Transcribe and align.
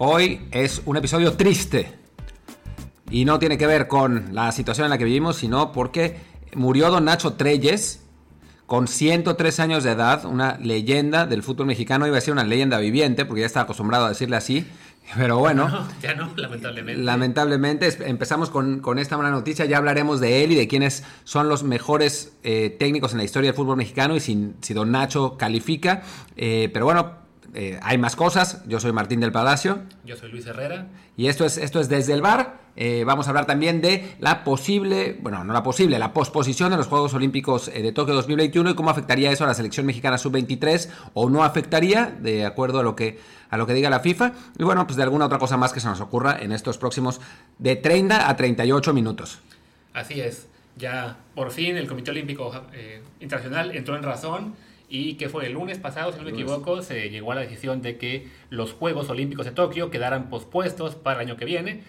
Hoy 0.00 0.46
es 0.52 0.82
un 0.84 0.96
episodio 0.96 1.32
triste. 1.32 1.92
Y 3.10 3.24
no 3.24 3.40
tiene 3.40 3.58
que 3.58 3.66
ver 3.66 3.88
con 3.88 4.32
la 4.32 4.52
situación 4.52 4.84
en 4.84 4.90
la 4.90 4.98
que 4.98 5.02
vivimos, 5.04 5.38
sino 5.38 5.72
porque 5.72 6.20
murió 6.54 6.88
don 6.88 7.04
Nacho 7.04 7.32
Treyes 7.32 8.04
con 8.66 8.86
103 8.86 9.58
años 9.58 9.82
de 9.82 9.90
edad, 9.90 10.24
una 10.24 10.56
leyenda 10.58 11.26
del 11.26 11.42
fútbol 11.42 11.66
mexicano. 11.66 12.06
Iba 12.06 12.16
a 12.16 12.20
ser 12.20 12.32
una 12.32 12.44
leyenda 12.44 12.78
viviente, 12.78 13.24
porque 13.24 13.40
ya 13.40 13.46
estaba 13.46 13.64
acostumbrado 13.64 14.06
a 14.06 14.10
decirle 14.10 14.36
así. 14.36 14.64
Pero 15.16 15.38
bueno. 15.38 15.88
ya 16.00 16.14
no, 16.14 16.30
lamentablemente. 16.36 17.02
Lamentablemente, 17.02 18.08
empezamos 18.08 18.50
con, 18.50 18.98
esta 19.00 19.16
buena 19.16 19.32
noticia. 19.32 19.64
Ya 19.64 19.78
hablaremos 19.78 20.20
de 20.20 20.44
él 20.44 20.52
y 20.52 20.54
de 20.54 20.68
quiénes 20.68 21.02
son 21.24 21.48
los 21.48 21.64
mejores 21.64 22.34
eh, 22.44 22.76
técnicos 22.78 23.12
en 23.12 23.18
la 23.18 23.24
historia 23.24 23.48
del 23.50 23.56
fútbol 23.56 23.76
mexicano 23.76 24.14
y 24.14 24.20
si, 24.20 24.52
si 24.60 24.74
don 24.74 24.92
Nacho 24.92 25.36
califica. 25.36 26.02
Eh, 26.36 26.70
pero 26.72 26.84
bueno, 26.84 27.26
eh, 27.54 27.78
hay 27.82 27.98
más 27.98 28.16
cosas. 28.16 28.62
Yo 28.66 28.80
soy 28.80 28.92
Martín 28.92 29.20
del 29.20 29.32
Palacio. 29.32 29.80
Yo 30.04 30.16
soy 30.16 30.30
Luis 30.30 30.46
Herrera. 30.46 30.86
Y 31.16 31.28
esto 31.28 31.44
es, 31.44 31.58
esto 31.58 31.80
es 31.80 31.88
desde 31.88 32.12
el 32.12 32.22
bar. 32.22 32.60
Eh, 32.76 33.02
vamos 33.04 33.26
a 33.26 33.30
hablar 33.30 33.46
también 33.46 33.80
de 33.80 34.14
la 34.20 34.44
posible, 34.44 35.18
bueno, 35.20 35.42
no 35.42 35.52
la 35.52 35.64
posible, 35.64 35.98
la 35.98 36.12
posposición 36.12 36.70
de 36.70 36.76
los 36.76 36.86
Juegos 36.86 37.12
Olímpicos 37.14 37.68
eh, 37.68 37.82
de 37.82 37.90
Tokio 37.90 38.14
2021 38.14 38.70
y 38.70 38.74
cómo 38.74 38.90
afectaría 38.90 39.32
eso 39.32 39.42
a 39.42 39.48
la 39.48 39.54
selección 39.54 39.84
mexicana 39.84 40.16
sub-23 40.16 40.88
o 41.14 41.28
no 41.28 41.42
afectaría, 41.42 42.16
de 42.20 42.46
acuerdo 42.46 42.78
a 42.78 42.82
lo 42.84 42.94
que 42.94 43.18
a 43.50 43.56
lo 43.56 43.66
que 43.66 43.72
diga 43.72 43.90
la 43.90 44.00
FIFA. 44.00 44.32
Y 44.58 44.62
bueno, 44.62 44.86
pues 44.86 44.96
de 44.96 45.02
alguna 45.02 45.24
otra 45.24 45.38
cosa 45.38 45.56
más 45.56 45.72
que 45.72 45.80
se 45.80 45.88
nos 45.88 46.00
ocurra 46.00 46.38
en 46.40 46.52
estos 46.52 46.78
próximos 46.78 47.20
de 47.58 47.76
30 47.76 48.28
a 48.28 48.36
38 48.36 48.92
minutos. 48.92 49.40
Así 49.94 50.20
es. 50.20 50.46
Ya 50.76 51.16
por 51.34 51.50
fin 51.50 51.76
el 51.76 51.88
Comité 51.88 52.12
Olímpico 52.12 52.52
Internacional 53.18 53.74
entró 53.74 53.96
en 53.96 54.02
razón 54.04 54.54
y 54.88 55.14
que 55.14 55.28
fue 55.28 55.46
el 55.46 55.52
lunes 55.52 55.78
pasado, 55.78 56.12
si 56.12 56.18
no 56.18 56.24
me 56.24 56.30
equivoco, 56.30 56.82
se 56.82 57.10
llegó 57.10 57.32
a 57.32 57.34
la 57.34 57.40
decisión 57.42 57.82
de 57.82 57.98
que 57.98 58.28
los 58.50 58.72
Juegos 58.72 59.10
Olímpicos 59.10 59.44
de 59.44 59.52
Tokio 59.52 59.90
quedaran 59.90 60.30
pospuestos 60.30 60.94
para 60.94 61.20
el 61.20 61.28
año 61.28 61.36
que 61.36 61.44
viene. 61.44 61.82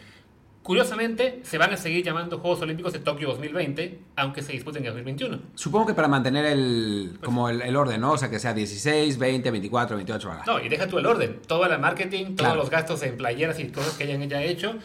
Curiosamente, 0.64 1.40
se 1.44 1.58
van 1.58 1.72
a 1.72 1.78
seguir 1.78 2.04
llamando 2.04 2.40
Juegos 2.40 2.62
Olímpicos 2.62 2.92
de 2.92 3.00
Tokio 3.00 3.30
2020, 3.30 4.00
aunque 4.18 4.42
se 4.42 4.52
disputen 4.52 4.84
en 4.84 4.90
2021. 4.90 5.40
Supongo 5.56 5.88
que 5.88 5.94
para 5.94 6.10
mantener 6.10 6.46
el, 6.46 7.12
pues 7.12 7.26
como 7.26 7.50
el, 7.50 7.76
orden, 7.76 8.02
¿no? 8.02 8.12
O 8.12 8.18
sea, 8.18 8.30
que 8.30 8.38
sea 8.40 8.54
16, 8.54 9.18
20, 9.18 9.50
24, 9.50 9.96
28 9.96 10.30
horas. 10.30 10.46
No, 10.46 10.60
y 10.60 10.68
deja 10.68 10.88
tú 10.88 11.00
el 11.00 11.06
orden. 11.06 11.40
Todo 11.48 11.66
el 11.66 11.80
marketing, 11.80 12.36
todos 12.36 12.58
los 12.58 12.70
gastos 12.70 13.02
en 13.04 13.16
playeras 13.16 13.60
y 13.60 13.70
cosas 13.70 13.98
que 13.98 14.04
hayan 14.04 14.28
ya 14.30 14.44
hecho. 14.44 14.76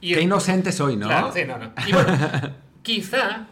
Y 0.00 0.14
Qué 0.14 0.20
inocente 0.20 0.70
soy, 0.70 0.96
¿no? 0.96 1.06
Claro, 1.06 1.32
sí, 1.32 1.44
no, 1.46 1.56
no. 1.56 1.72
Y 1.86 1.92
bueno, 1.92 2.12
quizá 2.82 3.46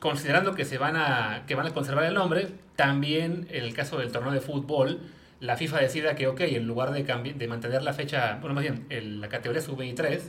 considerando 0.00 0.52
que 0.52 0.64
se 0.64 0.76
van 0.78 0.96
a 0.96 1.44
que 1.46 1.54
van 1.54 1.68
a 1.68 1.70
conservar 1.70 2.04
el 2.04 2.14
nombre, 2.14 2.48
también 2.76 3.46
en 3.50 3.64
el 3.64 3.74
caso 3.74 3.98
del 3.98 4.12
torneo 4.12 4.32
de 4.32 4.40
fútbol, 4.40 5.00
la 5.40 5.56
FIFA 5.56 5.80
decida 5.80 6.14
que, 6.14 6.28
ok, 6.28 6.40
en 6.42 6.66
lugar 6.66 6.92
de, 6.92 7.02
de 7.02 7.48
mantener 7.48 7.82
la 7.82 7.92
fecha, 7.92 8.38
bueno, 8.40 8.54
más 8.54 8.62
bien, 8.62 8.86
la 9.20 9.28
categoría 9.28 9.60
sub-23, 9.60 10.20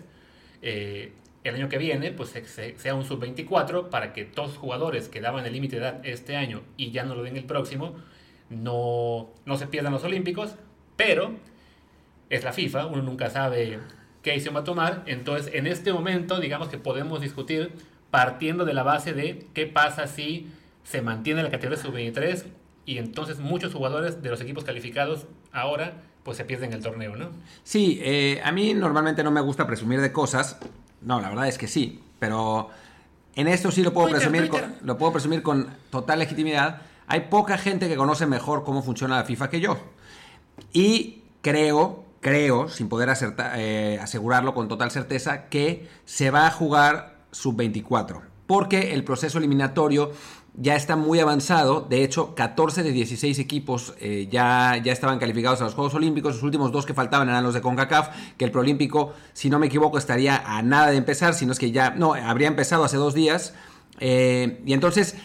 eh, 0.61 1.11
el 1.43 1.55
año 1.55 1.69
que 1.69 1.77
viene, 1.77 2.11
pues 2.11 2.33
sea 2.77 2.95
un 2.95 3.03
sub-24 3.03 3.89
para 3.89 4.13
que 4.13 4.31
los 4.35 4.57
jugadores 4.57 5.09
que 5.09 5.21
daban 5.21 5.45
el 5.45 5.53
límite 5.53 5.75
de 5.75 5.81
edad 5.81 6.01
este 6.03 6.35
año 6.35 6.63
y 6.77 6.91
ya 6.91 7.03
no 7.03 7.15
lo 7.15 7.23
den 7.23 7.37
el 7.37 7.45
próximo, 7.45 7.95
no, 8.49 9.29
no 9.45 9.57
se 9.57 9.67
pierdan 9.67 9.93
los 9.93 10.03
Olímpicos, 10.03 10.55
pero 10.95 11.33
es 12.29 12.43
la 12.43 12.53
FIFA, 12.53 12.87
uno 12.87 13.01
nunca 13.01 13.29
sabe 13.29 13.79
qué 14.21 14.31
decisión 14.31 14.55
va 14.55 14.61
a 14.61 14.63
tomar, 14.63 15.03
entonces 15.05 15.53
en 15.53 15.67
este 15.67 15.91
momento 15.91 16.39
digamos 16.39 16.69
que 16.69 16.77
podemos 16.77 17.21
discutir 17.21 17.71
partiendo 18.09 18.63
de 18.63 18.73
la 18.73 18.83
base 18.83 19.13
de 19.13 19.45
qué 19.53 19.65
pasa 19.65 20.07
si 20.07 20.47
se 20.83 21.01
mantiene 21.01 21.43
la 21.43 21.51
categoría 21.51 21.81
sub-23 21.81 22.43
y 22.85 22.97
entonces 22.97 23.39
muchos 23.39 23.73
jugadores 23.73 24.21
de 24.21 24.29
los 24.29 24.41
equipos 24.41 24.63
calificados 24.63 25.25
ahora 25.51 26.01
pues 26.23 26.37
se 26.37 26.45
pierden 26.45 26.73
el 26.73 26.81
torneo, 26.81 27.15
¿no? 27.15 27.31
Sí, 27.63 27.99
eh, 28.01 28.41
a 28.43 28.51
mí 28.51 28.73
normalmente 28.73 29.23
no 29.23 29.31
me 29.31 29.41
gusta 29.41 29.67
presumir 29.67 29.99
de 29.99 30.11
cosas, 30.11 30.57
no, 31.01 31.19
la 31.19 31.29
verdad 31.29 31.47
es 31.47 31.57
que 31.57 31.67
sí, 31.67 32.01
pero 32.19 32.69
en 33.35 33.47
esto 33.47 33.71
sí 33.71 33.83
lo 33.83 33.93
puedo, 33.93 34.09
presumir, 34.09 34.49
Con, 34.49 34.75
lo 34.83 34.97
puedo 34.97 35.11
presumir 35.11 35.41
con 35.41 35.67
total 35.89 36.19
legitimidad. 36.19 36.81
Hay 37.07 37.21
poca 37.21 37.57
gente 37.57 37.89
que 37.89 37.95
conoce 37.95 38.25
mejor 38.25 38.63
cómo 38.63 38.81
funciona 38.81 39.17
la 39.17 39.25
FIFA 39.25 39.49
que 39.49 39.59
yo. 39.59 39.77
Y 40.71 41.23
creo, 41.41 42.05
creo, 42.21 42.69
sin 42.69 42.89
poder 42.89 43.09
eh, 43.57 43.99
asegurarlo 44.01 44.53
con 44.53 44.67
total 44.67 44.91
certeza, 44.91 45.49
que 45.49 45.89
se 46.05 46.31
va 46.31 46.47
a 46.47 46.51
jugar 46.51 47.17
sub-24, 47.31 48.21
porque 48.45 48.93
el 48.93 49.03
proceso 49.03 49.39
eliminatorio 49.39 50.11
ya 50.55 50.75
está 50.75 50.95
muy 50.95 51.19
avanzado. 51.19 51.81
De 51.81 52.03
hecho, 52.03 52.35
14 52.35 52.83
de 52.83 52.91
16 52.91 53.39
equipos 53.39 53.95
eh, 53.99 54.27
ya, 54.31 54.77
ya 54.83 54.91
estaban 54.91 55.19
calificados 55.19 55.61
a 55.61 55.65
los 55.65 55.73
Juegos 55.73 55.93
Olímpicos. 55.95 56.35
Los 56.35 56.43
últimos 56.43 56.71
dos 56.71 56.85
que 56.85 56.93
faltaban 56.93 57.29
eran 57.29 57.43
los 57.43 57.53
de 57.53 57.61
CONCACAF, 57.61 58.09
que 58.37 58.45
el 58.45 58.51
Proolímpico, 58.51 59.13
si 59.33 59.49
no 59.49 59.59
me 59.59 59.67
equivoco, 59.67 59.97
estaría 59.97 60.37
a 60.45 60.61
nada 60.61 60.91
de 60.91 60.97
empezar, 60.97 61.33
sino 61.33 61.51
es 61.51 61.59
que 61.59 61.71
ya, 61.71 61.91
no, 61.91 62.13
habría 62.13 62.47
empezado 62.47 62.83
hace 62.83 62.97
dos 62.97 63.13
días. 63.13 63.53
Eh, 63.99 64.61
y 64.65 64.73
entonces, 64.73 65.15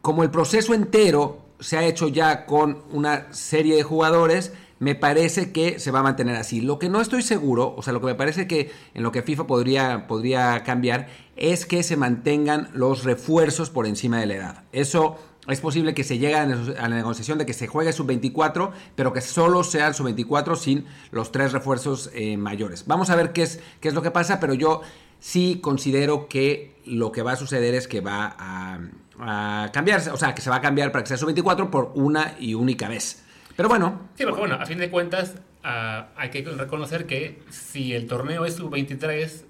como 0.00 0.22
el 0.22 0.30
proceso 0.30 0.74
entero 0.74 1.44
se 1.60 1.76
ha 1.76 1.84
hecho 1.84 2.08
ya 2.08 2.46
con 2.46 2.82
una 2.92 3.32
serie 3.32 3.76
de 3.76 3.82
jugadores, 3.82 4.52
me 4.84 4.94
parece 4.94 5.50
que 5.50 5.80
se 5.80 5.90
va 5.90 6.00
a 6.00 6.02
mantener 6.02 6.36
así. 6.36 6.60
Lo 6.60 6.78
que 6.78 6.90
no 6.90 7.00
estoy 7.00 7.22
seguro, 7.22 7.74
o 7.74 7.82
sea, 7.82 7.94
lo 7.94 8.00
que 8.00 8.06
me 8.08 8.14
parece 8.14 8.46
que 8.46 8.70
en 8.92 9.02
lo 9.02 9.12
que 9.12 9.22
FIFA 9.22 9.46
podría, 9.46 10.06
podría 10.06 10.62
cambiar 10.62 11.08
es 11.36 11.64
que 11.64 11.82
se 11.82 11.96
mantengan 11.96 12.68
los 12.74 13.02
refuerzos 13.04 13.70
por 13.70 13.86
encima 13.86 14.20
de 14.20 14.26
la 14.26 14.34
edad. 14.34 14.64
Eso 14.72 15.16
es 15.48 15.58
posible 15.62 15.94
que 15.94 16.04
se 16.04 16.18
llegue 16.18 16.34
a 16.34 16.44
la 16.44 16.88
negociación 16.88 17.38
de 17.38 17.46
que 17.46 17.54
se 17.54 17.66
juegue 17.66 17.94
sub-24, 17.94 18.72
pero 18.94 19.14
que 19.14 19.22
solo 19.22 19.64
sea 19.64 19.88
el 19.88 19.94
sub-24 19.94 20.54
sin 20.54 20.84
los 21.12 21.32
tres 21.32 21.52
refuerzos 21.52 22.10
eh, 22.12 22.36
mayores. 22.36 22.84
Vamos 22.86 23.08
a 23.08 23.16
ver 23.16 23.32
qué 23.32 23.44
es, 23.44 23.60
qué 23.80 23.88
es 23.88 23.94
lo 23.94 24.02
que 24.02 24.10
pasa, 24.10 24.38
pero 24.38 24.52
yo 24.52 24.82
sí 25.18 25.60
considero 25.62 26.28
que 26.28 26.76
lo 26.84 27.10
que 27.10 27.22
va 27.22 27.32
a 27.32 27.36
suceder 27.36 27.74
es 27.74 27.88
que 27.88 28.02
va 28.02 28.36
a, 28.38 28.80
a 29.18 29.72
cambiarse, 29.72 30.10
o 30.10 30.18
sea, 30.18 30.34
que 30.34 30.42
se 30.42 30.50
va 30.50 30.56
a 30.56 30.60
cambiar 30.60 30.92
para 30.92 31.04
que 31.04 31.08
sea 31.08 31.16
sub-24 31.16 31.70
por 31.70 31.92
una 31.94 32.34
y 32.38 32.52
única 32.52 32.86
vez. 32.86 33.23
Pero 33.56 33.68
bueno. 33.68 34.08
Sí, 34.16 34.24
porque 34.24 34.40
bueno, 34.40 34.56
a 34.56 34.66
fin 34.66 34.78
de 34.78 34.90
cuentas 34.90 35.34
ah, 35.62 36.08
hay 36.16 36.30
que 36.30 36.42
reconocer 36.42 37.06
que 37.06 37.40
si 37.50 37.94
el 37.94 38.06
torneo 38.06 38.44
es 38.44 38.56
sub-23 38.56 39.44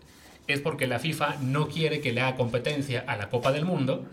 es 0.46 0.60
porque 0.60 0.86
la 0.86 0.98
FIFA 0.98 1.36
no 1.40 1.68
quiere 1.68 2.00
que 2.00 2.12
le 2.12 2.20
haga 2.20 2.36
competencia 2.36 3.04
a 3.06 3.16
la 3.16 3.30
Copa 3.30 3.50
del 3.50 3.64
Mundo 3.64 4.04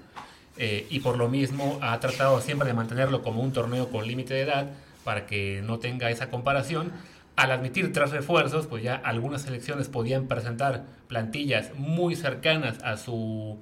eh, 0.57 0.85
y 0.90 1.00
por 1.00 1.18
lo 1.18 1.28
mismo 1.28 1.78
ha 1.81 2.00
tratado 2.00 2.40
siempre 2.41 2.68
de 2.68 2.74
mantenerlo 2.74 3.22
como 3.22 3.41
un 3.41 3.51
torneo 3.51 3.90
con 3.90 4.07
límite 4.07 4.34
de 4.34 4.41
edad 4.41 4.72
para 5.03 5.25
que 5.25 5.62
no 5.66 5.80
tenga 5.80 6.09
esa 6.09 6.30
comparación. 6.30 6.91
Al 7.35 7.51
admitir 7.51 7.91
tres 7.91 8.12
refuerzos, 8.12 8.68
pues 8.68 8.84
ya 8.84 8.96
algunas 8.96 9.41
selecciones 9.41 9.88
podían 9.88 10.28
presentar 10.28 10.85
plantillas 11.07 11.72
muy 11.75 12.16
cercanas 12.16 12.78
a 12.84 12.97
su, 12.97 13.57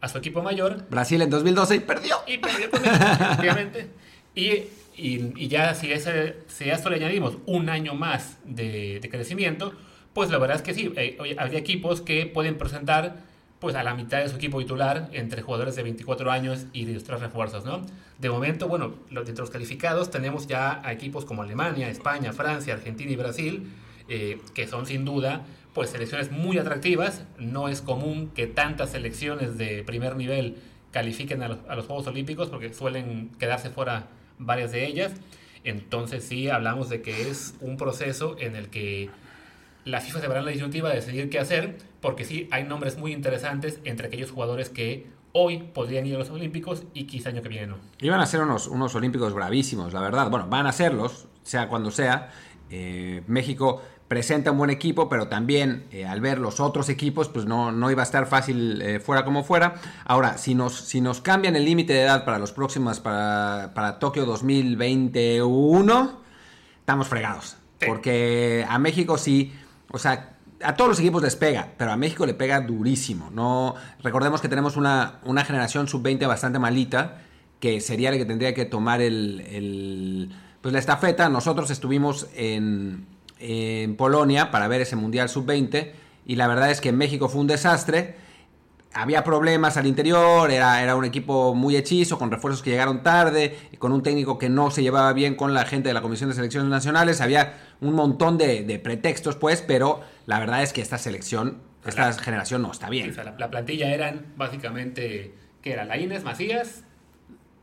a 0.00 0.08
su 0.08 0.18
equipo 0.18 0.42
mayor. 0.42 0.86
Brasil 0.90 1.22
en 1.22 1.30
2012 1.30 1.76
y 1.76 1.80
perdió. 1.80 2.16
Y 2.26 2.38
perdió, 2.38 2.70
pues, 2.70 2.82
efectivamente. 2.84 3.90
Y 4.34 4.62
y, 4.94 5.48
ya 5.48 5.74
si, 5.74 5.92
ese, 5.92 6.36
si 6.48 6.68
esto 6.68 6.90
le 6.90 6.96
añadimos 6.96 7.38
un 7.46 7.68
año 7.68 7.94
más 7.94 8.38
de, 8.44 9.00
crecimiento, 9.10 9.72
pues 10.12 10.30
la 10.30 10.38
verdad 10.38 10.56
es 10.56 10.62
que 10.62 10.74
sí, 10.74 10.92
eh, 10.96 11.36
había 11.38 11.58
equipos 11.58 12.00
que 12.00 12.26
pueden 12.26 12.58
presentar 12.58 13.16
pues 13.58 13.76
a 13.76 13.84
la 13.84 13.94
mitad 13.94 14.18
de 14.18 14.28
su 14.28 14.36
equipo 14.36 14.58
titular 14.58 15.08
entre 15.12 15.40
jugadores 15.40 15.76
de 15.76 15.84
24 15.84 16.32
años 16.32 16.66
y 16.72 16.84
de 16.84 16.98
tres 16.98 17.20
refuerzos, 17.20 17.64
¿no? 17.64 17.86
De 18.18 18.28
momento, 18.28 18.66
bueno, 18.66 18.94
los, 19.08 19.24
de 19.24 19.32
los 19.34 19.50
calificados 19.50 20.10
tenemos 20.10 20.48
ya 20.48 20.80
a 20.84 20.92
equipos 20.92 21.24
como 21.24 21.42
Alemania, 21.42 21.88
España, 21.88 22.32
Francia, 22.32 22.74
Argentina 22.74 23.12
y 23.12 23.16
Brasil, 23.16 23.70
eh, 24.08 24.40
que 24.52 24.66
son 24.66 24.86
sin 24.86 25.04
duda 25.04 25.44
pues 25.74 25.90
selecciones 25.90 26.32
muy 26.32 26.58
atractivas. 26.58 27.24
No 27.38 27.68
es 27.68 27.82
común 27.82 28.32
que 28.34 28.48
tantas 28.48 28.90
selecciones 28.90 29.56
de 29.58 29.84
primer 29.84 30.16
nivel 30.16 30.56
califiquen 30.90 31.42
a 31.42 31.48
los, 31.48 31.58
a 31.68 31.76
los 31.76 31.86
Juegos 31.86 32.08
Olímpicos 32.08 32.48
porque 32.48 32.74
suelen 32.74 33.30
quedarse 33.38 33.70
fuera 33.70 34.08
varias 34.38 34.72
de 34.72 34.86
ellas. 34.86 35.12
Entonces 35.64 36.24
sí 36.24 36.48
hablamos 36.48 36.88
de 36.88 37.02
que 37.02 37.30
es 37.30 37.54
un 37.60 37.76
proceso 37.76 38.36
en 38.38 38.56
el 38.56 38.68
que 38.68 39.10
la 39.84 40.00
FIFA 40.00 40.20
se 40.20 40.28
verá 40.28 40.40
en 40.40 40.46
la 40.46 40.52
disyuntiva 40.52 40.88
de 40.88 40.96
decidir 40.96 41.30
qué 41.30 41.38
hacer, 41.38 41.78
porque 42.00 42.24
sí 42.24 42.48
hay 42.50 42.64
nombres 42.64 42.98
muy 42.98 43.12
interesantes 43.12 43.80
entre 43.84 44.06
aquellos 44.06 44.30
jugadores 44.30 44.68
que 44.68 45.06
hoy 45.32 45.58
podrían 45.58 46.06
ir 46.06 46.14
a 46.16 46.18
los 46.18 46.30
Olímpicos 46.30 46.84
y 46.94 47.04
quizá 47.04 47.30
año 47.30 47.42
que 47.42 47.48
viene 47.48 47.66
no. 47.66 47.76
Iban 48.00 48.20
a 48.20 48.26
ser 48.26 48.42
unos, 48.42 48.66
unos 48.68 48.94
Olímpicos 48.94 49.32
bravísimos, 49.34 49.92
la 49.92 50.00
verdad. 50.00 50.30
Bueno, 50.30 50.46
van 50.48 50.66
a 50.66 50.72
serlos, 50.72 51.26
sea 51.42 51.68
cuando 51.68 51.90
sea. 51.90 52.30
Eh, 52.70 53.22
México 53.26 53.82
presenta 54.12 54.50
un 54.50 54.58
buen 54.58 54.68
equipo, 54.68 55.08
pero 55.08 55.28
también 55.28 55.86
eh, 55.90 56.04
al 56.04 56.20
ver 56.20 56.38
los 56.38 56.60
otros 56.60 56.90
equipos, 56.90 57.30
pues 57.30 57.46
no, 57.46 57.72
no 57.72 57.90
iba 57.90 58.02
a 58.02 58.04
estar 58.04 58.26
fácil 58.26 58.82
eh, 58.82 59.00
fuera 59.00 59.24
como 59.24 59.42
fuera. 59.42 59.76
Ahora, 60.04 60.36
si 60.36 60.54
nos, 60.54 60.74
si 60.74 61.00
nos 61.00 61.22
cambian 61.22 61.56
el 61.56 61.64
límite 61.64 61.94
de 61.94 62.02
edad 62.02 62.26
para 62.26 62.38
los 62.38 62.52
próximos, 62.52 63.00
para, 63.00 63.72
para 63.72 63.98
Tokio 63.98 64.26
2021, 64.26 66.20
estamos 66.80 67.08
fregados. 67.08 67.56
Porque 67.86 68.66
a 68.68 68.78
México 68.78 69.16
sí, 69.16 69.54
o 69.90 69.98
sea, 69.98 70.34
a 70.62 70.76
todos 70.76 70.90
los 70.90 71.00
equipos 71.00 71.22
les 71.22 71.34
pega, 71.34 71.70
pero 71.78 71.90
a 71.90 71.96
México 71.96 72.26
le 72.26 72.34
pega 72.34 72.60
durísimo. 72.60 73.30
No, 73.32 73.76
recordemos 74.02 74.42
que 74.42 74.50
tenemos 74.50 74.76
una, 74.76 75.20
una 75.24 75.42
generación 75.42 75.88
sub-20 75.88 76.28
bastante 76.28 76.58
malita, 76.58 77.22
que 77.60 77.80
sería 77.80 78.10
la 78.10 78.18
que 78.18 78.26
tendría 78.26 78.52
que 78.52 78.66
tomar 78.66 79.00
el, 79.00 79.40
el, 79.48 80.34
pues 80.60 80.74
la 80.74 80.80
estafeta. 80.80 81.30
Nosotros 81.30 81.70
estuvimos 81.70 82.28
en, 82.34 83.06
en 83.42 83.96
Polonia 83.96 84.50
para 84.50 84.68
ver 84.68 84.80
ese 84.80 84.96
Mundial 84.96 85.28
Sub-20 85.28 85.92
y 86.24 86.36
la 86.36 86.46
verdad 86.46 86.70
es 86.70 86.80
que 86.80 86.90
en 86.90 86.96
México 86.96 87.28
fue 87.28 87.40
un 87.40 87.46
desastre. 87.46 88.14
Había 88.94 89.24
problemas 89.24 89.78
al 89.78 89.86
interior, 89.86 90.50
era, 90.50 90.82
era 90.82 90.96
un 90.96 91.04
equipo 91.04 91.54
muy 91.54 91.76
hechizo, 91.76 92.18
con 92.18 92.30
refuerzos 92.30 92.62
que 92.62 92.70
llegaron 92.70 93.02
tarde, 93.02 93.56
con 93.78 93.90
un 93.90 94.02
técnico 94.02 94.38
que 94.38 94.50
no 94.50 94.70
se 94.70 94.82
llevaba 94.82 95.12
bien 95.14 95.34
con 95.34 95.54
la 95.54 95.64
gente 95.64 95.88
de 95.88 95.94
la 95.94 96.02
Comisión 96.02 96.28
de 96.28 96.36
Selecciones 96.36 96.68
Nacionales. 96.68 97.20
Había 97.22 97.58
un 97.80 97.94
montón 97.94 98.36
de, 98.36 98.80
pretextos, 98.84 99.36
pues, 99.36 99.62
pero 99.62 100.02
la 100.26 100.38
verdad 100.38 100.62
es 100.62 100.74
que 100.74 100.82
esta 100.82 100.98
selección, 100.98 101.62
esta 101.86 102.12
generación 102.12 102.60
no 102.62 102.70
está 102.70 102.90
bien. 102.90 103.16
la, 103.38 103.50
plantilla 103.50 103.92
eran 103.94 104.26
básicamente, 104.36 105.34
que 105.62 105.72
era? 105.72 105.86
La 105.86 105.96
Inés 105.96 106.22
Macías, 106.22 106.84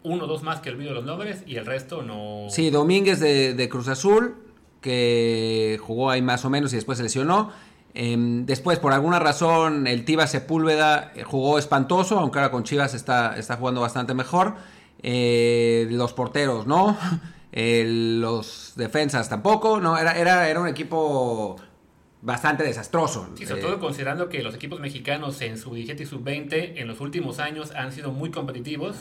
uno 0.01 0.23
o 0.23 0.27
dos 0.27 0.41
más 0.41 0.61
que 0.61 0.71
olvido 0.71 0.93
los 0.93 1.05
nombres, 1.05 1.43
y 1.45 1.57
el 1.57 1.67
resto 1.67 2.01
no... 2.01 2.47
Sí, 2.49 2.71
Domínguez 2.71 3.19
de, 3.19 3.53
de 3.53 3.69
Cruz 3.69 3.87
Azul, 3.87 4.48
que 4.81 5.79
jugó 5.81 6.09
ahí 6.09 6.21
más 6.21 6.45
o 6.45 6.49
menos 6.49 6.73
y 6.73 6.75
después 6.75 6.97
se 6.97 7.03
lesionó. 7.03 7.51
Em, 7.93 8.45
después, 8.45 8.79
por 8.79 8.93
alguna 8.93 9.19
razón, 9.19 9.87
el 9.87 10.05
Tiva 10.05 10.27
Sepúlveda 10.27 11.11
eh, 11.15 11.23
jugó 11.23 11.57
espantoso, 11.57 12.19
aunque 12.19 12.39
ahora 12.39 12.51
con 12.51 12.63
Chivas 12.63 12.93
está, 12.93 13.37
está 13.37 13.57
jugando 13.57 13.81
bastante 13.81 14.13
mejor. 14.13 14.55
Eh, 15.01 15.87
los 15.91 16.13
porteros, 16.13 16.67
¿no? 16.67 16.97
los 17.51 18.73
defensas 18.75 19.27
tampoco, 19.27 19.79
¿no? 19.79 19.97
Era, 19.97 20.17
era, 20.17 20.49
era 20.49 20.59
un 20.59 20.67
equipo 20.67 21.57
bastante 22.21 22.63
desastroso. 22.63 23.29
Sí, 23.35 23.45
sobre 23.45 23.61
todo 23.61 23.75
eh, 23.75 23.79
considerando 23.79 24.29
que 24.29 24.43
los 24.43 24.53
equipos 24.55 24.79
mexicanos 24.79 25.41
en 25.41 25.57
su 25.57 25.73
17 25.73 26.03
y 26.03 26.05
sub-20 26.05 26.73
en 26.75 26.87
los 26.87 26.99
últimos 26.99 27.39
años 27.39 27.71
han 27.75 27.91
sido 27.91 28.11
muy 28.11 28.29
competitivos. 28.29 28.97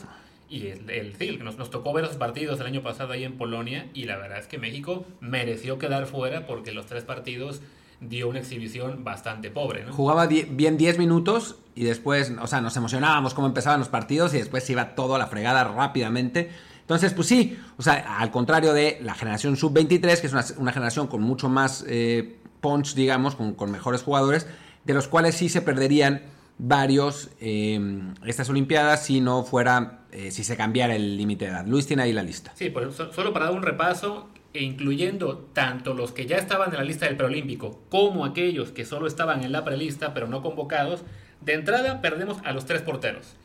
Y 0.50 0.69
el, 0.69 0.89
el, 0.91 1.45
nos, 1.45 1.59
nos, 1.59 1.71
tocó 1.71 1.93
ver 1.93 2.05
los 2.05 2.17
partidos 2.17 2.59
el 2.61 2.67
año 2.67 2.83
pasado 2.83 3.12
ahí 3.12 3.25
en 3.25 3.37
Polonia 3.37 3.89
y 3.93 4.05
la 4.05 4.17
verdad 4.17 4.39
es 4.39 4.47
que 4.47 4.59
México 4.59 5.05
mereció 5.21 5.79
quedar 5.79 6.06
fuera 6.06 6.47
porque 6.47 6.73
los 6.73 6.87
tres 6.87 7.05
partidos 7.05 7.61
dio 8.00 8.29
una 8.29 8.39
exhibición 8.39 9.05
bastante 9.05 9.50
pobre. 9.50 9.85
¿no? 9.85 9.93
Jugaba 9.93 10.27
bien 10.27 10.77
10 10.77 10.99
minutos 10.99 11.56
y 11.75 11.85
después, 11.85 12.33
o 12.41 12.47
sea, 12.47 12.61
nos 12.61 12.77
emocionábamos 12.77 13.35
cómo 13.35 13.47
empezaban 13.47 13.81
los 13.81 13.89
partidos 13.89 14.35
y 14.35 14.39
después 14.39 14.65
se 14.65 14.73
iba 14.73 14.95
todo 14.95 15.17
a 15.17 15.19
la 15.19 15.27
fregada 15.27 15.65
rápidamente. 15.65 16.50
Entonces, 16.81 17.12
pues 17.12 17.29
sí, 17.29 17.59
o 17.77 17.83
sea, 17.83 18.19
al 18.19 18.31
contrario 18.31 18.73
de 18.73 18.99
la 19.03 19.15
generación 19.15 19.56
sub-23, 19.56 20.21
que 20.21 20.27
es 20.27 20.56
una, 20.56 20.73
generación 20.73 21.06
con 21.06 21.21
mucho 21.21 21.49
más 21.49 21.85
eh, 21.87 22.37
punch, 22.61 22.95
digamos, 22.95 23.35
con, 23.35 23.71
mejores 23.71 24.03
jugadores, 24.03 24.47
de 24.85 24.95
los 24.95 25.06
cuales 25.06 25.35
sí 25.35 25.49
se 25.49 25.61
perderían 25.61 26.23
varios 26.59 27.31
eh, 27.41 27.81
estas 28.27 28.49
Olimpiadas 28.51 29.05
si 29.05 29.21
no 29.21 29.45
fuera, 29.45 30.01
eh, 30.13 30.31
si 30.31 30.45
se 30.45 30.57
cambiara 30.57 30.95
el 30.95 31.17
límite 31.17 31.47
de 31.47 31.53
edad. 31.53 31.67
Luis 31.67 31.87
tiene 31.87 32.03
ahí 32.03 32.13
la 32.13 32.23
lista. 32.23 32.53
Sí, 32.55 32.71
pues, 32.71 32.95
solo 32.95 33.33
para 33.33 33.47
dar 33.47 33.55
un 33.55 33.63
repaso, 33.63 34.29
e 34.55 34.63
incluyendo 34.63 35.39
tanto 35.53 35.95
los 35.95 36.13
que 36.13 36.27
ya 36.27 36.37
estaban 36.37 36.71
en 36.71 36.79
la 36.79 36.85
lista 36.85 37.07
del 37.07 37.17
preolímpico 37.17 37.83
como 37.91 38.25
aquellos 38.25 38.71
que 38.71 38.85
solo 38.85 39.07
estaban 39.07 39.45
en 39.45 39.53
la 39.53 39.65
prelista 39.65 40.15
pero 40.15 40.27
no 40.27 40.43
convocados, 40.43 41.03
de 41.43 41.53
entrada 41.53 42.01
perdemos 42.01 42.39
a 42.45 42.53
los 42.53 42.65
tres 42.65 42.83
porteros. 42.83 43.37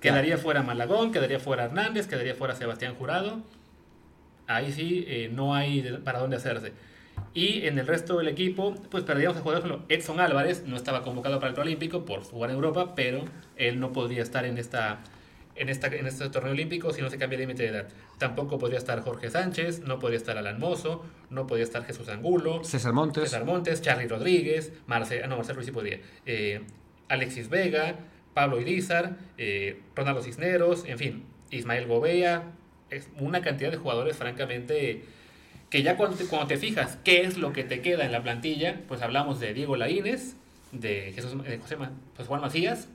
Quedaría 0.00 0.38
fuera 0.38 0.62
Malagón, 0.62 1.12
quedaría 1.12 1.40
fuera 1.40 1.64
Hernández, 1.64 2.06
quedaría 2.06 2.34
fuera 2.34 2.54
Sebastián 2.54 2.94
Jurado. 2.94 3.40
Ahí 4.46 4.72
sí, 4.72 5.04
eh, 5.06 5.30
no 5.32 5.54
hay 5.54 5.82
para 6.04 6.20
dónde 6.20 6.36
hacerse. 6.36 6.72
Y 7.32 7.66
en 7.66 7.78
el 7.78 7.86
resto 7.86 8.18
del 8.18 8.28
equipo, 8.28 8.74
pues 8.90 9.04
perdíamos 9.04 9.38
a 9.38 9.40
jugadores 9.40 9.70
como 9.70 9.84
Edson 9.88 10.18
Álvarez, 10.20 10.64
no 10.66 10.76
estaba 10.76 11.02
convocado 11.02 11.38
para 11.38 11.48
el 11.48 11.54
preolímpico 11.54 12.04
por 12.04 12.22
jugar 12.22 12.50
en 12.50 12.56
Europa, 12.56 12.94
pero 12.94 13.24
él 13.56 13.78
no 13.78 13.92
podría 13.92 14.22
estar 14.22 14.44
en 14.44 14.58
esta 14.58 15.00
en, 15.60 15.68
esta, 15.68 15.88
en 15.88 16.06
este 16.06 16.28
torneo 16.30 16.52
olímpico 16.52 16.92
si 16.92 17.02
no 17.02 17.10
se 17.10 17.18
cambia 17.18 17.36
el 17.36 17.42
límite 17.42 17.64
de 17.64 17.68
edad. 17.68 17.88
Tampoco 18.18 18.58
podría 18.58 18.78
estar 18.78 19.00
Jorge 19.02 19.30
Sánchez, 19.30 19.80
no 19.80 19.98
podría 19.98 20.16
estar 20.16 20.38
Alan 20.38 20.58
Mozo, 20.58 21.04
no 21.28 21.46
podría 21.46 21.64
estar 21.64 21.84
Jesús 21.84 22.08
Angulo, 22.08 22.64
César 22.64 22.92
Montes, 22.92 23.24
César 23.24 23.44
Montes 23.44 23.82
Charlie 23.82 24.08
Rodríguez, 24.08 24.72
Marce, 24.86 25.22
ah, 25.22 25.26
no, 25.26 25.36
Marcelo 25.36 25.56
Ruiz 25.56 25.66
sí 25.66 25.72
podía, 25.72 26.00
eh, 26.26 26.62
Alexis 27.08 27.50
Vega, 27.50 27.96
Pablo 28.34 28.60
Irizar, 28.60 29.16
eh, 29.36 29.80
Ronaldo 29.94 30.22
Cisneros, 30.22 30.84
en 30.86 30.98
fin, 30.98 31.24
Ismael 31.50 31.86
Gobea, 31.86 32.52
es 32.88 33.10
una 33.18 33.42
cantidad 33.42 33.70
de 33.70 33.76
jugadores 33.76 34.16
francamente 34.16 35.04
que 35.70 35.82
ya 35.82 35.96
cuando 35.96 36.16
te, 36.16 36.26
cuando 36.26 36.48
te 36.48 36.56
fijas 36.56 36.98
qué 37.04 37.22
es 37.22 37.38
lo 37.38 37.52
que 37.52 37.64
te 37.64 37.80
queda 37.80 38.04
en 38.04 38.12
la 38.12 38.22
plantilla, 38.22 38.80
pues 38.88 39.00
hablamos 39.02 39.40
de 39.40 39.54
Diego 39.54 39.76
Laínez, 39.76 40.34
de 40.72 41.12
Jesús, 41.14 41.42
de 41.42 41.58
José, 41.58 41.76
pues 42.16 42.28
Juan 42.28 42.40
Macías, 42.40 42.88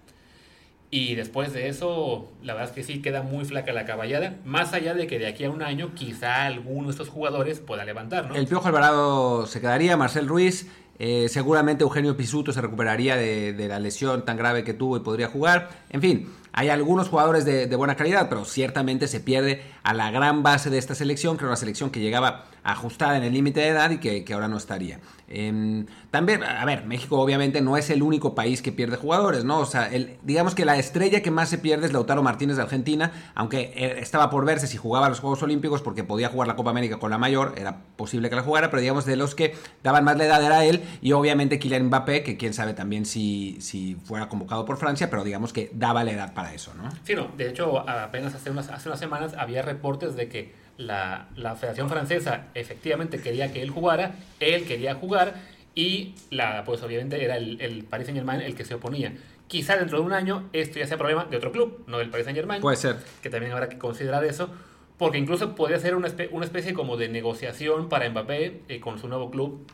y 0.92 1.16
después 1.16 1.52
de 1.54 1.68
eso, 1.68 2.32
la 2.44 2.54
verdad 2.54 2.70
es 2.70 2.76
que 2.76 2.84
sí 2.84 3.02
queda 3.02 3.22
muy 3.22 3.44
flaca 3.44 3.74
la 3.74 3.86
caballada. 3.86 4.36
Más 4.46 4.74
allá 4.74 4.94
de 4.94 5.08
que 5.08 5.20
de 5.20 5.28
aquí 5.28 5.44
a 5.46 5.50
un 5.50 5.64
año, 5.64 5.94
quizá 5.96 6.46
alguno 6.46 6.88
de 6.88 6.92
estos 6.92 7.10
jugadores 7.10 7.60
pueda 7.60 7.84
levantar, 7.86 8.28
¿no? 8.28 8.36
El 8.36 8.48
Piojo 8.48 8.68
Alvarado 8.68 9.48
se 9.48 9.60
quedaría, 9.60 9.98
Marcel 9.98 10.28
Ruiz. 10.28 10.68
Eh, 10.98 11.28
seguramente 11.28 11.84
Eugenio 11.84 12.16
Pisuto 12.16 12.54
se 12.54 12.62
recuperaría 12.62 13.18
de, 13.18 13.52
de, 13.52 13.68
la 13.68 13.80
lesión 13.80 14.24
tan 14.24 14.38
grave 14.38 14.64
que 14.64 14.74
tuvo 14.74 14.96
y 14.96 15.02
podría 15.02 15.28
jugar. 15.28 15.70
En 15.90 16.02
fin, 16.02 16.30
hay 16.58 16.70
algunos 16.70 17.10
jugadores 17.10 17.44
de, 17.44 17.76
buena 17.76 17.96
calidad, 17.96 18.30
pero 18.30 18.46
ciertamente 18.46 19.10
se 19.10 19.20
pierde 19.20 19.62
a 19.86 19.94
la 19.94 20.10
gran 20.10 20.42
base 20.42 20.72
de 20.72 20.80
esta 20.80 20.96
selección, 20.96 21.38
que 21.38 21.44
era 21.44 21.50
una 21.50 21.58
selección 21.58 21.92
que 21.92 22.00
llegaba 22.00 22.46
ajustada 22.64 23.18
en 23.18 23.24
el 23.24 23.34
límite 23.34 23.60
de 23.60 23.68
edad 23.68 23.92
y 23.92 24.00
que, 24.00 24.34
ahora 24.34 24.48
no 24.48 24.58
estaría. 24.58 25.00
Em, 25.28 25.86
también, 26.10 26.44
a 26.44 26.66
ver, 26.66 26.86
México 26.86 27.20
obviamente 27.20 27.62
no 27.62 27.78
es 27.78 27.92
el 27.92 28.02
único 28.02 28.34
país 28.34 28.64
que 28.64 28.72
pierde 28.72 28.98
jugadores, 28.98 29.44
¿no? 29.44 29.60
O 29.60 29.66
sea, 29.66 29.88
el, 29.94 30.18
digamos 30.24 30.56
que 30.56 30.66
la 30.66 30.78
estrella 30.78 31.22
que 31.22 31.30
más 31.30 31.50
se 31.50 31.60
pierde 31.60 31.86
es 31.86 31.94
Lautaro 31.94 32.24
Martínez 32.24 32.58
de 32.58 32.64
Argentina, 32.64 33.12
aunque 33.36 33.74
eh, 33.76 33.98
estaba 34.00 34.32
por 34.32 34.44
verse 34.44 34.66
si 34.66 34.78
jugaba 34.78 35.08
los 35.08 35.20
Juegos 35.20 35.44
Olímpicos 35.44 35.84
porque 35.84 36.04
podía 36.04 36.30
jugar 36.30 36.48
la 36.48 36.56
Copa 36.56 36.72
América 36.72 36.98
con 36.98 37.12
la 37.12 37.20
mayor, 37.20 37.54
era 37.56 37.84
posible 37.96 38.32
que 38.32 38.36
la 38.38 38.42
jugara, 38.42 38.72
pero 38.72 38.82
digamos 38.82 39.06
de 39.06 39.18
los 39.18 39.36
que 39.36 39.56
daban 39.84 40.04
más 40.04 40.18
la 40.18 40.26
edad 40.26 40.44
era 40.44 40.66
él 40.66 40.82
y 41.02 41.12
obviamente 41.12 41.60
Kylian 41.60 41.86
Mbappé, 41.86 42.24
que 42.24 42.38
quién 42.38 42.56
sabe 42.56 42.74
también 42.74 43.06
si, 43.06 43.58
si 43.62 43.94
fuera 44.04 44.28
convocado 44.30 44.66
por 44.66 44.78
Francia, 44.78 45.12
pero 45.12 45.24
digamos 45.24 45.54
que 45.54 45.70
daba 45.74 46.04
la 46.04 46.12
edad 46.12 46.34
para 46.34 46.56
eso, 46.56 46.74
¿no? 46.74 46.90
Sí, 47.04 47.14
no, 47.14 47.28
de 47.38 47.50
hecho, 47.50 47.88
apenas 47.88 48.34
hace 48.34 48.50
unas, 48.50 48.70
hace 48.70 48.90
unas 48.90 49.00
semanas 49.00 49.36
había 49.38 49.62
reportes 49.76 50.16
de 50.16 50.28
que 50.28 50.54
la, 50.78 51.30
la 51.36 51.56
Federación 51.56 51.90
Francesa 51.90 52.48
efectivamente 52.54 53.20
quería 53.20 53.52
que 53.54 53.62
él 53.62 53.70
jugara, 53.70 54.16
él 54.40 54.66
quería 54.66 54.96
jugar 54.96 55.36
y 55.74 56.16
la, 56.32 56.64
pues 56.64 56.82
obviamente 56.84 57.24
era 57.24 57.38
el, 57.38 57.60
el 57.62 57.84
Paris 57.84 58.08
Saint 58.08 58.18
Germain 58.18 58.42
el 58.42 58.56
que 58.56 58.66
se 58.66 58.74
oponía. 58.74 59.14
Quizá 59.48 59.78
dentro 59.78 60.00
de 60.00 60.06
un 60.06 60.14
año 60.14 60.50
esto 60.54 60.80
ya 60.80 60.88
sea 60.88 60.98
problema 60.98 61.26
de 61.26 61.38
otro 61.38 61.52
club, 61.52 61.84
no 61.88 62.00
del 62.00 62.10
Paris 62.10 62.26
Saint 62.26 62.38
Germain. 62.38 62.62
Puede 62.62 62.78
ser. 62.78 62.98
Que 63.22 63.30
también 63.30 63.52
habrá 63.52 63.70
que 63.70 63.78
considerar 63.78 64.24
eso, 64.26 64.50
porque 64.98 65.18
incluso 65.18 65.56
podría 65.56 65.80
ser 65.80 65.96
una, 65.96 66.08
especie, 66.08 66.34
una 66.34 66.46
especie 66.46 66.74
como 66.74 66.98
de 66.98 67.10
negociación 67.10 67.90
para 67.90 68.10
Mbappé 68.10 68.62
eh, 68.68 68.80
con 68.80 69.00
su 69.00 69.08
nuevo 69.08 69.30
club, 69.30 69.68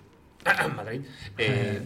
Madrid. 0.75 1.01
Eh, 1.37 1.81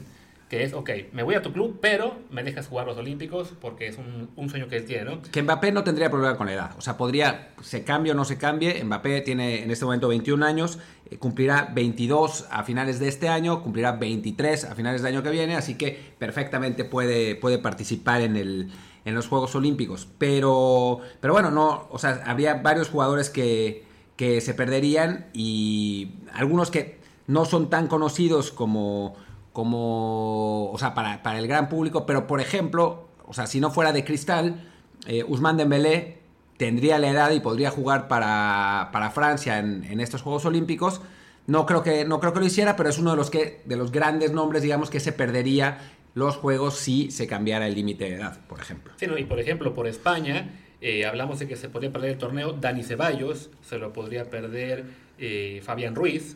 que 0.49 0.63
es, 0.63 0.73
ok, 0.73 0.89
me 1.11 1.23
voy 1.23 1.33
a 1.33 1.41
tu 1.41 1.51
club, 1.51 1.79
pero 1.81 2.19
me 2.29 2.43
dejas 2.43 2.67
jugar 2.67 2.85
los 2.85 2.97
Olímpicos 2.97 3.53
porque 3.59 3.87
es 3.87 3.97
un, 3.97 4.49
sueño 4.49 4.67
que 4.67 4.77
él 4.77 4.85
tiene, 4.85 5.05
¿no? 5.05 5.21
Que 5.23 5.41
Mbappé 5.41 5.71
no 5.71 5.83
tendría 5.83 6.11
problema 6.11 6.37
con 6.37 6.45
la 6.45 6.53
edad. 6.53 6.71
O 6.77 6.81
sea, 6.81 6.97
podría, 6.97 7.53
se 7.61 7.83
cambie 7.83 8.11
o 8.11 8.15
no 8.15 8.25
se 8.25 8.37
cambie. 8.37 8.83
Mbappé 8.83 9.21
tiene 9.21 9.63
en 9.63 9.71
este 9.71 9.85
momento 9.85 10.07
21 10.07 10.45
años, 10.45 10.77
eh, 11.09 11.17
cumplirá 11.17 11.71
22 11.73 12.47
a 12.51 12.63
finales 12.63 12.99
de 12.99 13.07
este 13.07 13.27
año, 13.27 13.63
cumplirá 13.63 13.93
23 13.93 14.65
a 14.65 14.75
finales 14.75 15.01
del 15.01 15.13
año 15.13 15.23
que 15.23 15.31
viene, 15.31 15.55
así 15.55 15.75
que 15.75 16.13
perfectamente 16.19 16.85
puede, 16.85 17.35
puede 17.35 17.57
participar 17.57 18.21
en, 18.21 18.35
el, 18.35 18.69
en 19.03 19.15
los 19.15 19.27
Juegos 19.27 19.55
Olímpicos. 19.55 20.07
Pero, 20.19 20.99
pero 21.21 21.33
bueno, 21.33 21.49
no, 21.49 21.87
o 21.89 21.97
sea, 21.97 22.21
habría 22.23 22.53
varios 22.53 22.89
jugadores 22.89 23.31
que, 23.31 23.83
que 24.15 24.41
se 24.41 24.53
perderían 24.53 25.25
y 25.33 26.11
algunos 26.33 26.69
que 26.69 26.99
no 27.25 27.45
son 27.45 27.71
tan 27.71 27.87
conocidos 27.87 28.51
como 28.51 29.15
como, 29.55 30.69
o 30.69 30.77
sea, 30.77 30.93
para, 30.93 31.23
para, 31.23 31.39
el 31.39 31.47
gran 31.47 31.69
público, 31.69 32.05
pero 32.05 32.27
por 32.27 32.41
ejemplo, 32.41 33.07
o 33.25 33.33
sea, 33.33 33.47
si 33.47 33.61
no 33.61 33.71
fuera 33.71 33.93
de 33.93 34.03
cristal, 34.03 34.69
eh, 35.07 35.23
Usman 35.25 35.55
Dembélé 35.55 36.17
tendría 36.57 36.99
la 36.99 37.09
edad 37.09 37.31
y 37.31 37.39
podría 37.39 37.71
jugar 37.71 38.09
para, 38.09 38.89
para 38.91 39.11
Francia 39.11 39.59
en, 39.59 39.85
en, 39.85 40.01
estos 40.01 40.21
Juegos 40.21 40.43
Olímpicos. 40.43 40.99
No 41.47 41.65
creo, 41.65 41.83
que, 41.83 42.03
no 42.03 42.19
creo 42.19 42.33
que 42.33 42.41
lo 42.41 42.45
hiciera, 42.45 42.75
pero 42.75 42.89
es 42.89 42.99
uno 42.99 43.11
de 43.11 43.15
los, 43.15 43.29
que, 43.29 43.61
de 43.63 43.77
los 43.77 43.93
grandes 43.93 44.33
nombres, 44.33 44.61
digamos, 44.61 44.89
que 44.89 44.99
se 44.99 45.13
perdería 45.13 45.77
los 46.15 46.35
Juegos 46.35 46.75
si 46.75 47.09
se 47.09 47.25
cambiara 47.25 47.65
el 47.65 47.75
límite 47.75 48.09
de 48.09 48.15
edad, 48.15 48.37
por 48.47 48.59
ejemplo. 48.59 48.91
Sí, 48.97 49.05
y 49.17 49.23
por 49.23 49.39
ejemplo, 49.39 49.73
por 49.73 49.87
España, 49.87 50.49
eh, 50.81 51.05
hablamos 51.05 51.39
de 51.39 51.47
que 51.47 51.55
se 51.55 51.69
podría 51.69 51.93
perder 51.93 52.11
el 52.11 52.17
torneo 52.17 52.51
Dani 52.51 52.83
Ceballos, 52.83 53.51
se 53.61 53.77
lo 53.77 53.93
podría 53.93 54.29
perder 54.29 54.83
eh, 55.17 55.61
Fabián 55.63 55.95
Ruiz, 55.95 56.35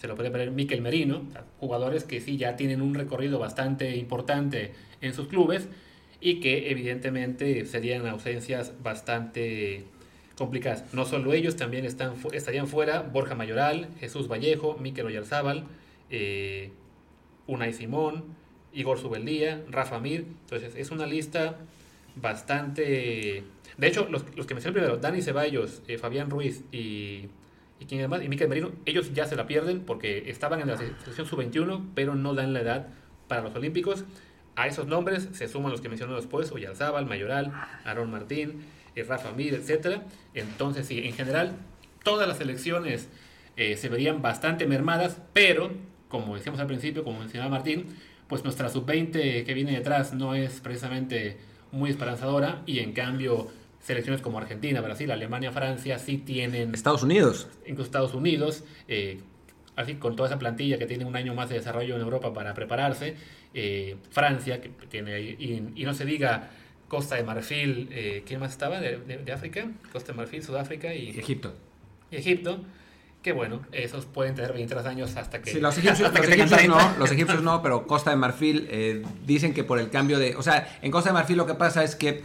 se 0.00 0.08
lo 0.08 0.16
puede 0.16 0.30
perder 0.30 0.50
Miquel 0.50 0.80
Merino, 0.80 1.24
jugadores 1.58 2.04
que 2.04 2.22
sí 2.22 2.38
ya 2.38 2.56
tienen 2.56 2.80
un 2.80 2.94
recorrido 2.94 3.38
bastante 3.38 3.96
importante 3.96 4.72
en 5.02 5.12
sus 5.12 5.28
clubes 5.28 5.68
y 6.22 6.40
que 6.40 6.70
evidentemente 6.70 7.66
serían 7.66 8.06
ausencias 8.06 8.72
bastante 8.82 9.84
complicadas. 10.36 10.94
No 10.94 11.04
solo 11.04 11.34
ellos, 11.34 11.56
también 11.56 11.84
están, 11.84 12.14
estarían 12.32 12.66
fuera 12.66 13.02
Borja 13.02 13.34
Mayoral, 13.34 13.88
Jesús 14.00 14.26
Vallejo, 14.26 14.78
Miquel 14.80 15.04
Oyarzábal, 15.04 15.66
eh, 16.08 16.70
Unai 17.46 17.74
Simón, 17.74 18.24
Igor 18.72 18.98
Subeldía, 18.98 19.62
Rafa 19.68 20.00
Mir. 20.00 20.24
Entonces 20.44 20.74
es 20.76 20.90
una 20.90 21.04
lista 21.04 21.58
bastante... 22.16 23.44
De 23.76 23.86
hecho, 23.86 24.08
los, 24.08 24.22
que 24.22 24.54
mencioné 24.54 24.72
primero, 24.72 24.96
Dani 24.96 25.20
Ceballos, 25.20 25.82
eh, 25.88 25.98
Fabián 25.98 26.30
Ruiz 26.30 26.64
y 26.72 27.28
y 27.80 27.86
quién 27.86 28.08
más, 28.10 28.22
y 28.22 28.28
Miquel 28.28 28.48
Merino, 28.48 28.72
ellos 28.84 29.12
ya 29.14 29.26
se 29.26 29.34
la 29.34 29.46
pierden 29.46 29.80
porque 29.80 30.30
estaban 30.30 30.60
en 30.60 30.68
la 30.68 30.76
selección 30.76 31.26
sub-21, 31.26 31.88
pero 31.94 32.14
no 32.14 32.34
dan 32.34 32.52
la 32.52 32.60
edad 32.60 32.88
para 33.26 33.42
los 33.42 33.54
Olímpicos. 33.54 34.04
A 34.54 34.66
esos 34.66 34.86
nombres 34.86 35.30
se 35.32 35.48
suman 35.48 35.72
los 35.72 35.80
que 35.80 35.88
mencionó 35.88 36.14
después, 36.14 36.52
Oyarzábal, 36.52 37.06
Mayoral, 37.06 37.52
Aaron 37.84 38.10
Martín, 38.10 38.66
eh, 38.94 39.02
Rafa 39.04 39.32
Mir, 39.32 39.54
etc. 39.54 40.02
Entonces, 40.34 40.86
sí, 40.86 40.98
en 41.06 41.14
general, 41.14 41.56
todas 42.04 42.28
las 42.28 42.36
selecciones 42.36 43.08
eh, 43.56 43.76
se 43.78 43.88
verían 43.88 44.20
bastante 44.20 44.66
mermadas, 44.66 45.18
pero, 45.32 45.70
como 46.08 46.34
decíamos 46.34 46.60
al 46.60 46.66
principio, 46.66 47.02
como 47.02 47.20
mencionaba 47.20 47.50
Martín, 47.50 47.86
pues 48.28 48.44
nuestra 48.44 48.68
sub-20 48.68 49.44
que 49.44 49.54
viene 49.54 49.72
detrás 49.72 50.12
no 50.12 50.34
es 50.34 50.60
precisamente 50.60 51.38
muy 51.72 51.88
esperanzadora 51.88 52.62
y 52.66 52.80
en 52.80 52.92
cambio 52.92 53.48
selecciones 53.80 54.20
como 54.20 54.38
Argentina, 54.38 54.80
Brasil, 54.80 55.10
Alemania, 55.10 55.52
Francia 55.52 55.98
sí 55.98 56.18
tienen... 56.18 56.74
Estados 56.74 57.02
Unidos. 57.02 57.48
Incluso 57.66 57.86
Estados 57.86 58.14
Unidos, 58.14 58.64
eh, 58.88 59.20
así 59.76 59.94
con 59.94 60.16
toda 60.16 60.28
esa 60.28 60.38
plantilla 60.38 60.78
que 60.78 60.86
tiene 60.86 61.04
un 61.04 61.16
año 61.16 61.34
más 61.34 61.48
de 61.48 61.56
desarrollo 61.56 61.96
en 61.96 62.02
Europa 62.02 62.32
para 62.32 62.54
prepararse, 62.54 63.16
eh, 63.54 63.96
Francia, 64.10 64.60
que 64.60 64.68
tiene 64.88 65.20
y, 65.20 65.72
y, 65.74 65.84
no 65.84 65.94
se 65.94 66.04
diga 66.04 66.50
Costa 66.88 67.16
de 67.16 67.24
Marfil, 67.24 67.88
eh, 67.90 68.22
¿quién 68.26 68.40
más 68.40 68.52
estaba 68.52 68.80
de, 68.80 68.98
de, 68.98 69.32
África? 69.32 69.68
Costa 69.92 70.12
de 70.12 70.18
Marfil, 70.18 70.42
Sudáfrica 70.42 70.94
y 70.94 71.10
Egipto. 71.10 71.54
Y 72.10 72.16
Egipto, 72.16 72.64
que 73.22 73.32
bueno, 73.32 73.60
esos 73.72 74.06
pueden 74.06 74.34
tener 74.34 74.52
23 74.52 74.86
años 74.86 75.16
hasta 75.16 75.40
que... 75.40 75.50
Sí, 75.50 75.60
los 75.60 75.76
egipcios, 75.78 76.12
los 76.12 76.28
egipcios 76.28 76.68
no, 76.68 76.98
los 76.98 77.10
egipcios 77.10 77.42
no, 77.42 77.62
pero 77.62 77.86
Costa 77.86 78.10
de 78.10 78.16
Marfil 78.16 78.68
eh, 78.70 79.02
dicen 79.26 79.54
que 79.54 79.64
por 79.64 79.78
el 79.78 79.90
cambio 79.90 80.18
de... 80.18 80.36
O 80.36 80.42
sea, 80.42 80.78
en 80.82 80.90
Costa 80.90 81.10
de 81.10 81.14
Marfil 81.14 81.36
lo 81.36 81.46
que 81.46 81.54
pasa 81.54 81.84
es 81.84 81.96
que 81.96 82.22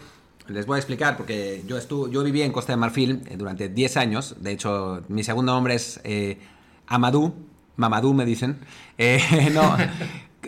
les 0.48 0.66
voy 0.66 0.76
a 0.76 0.80
explicar 0.80 1.18
porque 1.18 1.64
yo 1.68 1.78
estuve, 1.78 2.12
yo 2.12 2.24
viví 2.24 2.42
en 2.42 2.52
Costa 2.52 2.74
de 2.74 2.78
Marfil 2.78 3.24
eh, 3.28 3.38
durante 3.38 3.70
10 3.70 3.98
años. 3.98 4.36
De 4.40 4.52
hecho, 4.52 5.04
mi 5.08 5.24
segundo 5.24 5.54
nombre 5.54 5.76
es 5.76 6.00
eh, 6.04 6.38
Amadou. 6.88 7.34
Mamadou 7.78 8.14
me 8.14 8.26
dicen. 8.26 8.60
Eh, 8.98 9.50
no, 9.54 9.76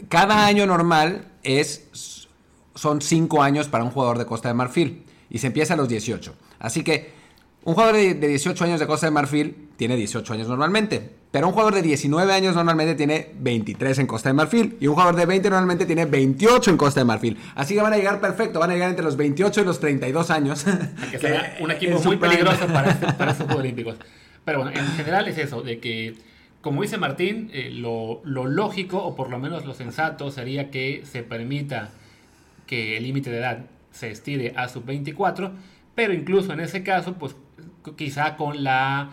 cada 0.10 0.46
año 0.46 0.66
normal 0.66 1.28
es 1.44 2.28
son 2.76 3.02
5 3.02 3.42
años 3.42 3.68
para 3.68 3.84
un 3.84 3.90
jugador 3.90 4.18
de 4.18 4.26
Costa 4.26 4.50
de 4.50 4.54
Marfil 4.54 5.04
y 5.30 5.40
se 5.40 5.48
empieza 5.48 5.74
a 5.74 5.78
los 5.78 5.90
18. 5.90 6.36
Así 6.60 6.84
que 6.84 7.12
un 7.64 7.74
jugador 7.74 7.96
de 7.96 8.14
18 8.16 8.64
años 8.64 8.80
de 8.80 8.88
Costa 8.88 9.08
de 9.08 9.12
Marfil 9.12 9.70
tiene 9.76 9.96
18 9.96 10.34
años 10.34 10.48
normalmente. 10.48 11.17
Pero 11.32 11.48
un 11.48 11.54
jugador 11.54 11.76
de 11.76 11.82
19 11.82 12.34
años 12.34 12.56
normalmente 12.56 12.96
tiene 12.96 13.32
23 13.38 14.00
en 14.00 14.08
Costa 14.08 14.30
de 14.30 14.34
Marfil. 14.34 14.78
Y 14.80 14.88
un 14.88 14.94
jugador 14.94 15.16
de 15.16 15.26
20 15.26 15.50
normalmente 15.50 15.86
tiene 15.86 16.06
28 16.06 16.72
en 16.72 16.78
Costa 16.78 17.02
de 17.02 17.06
Marfil. 17.06 17.38
Así 17.56 17.76
que 17.76 17.82
van 17.82 17.94
a 17.94 17.98
llegar 17.98 18.22
perfecto, 18.22 18.60
van 18.60 18.72
a 18.72 18.74
llegar 18.74 18.90
entre 18.90 19.04
los 19.04 19.18
28 19.18 19.62
y 19.62 19.66
los 19.66 19.80
32 19.80 20.32
años. 20.32 20.66
Que 21.12 21.20
será 21.20 21.58
un 21.60 21.72
equipo 21.72 22.00
muy 22.00 22.18
peligroso 22.18 22.68
para, 22.68 22.94
para 23.18 23.32
estos 23.34 23.46
Juegos 23.46 23.64
Olímpicos. 23.64 23.98
Pero 24.46 24.64
bueno, 24.64 24.80
en 24.80 24.88
general 24.94 25.28
es 25.28 25.38
eso, 25.38 25.62
de 25.62 25.80
que, 25.80 26.16
como 26.62 26.82
dice 26.82 26.98
Martín, 26.98 27.50
eh, 27.54 27.70
lo, 27.72 28.22
lo 28.24 28.46
lógico, 28.46 29.04
o 29.04 29.16
por 29.16 29.30
lo 29.30 29.40
menos 29.40 29.66
lo 29.66 29.74
sensato, 29.74 30.32
sería 30.32 30.72
que 30.72 31.04
se 31.06 31.24
permita 31.24 31.90
que 32.66 32.98
el 32.98 33.04
límite 33.04 33.30
de 33.30 33.40
edad 33.40 33.66
se 33.92 34.10
estire 34.10 34.54
a 34.56 34.70
sub-24, 34.70 35.52
pero 35.96 36.14
incluso 36.14 36.54
en 36.54 36.62
ese 36.62 36.84
caso, 36.84 37.14
pues 37.14 37.36
quizá 37.98 38.38
con 38.38 38.64
la 38.64 39.10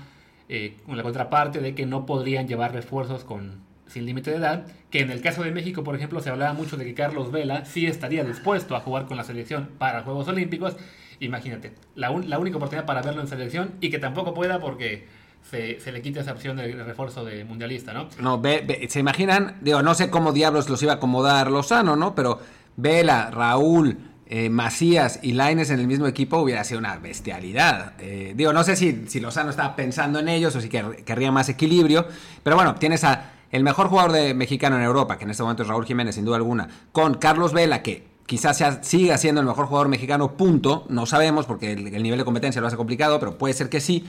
eh, 0.48 0.76
con 0.86 0.96
la 0.96 1.02
contraparte 1.02 1.60
de 1.60 1.74
que 1.74 1.86
no 1.86 2.06
podrían 2.06 2.46
llevar 2.46 2.72
refuerzos 2.72 3.24
con 3.24 3.62
sin 3.86 4.06
límite 4.06 4.30
de 4.30 4.38
edad, 4.38 4.66
que 4.90 5.00
en 5.00 5.10
el 5.10 5.20
caso 5.20 5.42
de 5.42 5.50
México, 5.50 5.84
por 5.84 5.94
ejemplo, 5.94 6.20
se 6.20 6.30
hablaba 6.30 6.52
mucho 6.52 6.76
de 6.76 6.84
que 6.84 6.94
Carlos 6.94 7.30
Vela 7.30 7.64
sí 7.64 7.86
estaría 7.86 8.24
dispuesto 8.24 8.74
a 8.74 8.80
jugar 8.80 9.06
con 9.06 9.16
la 9.16 9.24
selección 9.24 9.70
para 9.78 10.02
Juegos 10.02 10.26
Olímpicos. 10.28 10.76
Imagínate, 11.20 11.72
la, 11.94 12.10
la 12.10 12.38
única 12.38 12.56
oportunidad 12.56 12.86
para 12.86 13.02
verlo 13.02 13.20
en 13.20 13.28
selección 13.28 13.74
y 13.80 13.90
que 13.90 13.98
tampoco 13.98 14.34
pueda 14.34 14.58
porque 14.58 15.06
se, 15.48 15.78
se, 15.80 15.92
le 15.92 16.02
quita 16.02 16.20
esa 16.20 16.32
opción 16.32 16.56
de 16.56 16.72
refuerzo 16.82 17.24
de 17.24 17.44
mundialista, 17.44 17.92
¿no? 17.92 18.08
No, 18.18 18.40
ve, 18.40 18.86
se 18.88 19.00
imaginan, 19.00 19.58
digo, 19.60 19.82
no 19.82 19.94
sé 19.94 20.10
cómo 20.10 20.32
diablos 20.32 20.68
los 20.68 20.82
iba 20.82 20.92
a 20.92 20.96
acomodar 20.96 21.50
Lozano, 21.50 21.94
¿no? 21.94 22.14
Pero 22.14 22.40
Vela, 22.76 23.30
Raúl, 23.30 23.98
eh, 24.26 24.48
Macías 24.48 25.20
y 25.22 25.32
Laines 25.32 25.70
en 25.70 25.80
el 25.80 25.86
mismo 25.86 26.06
equipo 26.06 26.38
hubiera 26.38 26.64
sido 26.64 26.78
una 26.78 26.96
bestialidad. 26.96 27.92
Eh, 27.98 28.32
digo, 28.36 28.52
no 28.52 28.64
sé 28.64 28.76
si, 28.76 29.04
si 29.06 29.20
Lozano 29.20 29.50
estaba 29.50 29.76
pensando 29.76 30.18
en 30.18 30.28
ellos 30.28 30.56
o 30.56 30.60
si 30.60 30.68
querría 30.68 31.30
más 31.30 31.48
equilibrio, 31.48 32.06
pero 32.42 32.56
bueno, 32.56 32.74
tienes 32.76 33.04
a 33.04 33.32
el 33.54 33.62
mejor 33.62 33.86
jugador 33.86 34.10
de 34.10 34.34
mexicano 34.34 34.76
en 34.76 34.82
Europa, 34.82 35.16
que 35.16 35.24
en 35.24 35.30
este 35.30 35.44
momento 35.44 35.62
es 35.62 35.68
Raúl 35.68 35.86
Jiménez, 35.86 36.16
sin 36.16 36.24
duda 36.24 36.36
alguna, 36.36 36.68
con 36.90 37.14
Carlos 37.14 37.52
Vela, 37.52 37.82
que 37.82 38.04
quizás 38.26 38.58
sea, 38.58 38.82
siga 38.82 39.16
siendo 39.16 39.40
el 39.40 39.46
mejor 39.46 39.66
jugador 39.66 39.88
mexicano, 39.88 40.36
punto, 40.36 40.86
no 40.88 41.06
sabemos 41.06 41.46
porque 41.46 41.72
el, 41.72 42.02
nivel 42.02 42.18
de 42.18 42.24
competencia 42.24 42.60
lo 42.60 42.66
hace 42.66 42.76
complicado, 42.76 43.20
pero 43.20 43.38
puede 43.38 43.54
ser 43.54 43.68
que 43.68 43.80
sí. 43.80 44.06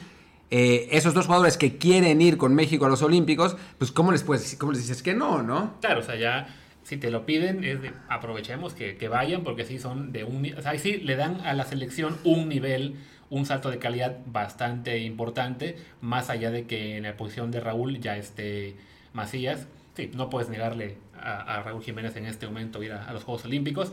Eh, 0.50 0.88
esos 0.92 1.14
dos 1.14 1.26
jugadores 1.26 1.58
que 1.58 1.78
quieren 1.78 2.22
ir 2.22 2.38
con 2.38 2.56
México 2.56 2.86
a 2.86 2.90
los 2.90 3.04
Olímpicos, 3.04 3.56
pues 3.78 3.92
¿cómo 3.92 4.12
les, 4.12 4.24
puedes, 4.24 4.56
cómo 4.56 4.72
les 4.72 4.82
dices 4.82 5.04
que 5.04 5.14
no, 5.14 5.44
no? 5.44 5.74
Claro, 5.80 6.00
o 6.00 6.04
sea, 6.04 6.16
ya 6.16 6.48
si 6.86 6.98
te 6.98 7.10
lo 7.10 7.26
piden, 7.26 7.64
aprovechemos 8.10 8.76
que, 8.76 9.08
vayan, 9.08 9.44
porque 9.44 9.66
sí 9.66 9.80
son 9.80 10.12
de 10.12 10.24
un. 10.24 10.54
O 10.56 10.62
sea, 10.62 10.74
le 10.74 11.16
dan 11.16 11.42
a 11.42 11.54
la 11.54 11.64
selección 11.64 12.16
un 12.24 12.48
nivel, 12.48 12.94
un 13.32 13.48
salto 13.48 13.72
de 13.72 13.80
calidad 13.80 14.20
bastante 14.28 15.00
importante, 15.00 15.78
más 16.00 16.30
allá 16.30 16.52
de 16.52 16.68
que 16.68 16.98
en 16.98 17.04
la 17.04 17.18
posición 17.18 17.50
de 17.50 17.60
Raúl 17.60 18.00
ya 18.00 18.18
esté 18.18 18.76
Macías. 19.14 19.68
Sí, 19.96 20.12
no 20.14 20.30
puedes 20.30 20.50
negarle 20.50 20.98
a, 21.20 21.64
Raúl 21.64 21.82
Jiménez 21.82 22.16
en 22.18 22.28
este 22.28 22.46
momento 22.46 22.84
ir 22.84 22.94
a, 22.94 23.12
los 23.14 23.24
Juegos 23.24 23.46
Olímpicos. 23.46 23.92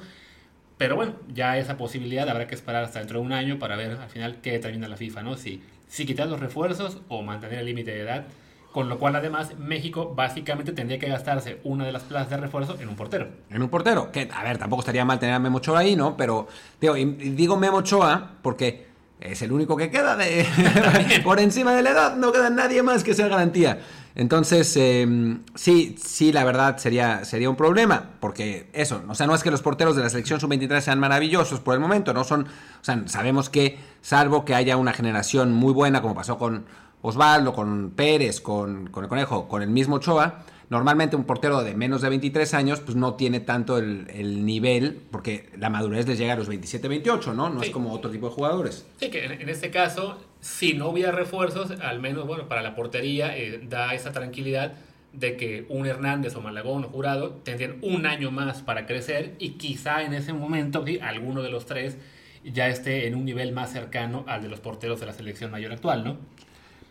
Pero 0.76 0.94
bueno, 0.94 1.14
ya 1.32 1.56
esa 1.56 1.78
posibilidad 1.78 2.28
habrá 2.28 2.46
que 2.46 2.54
esperar 2.54 2.84
hasta 2.84 2.98
dentro 2.98 3.20
de 3.20 3.24
un 3.24 3.32
año 3.32 3.58
para 3.58 3.74
ver 3.76 3.92
al 3.92 4.10
final 4.10 4.42
qué 4.42 4.52
determina 4.52 4.86
la 4.86 4.98
FIFA, 4.98 5.22
¿no? 5.22 5.36
Si, 5.38 5.62
si 5.88 6.04
quitar 6.04 6.28
los 6.28 6.40
refuerzos 6.40 7.00
o 7.08 7.22
mantener 7.22 7.60
el 7.60 7.66
límite 7.66 7.92
de 7.92 8.00
edad 8.00 8.26
con 8.72 8.88
lo 8.88 8.98
cual, 8.98 9.14
además, 9.16 9.56
México 9.58 10.14
básicamente 10.14 10.72
tendría 10.72 10.98
que 10.98 11.08
gastarse 11.08 11.60
una 11.62 11.84
de 11.84 11.92
las 11.92 12.02
plazas 12.02 12.30
de 12.30 12.38
refuerzo 12.38 12.76
en 12.80 12.88
un 12.88 12.96
portero. 12.96 13.28
En 13.50 13.62
un 13.62 13.68
portero. 13.68 14.10
Que, 14.10 14.28
a 14.32 14.42
ver, 14.42 14.58
tampoco 14.58 14.80
estaría 14.80 15.04
mal 15.04 15.18
tener 15.18 15.34
a 15.34 15.38
Memo 15.38 15.58
Ochoa 15.58 15.80
ahí, 15.80 15.94
¿no? 15.94 16.16
Pero, 16.16 16.48
digo, 16.80 16.94
digo 16.94 17.56
Memo 17.56 17.78
Ochoa 17.78 18.30
porque 18.40 18.86
es 19.20 19.42
el 19.42 19.52
único 19.52 19.76
que 19.76 19.90
queda 19.90 20.16
de, 20.16 20.46
por 21.24 21.38
encima 21.38 21.74
de 21.74 21.82
la 21.82 21.90
edad. 21.90 22.16
No 22.16 22.32
queda 22.32 22.48
nadie 22.50 22.82
más 22.82 23.04
que 23.04 23.14
sea 23.14 23.28
garantía. 23.28 23.80
Entonces, 24.14 24.76
em, 24.76 25.40
sí, 25.54 25.96
sí, 26.02 26.32
la 26.32 26.44
verdad 26.44 26.76
sería, 26.78 27.24
sería 27.24 27.48
un 27.48 27.56
problema, 27.56 28.10
porque 28.20 28.68
eso, 28.74 29.02
o 29.08 29.14
sea, 29.14 29.26
no 29.26 29.34
es 29.34 29.42
que 29.42 29.50
los 29.50 29.62
porteros 29.62 29.96
de 29.96 30.02
la 30.02 30.10
selección 30.10 30.38
sub-23 30.38 30.80
sean 30.80 30.98
maravillosos 30.98 31.60
por 31.60 31.72
el 31.74 31.80
momento, 31.80 32.12
no 32.12 32.22
son, 32.22 32.42
o 32.42 32.84
sea, 32.84 33.02
sabemos 33.06 33.48
que, 33.48 33.78
salvo 34.02 34.44
que 34.44 34.54
haya 34.54 34.76
una 34.76 34.92
generación 34.92 35.54
muy 35.54 35.72
buena, 35.72 36.02
como 36.02 36.14
pasó 36.14 36.36
con, 36.36 36.66
Osvaldo, 37.02 37.52
con 37.52 37.90
Pérez, 37.90 38.40
con, 38.40 38.88
con, 38.88 39.04
el 39.04 39.08
Conejo, 39.08 39.48
con 39.48 39.62
el 39.62 39.70
mismo 39.70 39.96
Ochoa, 39.96 40.44
normalmente 40.72 41.16
un 41.16 41.24
portero 41.24 41.62
de 41.62 41.74
menos 41.74 42.00
de 42.00 42.08
23 42.08 42.54
años 42.54 42.80
pues 42.80 42.96
no 42.96 43.14
tiene 43.14 43.40
tanto 43.40 43.76
el, 43.76 44.46
nivel, 44.46 45.02
porque 45.10 45.50
la 45.58 45.68
madurez 45.68 46.08
les 46.08 46.16
llega 46.16 46.32
a 46.32 46.36
los 46.36 46.48
27, 46.48 46.88
28, 46.88 47.34
¿no? 47.34 47.50
No 47.50 47.62
es 47.62 47.68
como 47.68 47.92
otro 47.92 48.10
tipo 48.10 48.28
de 48.28 48.34
jugadores. 48.34 48.86
Sí, 48.98 49.10
que 49.10 49.26
en, 49.26 49.48
este 49.50 49.70
caso, 49.70 50.18
si 50.40 50.72
no 50.72 50.88
hubiera 50.88 51.12
refuerzos, 51.12 51.72
al 51.82 52.00
menos, 52.00 52.26
bueno, 52.26 52.48
para 52.48 52.62
la 52.62 52.74
portería 52.74 53.36
eh, 53.36 53.60
da 53.68 53.92
esa 53.94 54.12
tranquilidad 54.12 54.72
de 55.12 55.36
que 55.36 55.66
un 55.68 55.86
Hernández 55.86 56.36
o 56.36 56.40
Malagón 56.40 56.84
o 56.84 56.88
Jurado 56.88 57.32
tendrían 57.42 57.76
un 57.82 58.06
año 58.06 58.30
más 58.30 58.62
para 58.62 58.86
crecer 58.86 59.34
y 59.38 59.50
quizá 59.50 60.04
en 60.04 60.14
ese 60.14 60.32
momento 60.32 60.86
¿sí? 60.86 60.98
alguno 61.00 61.42
de 61.42 61.50
los 61.50 61.66
tres 61.66 61.98
ya 62.44 62.68
esté 62.68 63.06
en 63.06 63.14
un 63.14 63.26
nivel 63.26 63.52
más 63.52 63.72
cercano 63.72 64.24
al 64.26 64.40
de 64.40 64.48
los 64.48 64.60
porteros 64.60 65.00
de 65.00 65.06
la 65.06 65.12
selección 65.12 65.50
mayor 65.50 65.72
actual, 65.72 66.02
¿no? 66.02 66.16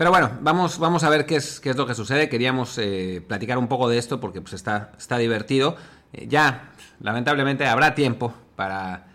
Pero 0.02 0.10
bueno, 0.10 0.32
vamos, 0.42 0.80
vamos 0.80 1.04
a 1.04 1.12
ver 1.12 1.28
qué 1.28 1.36
es, 1.36 1.60
qué 1.60 1.70
es 1.70 1.76
lo 1.76 1.86
que 1.86 1.94
sucede. 1.94 2.28
Queríamos 2.28 2.76
eh, 2.80 3.24
platicar 3.28 3.60
un 3.60 3.68
poco 3.68 3.88
de 3.88 4.00
esto 4.00 4.20
porque 4.20 4.42
pues, 4.42 4.54
está, 4.54 4.94
está 4.98 5.20
divertido. 5.20 5.76
Eh, 6.12 6.26
ya, 6.28 6.72
lamentablemente, 7.02 7.68
habrá 7.68 7.94
tiempo 7.94 8.34
para, 8.56 9.06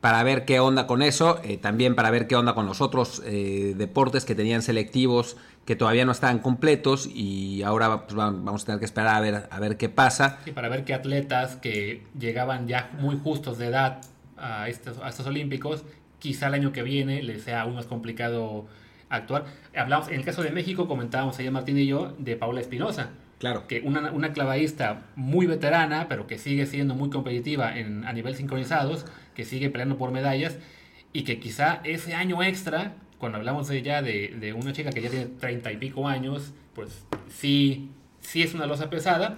para 0.00 0.22
ver 0.22 0.46
qué 0.46 0.58
onda 0.58 0.86
con 0.86 1.02
eso. 1.02 1.38
Eh, 1.44 1.58
también 1.58 1.94
para 1.94 2.10
ver 2.10 2.28
qué 2.28 2.36
onda 2.36 2.54
con 2.54 2.64
los 2.64 2.80
otros 2.80 3.22
deportes 3.22 4.24
que 4.24 4.34
tenían 4.34 4.62
selectivos 4.62 5.36
que 5.66 5.76
todavía 5.76 6.06
no 6.06 6.12
estaban 6.12 6.38
completos 6.38 7.10
y 7.12 7.62
ahora 7.62 8.06
pues, 8.06 8.14
vamos 8.14 8.62
a 8.62 8.64
tener 8.64 8.78
que 8.78 8.86
esperar 8.86 9.16
a 9.16 9.20
ver, 9.20 9.48
a 9.50 9.60
ver 9.60 9.76
qué 9.76 9.90
pasa. 9.90 10.38
Y 10.46 10.52
para 10.52 10.70
ver 10.70 10.86
qué 10.86 10.94
atletas 10.94 11.56
que 11.56 12.06
llegaban 12.18 12.66
ya 12.66 12.90
muy 12.98 13.18
justos 13.22 13.58
de 13.58 13.66
edad 13.66 14.00
a 14.38 14.70
estos, 14.70 14.96
a 15.02 15.10
estos 15.10 15.26
Olímpicos, 15.26 15.84
quizá 16.20 16.46
el 16.46 16.54
año 16.54 16.72
que 16.72 16.82
viene 16.82 17.22
les 17.22 17.42
sea 17.42 17.60
aún 17.60 17.74
más 17.74 17.84
complicado 17.84 18.66
actuar. 19.12 19.44
Hablamos, 19.76 20.08
en 20.08 20.14
el 20.14 20.24
caso 20.24 20.42
de 20.42 20.50
México, 20.50 20.88
comentábamos 20.88 21.38
ayer 21.38 21.52
Martín 21.52 21.78
y 21.78 21.86
yo 21.86 22.14
de 22.18 22.36
Paula 22.36 22.60
Espinosa. 22.60 23.10
Claro. 23.38 23.66
Que 23.66 23.80
una, 23.80 24.12
una, 24.12 24.32
clavadista 24.32 25.02
muy 25.16 25.46
veterana, 25.46 26.06
pero 26.08 26.26
que 26.26 26.38
sigue 26.38 26.66
siendo 26.66 26.94
muy 26.94 27.10
competitiva 27.10 27.76
en, 27.76 28.04
a 28.04 28.12
nivel 28.12 28.36
sincronizados, 28.36 29.04
que 29.34 29.44
sigue 29.44 29.68
peleando 29.68 29.98
por 29.98 30.12
medallas, 30.12 30.58
y 31.12 31.22
que 31.22 31.40
quizá 31.40 31.80
ese 31.84 32.14
año 32.14 32.42
extra, 32.42 32.94
cuando 33.18 33.38
hablamos 33.38 33.68
de 33.68 33.82
ya 33.82 34.00
de, 34.00 34.28
de 34.38 34.52
una 34.52 34.72
chica 34.72 34.90
que 34.90 35.02
ya 35.02 35.10
tiene 35.10 35.26
treinta 35.26 35.72
y 35.72 35.76
pico 35.76 36.08
años, 36.08 36.54
pues 36.74 37.04
sí, 37.28 37.90
sí 38.20 38.42
es 38.42 38.54
una 38.54 38.66
losa 38.66 38.90
pesada. 38.90 39.36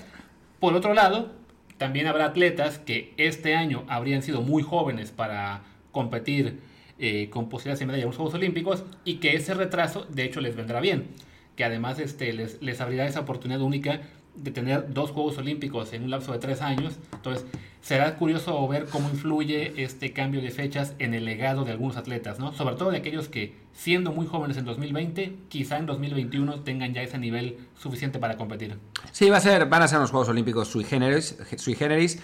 Por 0.61 0.75
otro 0.75 0.95
lado, 0.95 1.33
también 1.79 2.07
habrá 2.07 2.27
atletas 2.27 2.79
que 2.79 3.15
este 3.17 3.57
año 3.57 3.85
habrían 3.89 4.23
sido 4.23 4.43
muy 4.43 4.63
jóvenes 4.63 5.11
para 5.11 5.63
competir 5.93 6.61
eh, 6.99 7.29
con 7.31 7.49
posibilidades 7.49 7.81
de 7.81 7.87
medalla 7.87 8.03
en 8.03 8.09
los 8.09 8.17
Juegos 8.17 8.35
Olímpicos 8.35 8.85
y 9.05 9.17
que 9.17 9.35
ese 9.35 9.55
retraso 9.55 10.07
de 10.09 10.25
hecho 10.25 10.41
les 10.41 10.57
vendrá 10.57 10.81
bien. 10.81 11.09
que 11.57 11.65
además 11.65 12.01
este, 12.01 12.33
les, 12.33 12.61
les 12.63 12.81
abrirá 12.81 13.07
esa 13.07 13.21
oportunidad 13.21 13.61
única 13.61 14.01
de 14.35 14.51
tener 14.51 14.93
dos 14.93 15.11
Juegos 15.11 15.39
Olímpicos 15.39 15.93
en 15.93 16.05
un 16.05 16.11
lapso 16.11 16.33
de 16.33 16.39
tres 16.39 16.61
años. 16.61 16.95
Entonces, 17.13 17.45
será 17.81 18.17
curioso 18.17 18.67
ver 18.67 18.87
cómo 18.87 19.09
influye 19.09 19.83
este 19.83 20.13
cambio 20.13 20.41
de 20.41 20.51
fechas 20.51 20.95
en 20.99 21.15
el 21.15 21.25
legado 21.25 21.65
de 21.65 21.73
algunos 21.73 21.97
atletas, 21.97 22.39
¿no? 22.39 22.53
Sobre 22.53 22.77
todo 22.77 22.91
de 22.91 22.99
aquellos 22.99 23.29
que, 23.29 23.55
siendo 23.73 24.13
muy 24.13 24.27
jóvenes 24.27 24.57
en 24.57 24.65
2020, 24.65 25.37
quizá 25.49 25.79
en 25.79 25.87
2021 25.87 26.61
tengan 26.61 26.95
ya 26.95 27.03
ese 27.03 27.19
nivel 27.19 27.59
suficiente 27.79 28.19
para 28.19 28.37
competir. 28.37 28.77
Sí, 29.13 29.31
va 29.31 29.37
a 29.37 29.41
ser, 29.41 29.67
van 29.67 29.83
a 29.83 29.89
ser 29.89 30.01
los 30.01 30.11
Juegos 30.11 30.29
Olímpicos 30.29 30.69
sui 30.69 30.85
generis, 30.85 31.37
sui 31.57 31.75
generis 31.75 32.21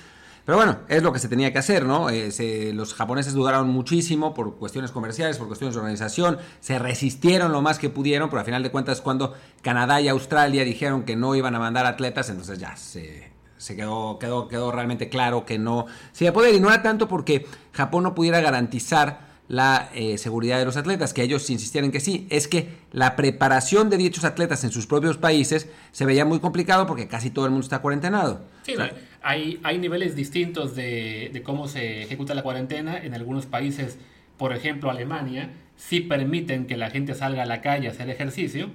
pero 0.50 0.58
bueno, 0.58 0.78
es 0.88 1.04
lo 1.04 1.12
que 1.12 1.20
se 1.20 1.28
tenía 1.28 1.52
que 1.52 1.60
hacer, 1.60 1.86
¿no? 1.86 2.10
Eh, 2.10 2.72
los 2.74 2.92
japoneses 2.94 3.34
dudaron 3.34 3.68
muchísimo 3.68 4.34
por 4.34 4.56
cuestiones 4.56 4.90
comerciales, 4.90 5.38
por 5.38 5.46
cuestiones 5.46 5.76
de 5.76 5.80
organización, 5.80 6.38
se 6.58 6.76
resistieron 6.80 7.52
lo 7.52 7.62
más 7.62 7.78
que 7.78 7.88
pudieron, 7.88 8.28
pero 8.30 8.42
a 8.42 8.44
final 8.44 8.64
de 8.64 8.72
cuentas 8.72 9.00
cuando 9.00 9.32
Canadá 9.62 10.00
y 10.00 10.08
Australia 10.08 10.64
dijeron 10.64 11.04
que 11.04 11.14
no 11.14 11.36
iban 11.36 11.54
a 11.54 11.60
mandar 11.60 11.86
atletas, 11.86 12.30
entonces 12.30 12.58
ya 12.58 12.76
se, 12.76 13.30
quedó, 13.76 14.18
quedó, 14.18 14.48
quedó 14.48 14.72
realmente 14.72 15.08
claro 15.08 15.46
que 15.46 15.56
no 15.56 15.86
se 16.10 16.24
iba 16.24 16.32
a 16.32 16.34
poder. 16.34 16.52
Y 16.52 16.58
no 16.58 16.66
era 16.68 16.82
tanto 16.82 17.06
porque 17.06 17.46
Japón 17.72 18.02
no 18.02 18.16
pudiera 18.16 18.40
garantizar 18.40 19.29
la 19.50 19.90
eh, 19.96 20.16
seguridad 20.16 20.60
de 20.60 20.64
los 20.64 20.76
atletas, 20.76 21.12
que 21.12 21.24
ellos 21.24 21.50
insistieron 21.50 21.90
que 21.90 21.98
sí, 21.98 22.24
es 22.30 22.46
que 22.46 22.68
la 22.92 23.16
preparación 23.16 23.90
de 23.90 23.96
dichos 23.96 24.22
atletas 24.22 24.62
en 24.62 24.70
sus 24.70 24.86
propios 24.86 25.16
países 25.18 25.68
se 25.90 26.06
veía 26.06 26.24
muy 26.24 26.38
complicado 26.38 26.86
porque 26.86 27.08
casi 27.08 27.30
todo 27.30 27.46
el 27.46 27.50
mundo 27.50 27.64
está 27.64 27.80
cuarentenado. 27.80 28.42
Sí, 28.62 28.74
hay, 29.22 29.58
hay 29.64 29.78
niveles 29.78 30.14
distintos 30.14 30.76
de, 30.76 31.30
de, 31.32 31.42
cómo 31.42 31.66
se 31.66 32.02
ejecuta 32.04 32.32
la 32.32 32.44
cuarentena. 32.44 32.96
En 32.98 33.12
algunos 33.12 33.46
países, 33.46 33.98
por 34.36 34.52
ejemplo 34.52 34.88
Alemania, 34.88 35.50
sí 35.76 36.00
permiten 36.00 36.66
que 36.66 36.76
la 36.76 36.88
gente 36.88 37.16
salga 37.16 37.42
a 37.42 37.46
la 37.46 37.60
calle 37.60 37.88
a 37.88 37.90
hacer 37.90 38.08
ejercicio, 38.08 38.70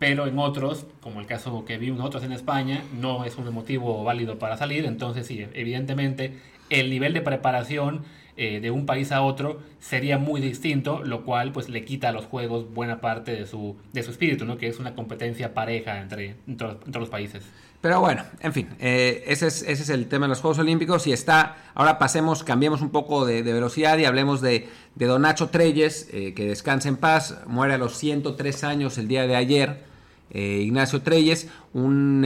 pero 0.00 0.26
en 0.26 0.40
otros, 0.40 0.86
como 1.00 1.20
el 1.20 1.26
caso 1.26 1.64
que 1.64 1.78
vimos 1.78 1.98
nosotros 1.98 2.24
en 2.24 2.32
España, 2.32 2.82
no 3.00 3.24
es 3.24 3.36
un 3.36 3.54
motivo 3.54 4.02
válido 4.02 4.40
para 4.40 4.56
salir. 4.56 4.86
Entonces 4.86 5.28
sí, 5.28 5.46
evidentemente 5.54 6.36
el 6.68 6.90
nivel 6.90 7.12
de 7.12 7.20
preparación 7.20 8.02
eh, 8.42 8.58
de 8.58 8.70
un 8.70 8.86
país 8.86 9.12
a 9.12 9.20
otro 9.20 9.60
sería 9.80 10.16
muy 10.16 10.40
distinto, 10.40 11.02
lo 11.04 11.26
cual 11.26 11.52
pues 11.52 11.68
le 11.68 11.84
quita 11.84 12.08
a 12.08 12.12
los 12.12 12.24
juegos 12.24 12.72
buena 12.72 12.98
parte 13.02 13.32
de 13.32 13.44
su, 13.44 13.76
de 13.92 14.02
su 14.02 14.12
espíritu, 14.12 14.46
¿no? 14.46 14.56
que 14.56 14.66
es 14.66 14.78
una 14.78 14.94
competencia 14.94 15.52
pareja 15.52 16.00
entre, 16.00 16.36
entre, 16.46 16.68
los 16.98 17.10
países. 17.10 17.44
Pero 17.82 18.00
bueno, 18.00 18.24
en 18.40 18.54
fin, 18.54 18.70
eh, 18.78 19.24
ese, 19.26 19.46
es, 19.46 19.60
ese, 19.60 19.82
es, 19.82 19.90
el 19.90 20.06
tema 20.06 20.24
de 20.24 20.30
los 20.30 20.40
Juegos 20.40 20.58
Olímpicos 20.58 21.06
y 21.06 21.12
está, 21.12 21.58
ahora 21.74 21.98
pasemos, 21.98 22.42
cambiemos 22.42 22.80
un 22.80 22.88
poco 22.88 23.26
de, 23.26 23.42
velocidad 23.42 23.98
y 23.98 24.06
hablemos 24.06 24.40
de, 24.40 24.70
de 24.94 25.04
Don 25.04 25.20
Nacho 25.20 25.50
Treyes, 25.50 26.08
eh, 26.10 26.32
que 26.32 26.46
descansa 26.46 26.88
en 26.88 26.96
paz, 26.96 27.42
muere 27.46 27.74
a 27.74 27.78
los 27.78 27.98
103 27.98 28.64
años 28.64 28.96
el 28.96 29.06
día 29.06 29.26
de 29.26 29.36
ayer, 29.36 29.84
Ignacio 30.32 31.02
Treyes, 31.02 31.48
un, 31.74 32.24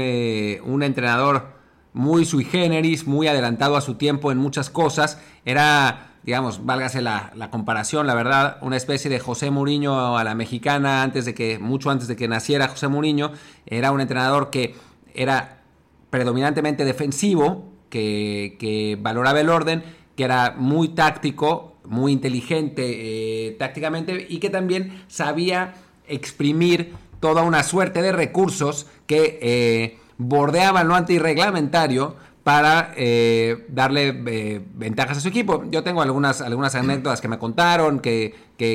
un 0.64 0.82
entrenador 0.84 1.54
muy 1.94 2.26
sui 2.26 2.44
generis, 2.44 3.06
muy 3.06 3.28
adelantado 3.28 3.76
a 3.76 3.80
su 3.80 3.94
tiempo 3.94 4.30
en 4.30 4.36
muchas 4.36 4.68
cosas. 4.68 5.18
Era, 5.46 6.10
digamos, 6.24 6.66
válgase 6.66 7.00
la, 7.00 7.32
comparación, 7.50 8.06
la 8.06 8.14
verdad, 8.14 8.58
una 8.60 8.76
especie 8.76 9.10
de 9.10 9.20
José 9.20 9.50
Mourinho 9.50 10.18
a 10.18 10.24
la 10.24 10.34
mexicana 10.34 11.02
antes 11.02 11.24
de 11.24 11.34
que, 11.34 11.58
mucho 11.58 11.90
antes 11.90 12.08
de 12.08 12.16
que 12.16 12.28
naciera 12.28 12.68
José 12.68 12.88
Mourinho. 12.88 13.32
Era 13.64 13.92
un 13.92 14.02
entrenador 14.02 14.50
que 14.50 14.74
era 15.14 15.62
predominantemente 16.10 16.84
defensivo, 16.84 17.72
que, 17.88 18.56
que 18.58 18.98
valoraba 19.00 19.40
el 19.40 19.48
orden, 19.48 19.84
que 20.16 20.24
era 20.24 20.54
muy 20.56 20.88
táctico, 20.88 21.76
muy 21.84 22.12
inteligente 22.12 23.46
eh, 23.46 23.52
tácticamente 23.52 24.26
y 24.28 24.38
que 24.38 24.50
también 24.50 25.04
sabía 25.06 25.74
exprimir 26.08 26.94
toda 27.20 27.42
una 27.42 27.62
suerte 27.62 28.02
de 28.02 28.12
recursos 28.12 28.86
que 29.06 29.38
eh, 29.40 29.98
bordeaban 30.18 30.88
lo 30.88 30.94
antirreglamentario 30.94 32.16
para 32.44 32.92
eh, 32.94 33.64
darle 33.70 34.22
eh, 34.26 34.62
ventajas 34.74 35.16
a 35.16 35.20
su 35.20 35.28
equipo. 35.28 35.64
Yo 35.70 35.82
tengo 35.82 36.02
algunas, 36.02 36.42
algunas 36.42 36.74
anécdotas 36.74 37.22
que 37.22 37.28
me 37.28 37.38
contaron, 37.38 38.00
que, 38.00 38.34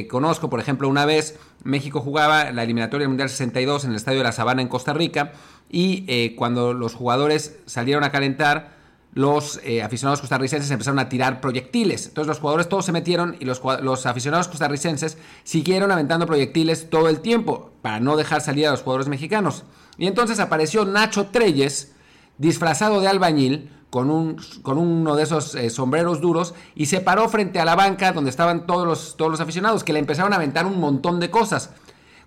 conozco. 0.09 0.49
Por 0.49 0.59
ejemplo, 0.59 0.89
una 0.89 1.05
vez 1.05 1.39
México 1.63 2.01
jugaba 2.01 2.51
la 2.51 2.63
eliminatoria 2.63 3.03
del 3.03 3.09
Mundial 3.09 3.29
62 3.29 3.85
en 3.85 3.91
el 3.91 3.95
Estadio 3.95 4.17
de 4.17 4.23
la 4.23 4.31
Sabana 4.31 4.63
en 4.63 4.67
Costa 4.67 4.93
Rica 4.93 5.33
y 5.69 6.03
eh, 6.07 6.35
cuando 6.35 6.73
los 6.73 6.95
jugadores 6.95 7.59
salieron 7.67 8.03
a 8.03 8.11
calentar, 8.11 8.79
los 9.13 9.59
aficionados 9.83 10.21
costarricenses 10.21 10.69
empezaron 10.69 10.99
a 10.99 11.09
tirar 11.09 11.41
proyectiles. 11.41 12.07
Entonces 12.07 12.27
los 12.27 12.39
jugadores 12.39 12.69
todos 12.69 12.85
se 12.85 12.91
metieron 12.91 13.35
y 13.39 13.45
los, 13.45 13.61
los 13.81 14.05
aficionados 14.05 14.47
costarricenses 14.47 15.17
siguieron 15.43 15.91
aventando 15.91 16.25
proyectiles 16.27 16.89
todo 16.89 17.09
el 17.09 17.19
tiempo 17.19 17.71
para 17.81 17.99
no 17.99 18.17
dejar 18.17 18.41
salir 18.41 18.67
a 18.67 18.71
los 18.71 18.81
jugadores 18.81 19.07
mexicanos. 19.07 19.63
Y 19.99 20.07
entonces 20.07 20.39
apareció 20.39 20.85
Nacho 20.85 21.27
Treyes, 21.27 21.91
disfrazado 22.37 23.01
de 23.01 23.07
albañil, 23.09 23.69
con, 23.89 24.09
un, 24.09 24.37
con 24.61 24.77
uno 24.77 25.15
de 25.15 25.23
esos 25.23 25.55
eh, 25.55 25.69
sombreros 25.69 26.21
duros, 26.21 26.55
y 26.73 26.85
se 26.85 27.01
paró 27.01 27.27
frente 27.27 27.59
a 27.59 27.65
la 27.65 27.75
banca 27.75 28.13
donde 28.13 28.29
estaban 28.29 28.65
todos 28.65 28.87
los, 28.87 29.17
todos 29.17 29.29
los 29.29 29.41
aficionados, 29.41 29.83
que 29.83 29.91
le 29.91 29.99
empezaron 29.99 30.31
a 30.31 30.37
aventar 30.37 30.65
un 30.65 30.79
montón 30.79 31.19
de 31.19 31.29
cosas. 31.29 31.71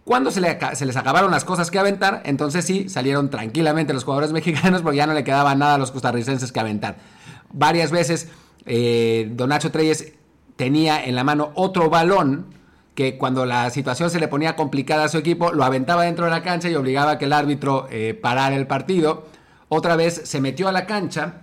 Cuando 0.05 0.31
se, 0.31 0.41
se, 0.75 0.87
les 0.87 0.97
acabaron 0.97 1.31
las 1.31 1.45
cosas 1.45 1.71
que 1.71 1.79
aventar, 1.79 2.23
entonces 2.27 2.65
sí, 2.65 2.91
salieron 2.91 3.31
tranquilamente 3.31 3.95
los 3.95 4.05
jugadores 4.05 4.33
mexicanos 4.35 4.83
porque 4.83 4.99
ya 4.99 5.07
no 5.07 5.15
le 5.15 5.25
quedaba 5.25 5.55
nada 5.55 5.77
a 5.77 5.79
los 5.79 5.93
costarricenses 5.93 6.53
que 6.53 6.61
aventar. 6.61 6.99
Varias 7.55 7.91
veces 7.91 8.29
eh, 8.67 9.31
Don 9.33 9.49
Nacho 9.49 9.71
Treyes 9.71 10.13
tenía 10.57 11.03
en 11.03 11.15
la 11.15 11.25
mano 11.25 11.53
otro 11.55 11.89
balón 11.89 12.47
que 12.95 13.17
cuando 13.17 13.47
la 13.47 13.71
situación 13.71 14.11
se 14.11 14.21
le 14.21 14.29
ponía 14.29 14.55
complicada 14.55 15.05
a 15.05 15.09
su 15.09 15.19
equipo, 15.19 15.53
lo 15.53 15.65
aventaba 15.65 16.05
dentro 16.05 16.27
de 16.27 16.31
la 16.31 16.43
cancha 16.43 16.69
y 16.69 16.75
obligaba 16.75 17.13
a 17.13 17.19
que 17.19 17.25
el 17.25 17.33
árbitro 17.33 17.89
eh, 17.91 18.15
parara 18.15 18.55
el 18.57 18.67
partido. 18.67 19.27
Otra 19.69 19.97
vez 19.97 20.23
se 20.25 20.41
metió 20.41 20.69
a 20.69 20.73
la 20.73 20.85
cancha, 20.87 21.43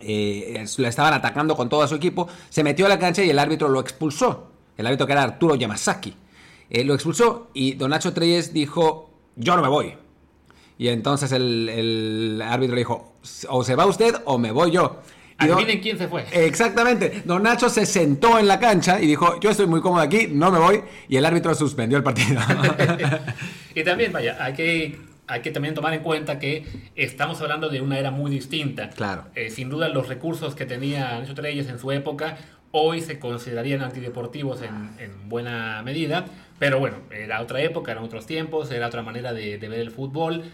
eh, 0.00 0.64
estaban 0.64 1.14
atacando 1.14 1.56
con 1.56 1.68
todo 1.68 1.86
su 1.88 1.96
equipo, 1.96 2.28
se 2.48 2.62
metió 2.62 2.86
a 2.86 2.88
la 2.88 2.98
cancha 2.98 3.24
y 3.24 3.30
el 3.30 3.38
árbitro 3.38 3.68
lo 3.68 3.80
expulsó. 3.80 4.52
El 4.76 4.86
árbitro 4.86 5.06
que 5.06 5.12
era 5.12 5.24
Arturo 5.24 5.56
Yamasaki. 5.56 6.14
Eh, 6.70 6.84
lo 6.84 6.94
expulsó 6.94 7.48
y 7.54 7.72
Don 7.72 7.90
Nacho 7.90 8.12
Treyes 8.12 8.52
dijo, 8.52 9.10
yo 9.34 9.56
no 9.56 9.62
me 9.62 9.68
voy. 9.68 9.94
Y 10.78 10.88
entonces 10.88 11.32
el, 11.32 11.68
el 11.68 12.42
árbitro 12.42 12.76
le 12.76 12.82
dijo, 12.82 13.14
o 13.48 13.64
se 13.64 13.74
va 13.74 13.86
usted 13.86 14.14
o 14.26 14.38
me 14.38 14.52
voy 14.52 14.70
yo. 14.70 15.00
Adivinen 15.38 15.80
quién 15.80 15.96
se 15.96 16.08
fue. 16.08 16.24
Exactamente. 16.32 17.22
Don 17.24 17.42
Nacho 17.44 17.68
se 17.68 17.86
sentó 17.86 18.38
en 18.38 18.48
la 18.48 18.58
cancha 18.58 19.00
y 19.00 19.06
dijo, 19.06 19.38
yo 19.40 19.50
estoy 19.50 19.66
muy 19.66 19.80
cómodo 19.80 20.02
aquí, 20.02 20.28
no 20.30 20.50
me 20.50 20.58
voy. 20.58 20.82
Y 21.08 21.16
el 21.16 21.24
árbitro 21.24 21.54
suspendió 21.54 21.96
el 21.96 22.02
partido. 22.02 22.40
y 23.74 23.84
también, 23.84 24.12
vaya, 24.12 24.36
hay 24.40 24.52
que, 24.52 24.98
hay 25.28 25.40
que 25.40 25.52
también 25.52 25.74
tomar 25.74 25.94
en 25.94 26.02
cuenta 26.02 26.40
que 26.40 26.64
estamos 26.96 27.40
hablando 27.40 27.68
de 27.68 27.80
una 27.80 27.98
era 27.98 28.10
muy 28.10 28.30
distinta. 28.30 28.90
Claro. 28.90 29.26
Eh, 29.36 29.50
sin 29.50 29.70
duda 29.70 29.88
los 29.88 30.08
recursos 30.08 30.56
que 30.56 30.66
tenía 30.66 31.20
Nacho 31.20 31.34
Treyes 31.34 31.68
en 31.68 31.78
su 31.78 31.92
época 31.92 32.36
hoy 32.70 33.00
se 33.00 33.18
considerarían 33.18 33.82
antideportivos 33.82 34.62
en, 34.62 34.90
en, 34.98 35.28
buena 35.28 35.82
medida. 35.82 36.26
Pero 36.58 36.78
bueno, 36.78 36.96
era 37.10 37.40
otra 37.40 37.62
época, 37.62 37.92
eran 37.92 38.04
otros 38.04 38.26
tiempos, 38.26 38.70
era 38.70 38.88
otra 38.88 39.02
manera 39.02 39.32
de, 39.32 39.58
de 39.58 39.68
ver 39.68 39.80
el 39.80 39.90
fútbol. 39.90 40.44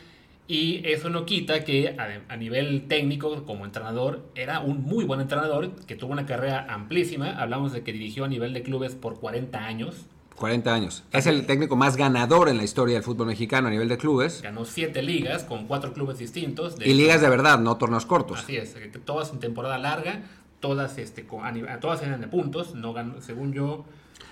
Y 0.47 0.87
eso 0.87 1.09
no 1.09 1.25
quita 1.25 1.65
que 1.65 1.97
a, 2.29 2.37
nivel 2.37 2.87
técnico, 2.87 3.45
como 3.47 3.65
entrenador, 3.65 4.27
era 4.35 4.61
un 4.61 4.83
muy 4.83 5.05
buen 5.05 5.21
entrenador 5.21 5.71
que 5.87 5.97
tuvo 5.97 6.13
una 6.13 6.27
carrera 6.27 6.67
amplísima. 6.69 7.31
Hablamos 7.41 7.73
de 7.73 7.83
que 7.83 7.93
dirigió 7.93 8.25
a 8.25 8.29
nivel 8.29 8.53
de 8.53 8.63
clubes 8.63 8.95
por 8.95 9.19
40 9.19 9.59
años. 9.65 10.07
40 10.37 10.75
años. 10.75 11.05
Es 11.13 11.27
el 11.27 11.47
técnico 11.47 11.77
más 11.77 11.97
ganador 11.97 12.49
en 12.49 12.59
la 12.59 12.65
historia 12.65 12.97
del 12.97 13.05
fútbol 13.05 13.29
mexicano 13.29 13.69
a 13.69 13.71
nivel 13.71 13.89
de 13.89 13.97
clubes. 13.97 14.43
Ganó 14.43 14.67
siete 14.67 15.03
ligas 15.03 15.45
con 15.45 15.67
cuatro 15.67 15.95
clubes 15.95 16.19
distintos. 16.19 16.77
y 16.85 16.93
ligas 16.93 17.23
de 17.23 17.31
verdad, 17.31 17.59
no 17.59 17.77
torneos 17.79 18.05
cortos. 18.05 18.41
Así 18.41 18.57
es, 18.57 18.77
todas 19.05 19.33
en 19.33 19.39
temporada 19.39 19.79
larga, 19.79 20.25
todas, 20.61 20.99
este, 20.99 21.25
con, 21.25 21.43
todas 21.81 22.03
eran 22.03 22.21
de 22.21 22.29
puntos. 22.29 22.75
No 22.75 22.93
ganó, 22.93 23.23
según 23.23 23.55
yo, 23.55 23.87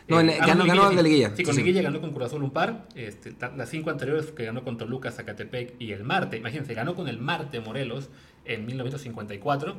no, 0.09 0.21
eh, 0.21 0.39
ganó, 0.41 0.65
ganó 0.65 0.91
de 0.91 1.03
liguilla. 1.03 1.33
Sí, 1.37 1.45
con 1.45 1.57
liguilla 1.57 1.83
ganó 1.83 2.01
con 2.01 2.13
Cruz 2.13 2.27
Azul 2.27 2.43
un 2.43 2.51
par. 2.51 2.87
Este, 2.95 3.35
las 3.57 3.69
cinco 3.69 3.91
anteriores 3.91 4.27
que 4.33 4.45
ganó 4.45 4.65
con 4.65 4.77
Toluca, 4.77 5.11
Zacatepec 5.11 5.75
y 5.79 5.93
el 5.93 6.05
Marte. 6.05 6.37
Imagínense, 6.37 6.75
ganó 6.75 6.95
con 6.95 7.09
el 7.09 7.19
Marte 7.19 7.61
Morelos 7.61 8.11
en 8.45 8.67
1954. 8.67 9.77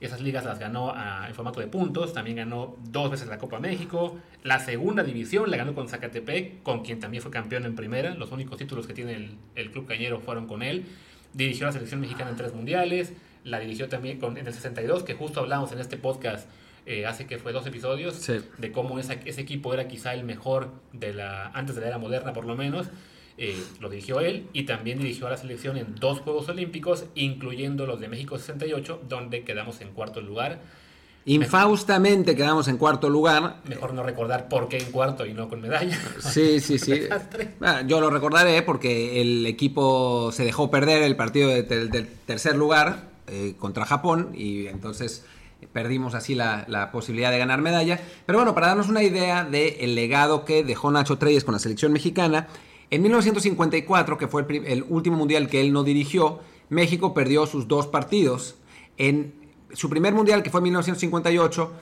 Esas 0.00 0.20
ligas 0.20 0.44
las 0.44 0.58
ganó 0.58 0.92
ah, 0.94 1.24
en 1.28 1.34
formato 1.34 1.60
de 1.60 1.66
puntos. 1.66 2.12
También 2.12 2.36
ganó 2.36 2.76
dos 2.90 3.10
veces 3.10 3.28
la 3.28 3.38
Copa 3.38 3.58
México. 3.60 4.18
La 4.42 4.58
segunda 4.60 5.02
división 5.02 5.50
la 5.50 5.56
ganó 5.56 5.74
con 5.74 5.88
Zacatepec, 5.88 6.62
con 6.62 6.82
quien 6.82 7.00
también 7.00 7.22
fue 7.22 7.30
campeón 7.30 7.64
en 7.64 7.74
primera. 7.74 8.14
Los 8.14 8.30
únicos 8.32 8.58
títulos 8.58 8.86
que 8.86 8.92
tiene 8.92 9.14
el, 9.14 9.36
el 9.54 9.70
club 9.70 9.86
cañero 9.86 10.20
fueron 10.20 10.46
con 10.46 10.62
él. 10.62 10.84
Dirigió 11.32 11.66
a 11.66 11.68
la 11.68 11.72
selección 11.72 12.00
mexicana 12.00 12.30
en 12.30 12.36
tres 12.36 12.54
mundiales. 12.54 13.12
La 13.44 13.58
dirigió 13.58 13.88
también 13.88 14.18
con, 14.18 14.36
en 14.38 14.46
el 14.46 14.54
62, 14.54 15.02
que 15.02 15.14
justo 15.14 15.40
hablamos 15.40 15.70
en 15.72 15.78
este 15.78 15.96
podcast 15.96 16.48
eh, 16.86 17.06
hace 17.06 17.26
que 17.26 17.38
fue 17.38 17.52
dos 17.52 17.66
episodios, 17.66 18.26
de 18.58 18.72
cómo 18.72 18.98
ese 18.98 19.40
equipo 19.40 19.72
era 19.72 19.88
quizá 19.88 20.12
el 20.14 20.24
mejor 20.24 20.70
de 20.92 21.14
la 21.14 21.46
antes 21.48 21.74
de 21.74 21.80
la 21.80 21.88
era 21.88 21.98
moderna 21.98 22.32
por 22.32 22.44
lo 22.44 22.56
menos. 22.56 22.88
Eh, 23.36 23.60
lo 23.80 23.88
dirigió 23.88 24.20
él 24.20 24.48
y 24.52 24.62
también 24.62 24.98
dirigió 24.98 25.26
a 25.26 25.30
la 25.30 25.36
selección 25.36 25.76
en 25.76 25.96
dos 25.96 26.20
Juegos 26.20 26.48
Olímpicos, 26.48 27.06
incluyendo 27.16 27.84
los 27.84 27.98
de 27.98 28.08
México 28.08 28.38
68, 28.38 29.02
donde 29.08 29.42
quedamos 29.42 29.80
en 29.80 29.90
cuarto 29.90 30.20
lugar. 30.20 30.60
Infaustamente 31.26 32.36
quedamos 32.36 32.68
en 32.68 32.76
cuarto 32.76 33.08
lugar. 33.08 33.56
Mejor 33.66 33.94
no 33.94 34.02
recordar 34.02 34.48
por 34.48 34.68
qué 34.68 34.78
en 34.78 34.92
cuarto 34.92 35.26
y 35.26 35.32
no 35.32 35.48
con 35.48 35.62
medalla. 35.62 35.98
Sí, 36.20 36.60
sí, 36.60 36.78
sí. 36.78 37.08
Ah, 37.60 37.82
yo 37.86 38.00
lo 38.00 38.10
recordaré 38.10 38.62
porque 38.62 39.20
el 39.20 39.46
equipo 39.46 40.30
se 40.32 40.44
dejó 40.44 40.70
perder 40.70 41.02
el 41.02 41.16
partido 41.16 41.48
del 41.48 42.08
tercer 42.26 42.56
lugar 42.56 43.08
eh, 43.26 43.54
contra 43.58 43.86
Japón 43.86 44.32
y 44.34 44.66
entonces 44.66 45.24
perdimos 45.72 46.14
así 46.14 46.34
la, 46.34 46.90
posibilidad 46.92 47.30
de 47.30 47.38
ganar 47.38 47.60
medalla. 47.60 48.00
Pero 48.26 48.38
bueno, 48.38 48.54
para 48.54 48.68
darnos 48.68 48.88
una 48.88 49.02
idea 49.02 49.44
del 49.44 49.94
legado 49.94 50.44
que 50.44 50.64
dejó 50.64 50.90
Nacho 50.90 51.18
Treyes 51.18 51.44
con 51.44 51.52
la 51.52 51.58
selección 51.58 51.92
mexicana, 51.92 52.48
en 52.90 53.02
1954, 53.02 54.18
que 54.18 54.28
fue 54.28 54.44
el, 54.48 54.66
el 54.66 54.84
último 54.88 55.16
mundial 55.16 55.48
que 55.48 55.60
él 55.60 55.72
no 55.72 55.84
dirigió, 55.84 56.40
México 56.68 57.14
perdió 57.14 57.46
sus 57.46 57.68
dos 57.68 57.86
partidos. 57.86 58.56
En 58.96 59.34
su 59.72 59.90
primer 59.90 60.14
mundial, 60.14 60.42
que 60.42 60.50
fue 60.50 60.60
en 60.60 60.64
1958, 60.64 61.72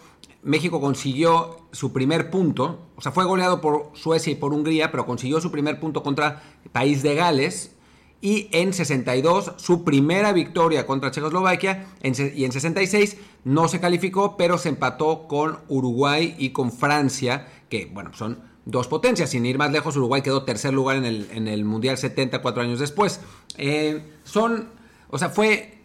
México 0.43 0.81
consiguió 0.81 1.57
su 1.71 1.93
primer 1.93 2.31
punto, 2.31 2.89
o 2.97 3.01
sea, 3.01 3.13
fue 3.13 3.25
goleado 3.25 3.61
por 3.61 3.91
Suecia 3.95 4.33
y 4.33 4.37
por 4.37 4.53
Hungría, 4.53 4.91
pero 4.91 5.07
consiguió 5.07 5.41
su 5.41 5.53
primer 5.53 5.79
punto 5.79 6.03
contra 6.03 6.43
País 6.73 7.03
de 7.03 7.15
Gales. 7.15 7.77
Y 8.23 8.49
en 8.53 8.73
62, 8.73 9.55
su 9.57 9.83
primera 9.83 10.33
victoria 10.33 10.87
contra 10.87 11.11
Checoslovaquia. 11.11 11.89
y 12.03 12.45
en 12.45 12.53
66 12.53 13.17
no 13.43 13.67
se 13.67 13.81
calificó, 13.81 14.37
pero 14.37 14.59
se 14.59 14.69
empató 14.69 15.27
con 15.27 15.59
Uruguay 15.67 16.37
y 16.39 16.51
con 16.51 16.71
Francia, 16.71 17.49
que, 17.69 17.87
bueno, 17.87 18.13
son 18.15 18.39
dos 18.65 18.87
potencias. 18.87 19.31
Sin 19.31 19.45
ir 19.45 19.59
más 19.59 19.73
lejos, 19.73 19.97
Uruguay 19.97 20.23
quedó 20.23 20.45
tercer 20.45 20.73
lugar 20.73 20.99
en 20.99 21.05
el, 21.05 21.29
en 21.33 21.49
el 21.49 21.65
Mundial 21.65 21.99
70, 21.99 22.41
cuatro 22.43 22.63
años 22.63 22.79
después. 22.79 23.21
Eh, 23.59 24.05
son, 24.23 24.69
o 25.11 25.19
sea, 25.19 25.29
fue 25.29 25.79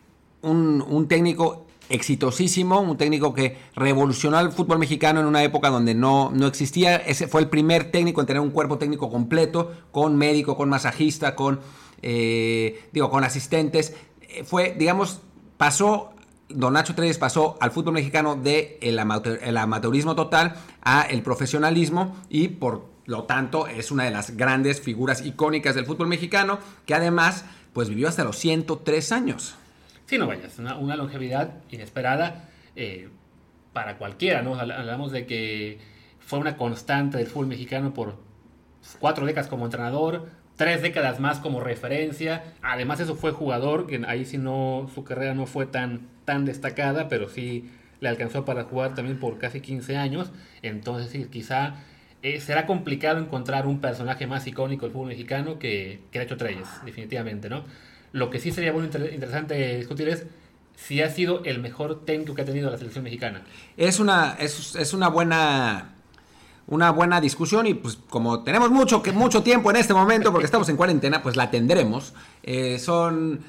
un, 0.43 0.85
un 0.87 1.07
técnico 1.07 1.65
exitosísimo, 1.89 2.81
un 2.81 2.97
técnico 2.97 3.33
que 3.33 3.57
revolucionó 3.75 4.39
el 4.39 4.51
fútbol 4.51 4.77
mexicano 4.77 5.21
en 5.21 5.25
una 5.25 5.43
época 5.43 5.69
donde 5.69 5.95
no, 5.95 6.31
no 6.35 6.45
existía. 6.45 6.97
Ese 6.97 7.27
fue 7.27 7.41
el 7.41 7.49
primer 7.49 7.89
técnico 7.89 8.21
en 8.21 8.27
tener 8.27 8.41
un 8.41 8.51
cuerpo 8.51 8.77
técnico 8.77 9.09
completo, 9.09 9.71
con 9.91 10.17
médico, 10.17 10.55
con 10.55 10.69
masajista, 10.69 11.35
con, 11.35 11.61
eh, 12.01 12.87
digo, 12.91 13.09
con 13.09 13.23
asistentes. 13.23 13.95
Eh, 14.21 14.43
fue, 14.43 14.75
digamos, 14.77 15.21
pasó, 15.57 16.13
Don 16.49 16.73
Nacho 16.73 16.95
Treyes 16.95 17.17
pasó 17.17 17.57
al 17.59 17.71
fútbol 17.71 17.93
mexicano 17.93 18.35
de 18.35 18.77
el, 18.81 18.99
amateurismo 18.99 20.15
total 20.15 20.55
a 20.81 21.03
el 21.03 21.21
profesionalismo 21.21 22.15
y 22.29 22.49
por 22.49 22.85
lo 23.05 23.23
tanto 23.23 23.67
es 23.67 23.91
una 23.91 24.03
de 24.03 24.11
las 24.11 24.35
grandes 24.35 24.81
figuras 24.81 25.25
icónicas 25.25 25.75
del 25.75 25.85
fútbol 25.85 26.07
mexicano 26.07 26.59
que 26.85 26.93
además 26.93 27.45
pues 27.73 27.89
vivió 27.89 28.07
hasta 28.07 28.23
los 28.23 28.37
103 28.37 29.11
años. 29.11 29.55
Sí, 30.05 30.17
no 30.17 30.27
vayas, 30.27 30.57
una, 30.57 30.77
una 30.77 30.95
longevidad 30.95 31.55
inesperada 31.69 32.49
eh, 32.75 33.09
para 33.73 33.97
cualquiera, 33.97 34.41
¿no? 34.41 34.55
Hablamos 34.55 35.11
de 35.11 35.25
que 35.25 35.79
fue 36.19 36.39
una 36.39 36.57
constante 36.57 37.17
del 37.17 37.27
fútbol 37.27 37.47
mexicano 37.47 37.93
por 37.93 38.17
cuatro 38.99 39.25
décadas 39.25 39.49
como 39.49 39.65
entrenador, 39.65 40.29
tres 40.57 40.81
décadas 40.81 41.21
más 41.21 41.39
como 41.39 41.61
referencia. 41.61 42.43
Además, 42.61 42.99
eso 42.99 43.15
fue 43.15 43.31
jugador, 43.31 43.87
que 43.87 44.03
ahí 44.07 44.25
sí 44.25 44.37
no, 44.37 44.89
su 44.93 45.05
carrera 45.05 45.33
no 45.33 45.45
fue 45.45 45.65
tan, 45.65 46.01
tan 46.25 46.43
destacada, 46.43 47.07
pero 47.07 47.29
sí 47.29 47.69
le 48.01 48.09
alcanzó 48.09 48.43
para 48.43 48.65
jugar 48.65 48.93
también 48.93 49.19
por 49.19 49.37
casi 49.37 49.61
15 49.61 49.95
años. 49.95 50.31
Entonces, 50.61 51.09
sí, 51.09 51.27
quizá 51.31 51.75
eh, 52.21 52.41
será 52.41 52.65
complicado 52.65 53.19
encontrar 53.19 53.67
un 53.67 53.79
personaje 53.79 54.27
más 54.27 54.45
icónico 54.45 54.85
del 54.85 54.93
fútbol 54.93 55.07
mexicano 55.07 55.59
que, 55.59 56.01
que 56.11 56.21
hecho 56.21 56.35
Treyes, 56.35 56.67
definitivamente, 56.83 57.49
¿no? 57.49 57.63
Lo 58.11 58.29
que 58.29 58.39
sí 58.39 58.51
sería 58.51 58.73
muy 58.73 58.83
interesante 58.83 59.77
discutir 59.77 60.09
es 60.09 60.25
si 60.77 61.01
ha 61.01 61.09
sido 61.09 61.43
el 61.43 61.59
mejor 61.59 62.05
técnico 62.05 62.35
que 62.35 62.43
ha 62.43 62.45
tenido 62.45 62.69
la 62.69 62.77
selección 62.77 63.03
mexicana. 63.03 63.41
Es 63.75 63.99
una, 63.99 64.37
es, 64.39 64.93
una 64.93 65.09
buena 65.09 65.95
una 66.67 66.91
buena 66.91 67.21
discusión 67.21 67.65
y 67.65 67.73
pues 67.73 67.97
como 68.09 68.43
tenemos 68.43 68.69
mucho, 68.69 69.01
que, 69.01 69.11
mucho 69.11 69.41
tiempo 69.41 69.71
en 69.71 69.77
este 69.77 69.93
momento 69.93 70.31
porque 70.31 70.45
estamos 70.45 70.67
en 70.69 70.77
cuarentena, 70.77 71.23
pues 71.23 71.35
la 71.35 71.49
tendremos. 71.49 72.13
Eh, 72.43 72.77
son, 72.79 73.39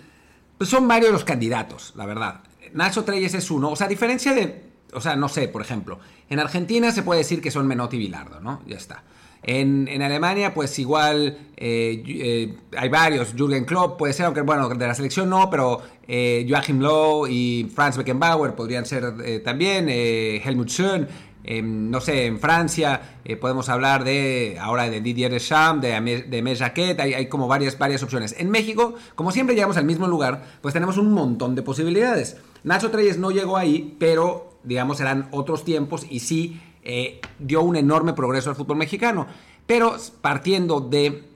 pues 0.57 0.70
son 0.70 0.87
varios 0.87 1.12
los 1.12 1.24
candidatos, 1.24 1.92
la 1.96 2.07
verdad. 2.07 2.40
Nacho 2.74 3.04
Treyes 3.04 3.35
es 3.35 3.50
uno, 3.50 3.70
o 3.70 3.76
sea, 3.76 3.87
a 3.87 3.90
diferencia 3.90 4.35
de, 4.35 4.64
o 4.92 5.00
sea, 5.00 5.16
no 5.16 5.28
sé, 5.28 5.48
por 5.48 5.62
ejemplo, 5.62 5.98
en 6.31 6.38
Argentina 6.38 6.92
se 6.92 7.02
puede 7.02 7.18
decir 7.18 7.40
que 7.40 7.50
son 7.50 7.66
Menotti 7.66 7.96
y 7.96 8.00
Bilardo, 8.00 8.40
¿no? 8.40 8.62
Ya 8.66 8.76
está. 8.76 9.02
En, 9.42 10.02
Alemania, 10.02 10.52
pues 10.52 10.78
igual 10.78 11.38
eh, 11.57 12.02
eh, 12.07 12.57
hay 12.76 12.88
varios. 12.88 13.35
Jürgen 13.35 13.64
Klopp 13.64 13.96
puede 13.96 14.12
ser, 14.12 14.26
aunque 14.26 14.42
bueno, 14.42 14.68
de 14.68 14.87
la 14.87 14.94
selección 14.94 15.31
no, 15.31 15.48
pero 15.48 15.81
eh, 16.07 16.44
Joachim 16.48 16.81
Low 16.81 17.26
y 17.28 17.70
Franz 17.74 17.96
Beckenbauer 17.96 18.54
podrían 18.54 18.85
ser 18.85 19.42
también. 19.44 19.88
Helmut 19.88 20.68
Schön. 20.68 21.09
No 21.44 22.01
sé, 22.01 22.27
en 22.27 22.40
Francia 22.40 23.18
podemos 23.40 23.68
hablar 23.68 24.05
de 24.05 24.59
ahora 24.61 24.90
de 24.90 25.01
Didier 25.01 25.31
Deschamps, 25.31 25.81
de, 25.81 26.24
de 26.29 26.42
Mes 26.42 26.59
Jacquet, 26.59 27.01
hay, 27.01 27.14
hay, 27.14 27.29
como 27.29 27.48
varias, 27.48 27.79
varias 27.79 28.03
opciones. 28.03 28.35
En 28.38 28.51
México, 28.51 28.94
como 29.14 29.33
siempre 29.33 29.55
llegamos 29.55 29.77
al 29.79 29.85
mismo 29.85 30.07
lugar, 30.09 30.44
pues 30.61 30.74
tenemos 30.74 30.98
un 30.98 31.12
montón 31.12 31.55
de 31.55 31.62
posibilidades. 31.62 32.37
Nacho 32.64 32.90
Treyes 32.90 33.18
no 33.18 33.31
llegó 33.31 33.57
ahí, 33.57 33.96
pero 33.98 34.59
digamos 34.62 35.01
eran 35.01 35.29
otros 35.31 35.64
tiempos 35.64 36.07
y 36.09 36.20
sí 36.20 36.61
eh, 36.83 37.20
dio 37.38 37.62
un 37.62 37.77
enorme 37.77 38.12
progreso 38.12 38.51
al 38.51 38.57
fútbol 38.57 38.77
mexicano. 38.77 39.27
Pero 39.66 39.96
partiendo 40.20 40.81
de 40.81 41.29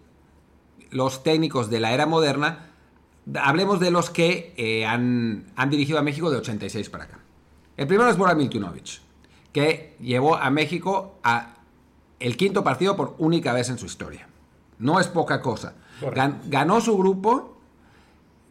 los 0.91 1.23
técnicos 1.23 1.71
de 1.71 1.81
la 1.81 1.93
era 1.93 2.07
moderna, 2.07 2.71
hablemos 3.41 3.81
de 3.81 3.91
los 3.91 4.11
que 4.11 4.55
eh, 4.57 4.87
han, 4.87 5.45
dirigido 5.69 5.99
a 5.99 6.03
México 6.03 6.31
de 6.31 6.39
86 6.39 6.89
para 6.91 7.05
acá. 7.05 7.19
El 7.77 7.87
primero 7.87 8.09
es 8.09 8.17
Bora 8.17 8.35
Miltunovic, 8.35 9.01
que 9.53 9.97
llevó 10.01 10.37
a 10.37 10.51
México 10.51 11.19
a 11.23 11.57
el 12.21 12.37
quinto 12.37 12.63
partido 12.63 12.97
por 12.97 13.15
única 13.19 13.53
vez 13.53 13.69
en 13.69 13.79
su 13.79 13.87
historia. 13.87 14.29
No 14.79 15.01
es 15.01 15.09
poca 15.09 15.41
cosa. 15.41 15.75
ganó 16.47 16.81
su 16.81 16.97
grupo, 16.97 17.59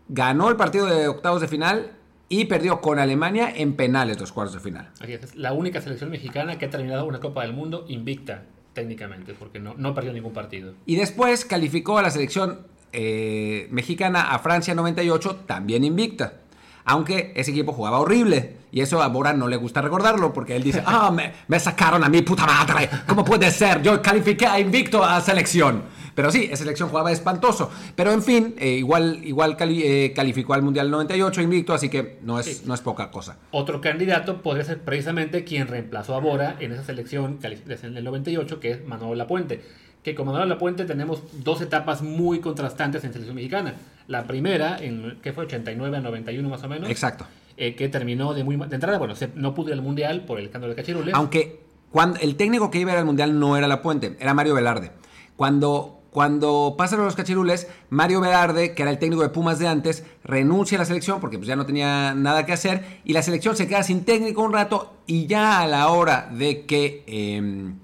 ganó 0.07 0.49
el 0.49 0.55
partido 0.55 0.85
de 0.85 1.07
octavos 1.07 1.41
de 1.41 1.47
final 1.47 1.91
y 2.29 2.45
perdió 2.45 2.79
con 2.79 2.99
Alemania 2.99 3.51
en 3.53 3.75
penales 3.75 4.19
los 4.19 4.31
cuartos 4.31 4.55
de 4.55 4.61
final. 4.61 4.89
es, 5.01 5.35
la 5.35 5.53
única 5.53 5.81
selección 5.81 6.09
mexicana 6.09 6.57
que 6.57 6.65
ha 6.65 6.69
terminado 6.69 7.05
una 7.05 7.19
Copa 7.19 7.41
del 7.43 7.53
Mundo 7.53 7.85
invicta 7.87 8.43
técnicamente, 8.73 9.33
porque 9.33 9.59
no, 9.59 9.73
no 9.75 9.93
perdió 9.93 10.13
ningún 10.13 10.31
partido. 10.31 10.73
Y 10.85 10.95
después 10.95 11.43
calificó 11.43 11.97
a 11.97 12.01
la 12.01 12.09
selección 12.09 12.67
eh, 12.93 13.67
mexicana 13.71 14.33
a 14.33 14.39
Francia 14.39 14.75
98, 14.75 15.43
también 15.45 15.83
invicta. 15.83 16.40
Aunque 16.85 17.33
ese 17.35 17.51
equipo 17.51 17.73
jugaba 17.73 17.99
horrible. 17.99 18.57
Y 18.71 18.81
eso 18.81 19.01
a 19.01 19.07
Bora 19.07 19.33
no 19.33 19.47
le 19.47 19.57
gusta 19.57 19.81
recordarlo 19.81 20.31
porque 20.31 20.55
él 20.55 20.63
dice, 20.63 20.81
ah, 20.85 21.11
me, 21.11 21.33
me, 21.47 21.59
sacaron 21.59 22.03
a 22.03 22.09
mi 22.09 22.21
puta 22.21 22.45
madre. 22.45 22.89
¿Cómo 23.07 23.25
puede 23.25 23.51
ser? 23.51 23.81
Yo 23.81 24.01
califiqué 24.01 24.47
a 24.47 24.59
invicto 24.59 25.03
a 25.03 25.19
selección. 25.21 25.83
Pero 26.15 26.31
sí, 26.31 26.45
esa 26.45 26.57
selección 26.57 26.89
jugaba 26.89 27.11
espantoso. 27.11 27.69
Pero 27.95 28.11
en 28.11 28.21
fin, 28.21 28.55
eh, 28.57 28.71
igual, 28.71 29.21
igual 29.23 29.57
eh, 29.59 30.13
calificó 30.15 30.53
al 30.53 30.61
Mundial 30.61 30.91
98 30.91 31.41
invicto, 31.41 31.73
así 31.73 31.89
que 31.89 32.19
no 32.21 32.39
es, 32.39 32.65
no 32.65 32.73
es 32.73 32.81
poca 32.81 33.11
cosa. 33.11 33.37
Otro 33.51 33.81
candidato 33.81 34.41
podría 34.41 34.65
ser 34.65 34.81
precisamente 34.81 35.43
quien 35.43 35.67
reemplazó 35.67 36.15
a 36.15 36.19
Bora 36.19 36.57
en 36.59 36.73
esa 36.73 36.83
selección 36.83 37.39
en 37.41 37.97
el 37.97 38.03
98, 38.03 38.59
que 38.59 38.71
es 38.71 38.85
Manuel 38.85 39.17
Lapuente. 39.17 39.61
Que 40.03 40.15
con 40.15 40.25
Manuel 40.25 40.49
Lapuente 40.49 40.85
tenemos 40.85 41.21
dos 41.43 41.61
etapas 41.61 42.01
muy 42.01 42.39
contrastantes 42.39 43.03
en 43.03 43.13
selección 43.13 43.35
mexicana. 43.35 43.75
La 44.07 44.23
primera, 44.23 44.77
en, 44.79 45.19
que 45.21 45.31
fue 45.31 45.45
89 45.45 45.97
a 45.97 46.01
91 46.01 46.49
más 46.49 46.63
o 46.63 46.67
menos. 46.67 46.89
Exacto. 46.89 47.25
Eh, 47.57 47.75
que 47.75 47.89
terminó 47.89 48.33
de 48.33 48.43
muy 48.43 48.55
de 48.55 48.75
entrada, 48.75 48.97
bueno, 48.97 49.13
no 49.35 49.53
pudo 49.53 49.67
ir 49.67 49.73
al 49.73 49.81
Mundial 49.81 50.25
por 50.25 50.39
el 50.39 50.45
escándalo 50.45 50.73
de 50.73 50.81
Cachirules. 50.81 51.13
Aunque 51.13 51.59
cuando, 51.91 52.19
el 52.19 52.35
técnico 52.35 52.71
que 52.71 52.79
iba 52.79 52.93
al 52.93 53.05
Mundial 53.05 53.37
no 53.39 53.57
era 53.57 53.67
Lapuente, 53.67 54.17
era 54.19 54.33
Mario 54.33 54.55
Velarde. 54.55 54.91
Cuando 55.35 56.01
cuando 56.11 56.75
pasan 56.77 56.99
los 56.99 57.15
cachirules, 57.15 57.67
Mario 57.89 58.19
Velarde, 58.19 58.75
que 58.75 58.81
era 58.81 58.91
el 58.91 58.99
técnico 58.99 59.23
de 59.23 59.29
Pumas 59.29 59.59
de 59.59 59.69
antes, 59.69 60.03
renuncia 60.25 60.77
a 60.77 60.79
la 60.79 60.85
selección 60.85 61.21
porque 61.21 61.37
pues, 61.37 61.47
ya 61.47 61.55
no 61.55 61.65
tenía 61.65 62.13
nada 62.13 62.45
que 62.45 62.51
hacer 62.51 62.99
y 63.05 63.13
la 63.13 63.21
selección 63.21 63.55
se 63.55 63.65
queda 63.65 63.81
sin 63.81 64.03
técnico 64.03 64.41
un 64.43 64.51
rato 64.51 64.93
y 65.07 65.25
ya 65.25 65.61
a 65.61 65.67
la 65.67 65.87
hora 65.87 66.29
de 66.29 66.65
que, 66.65 67.05
em, 67.07 67.75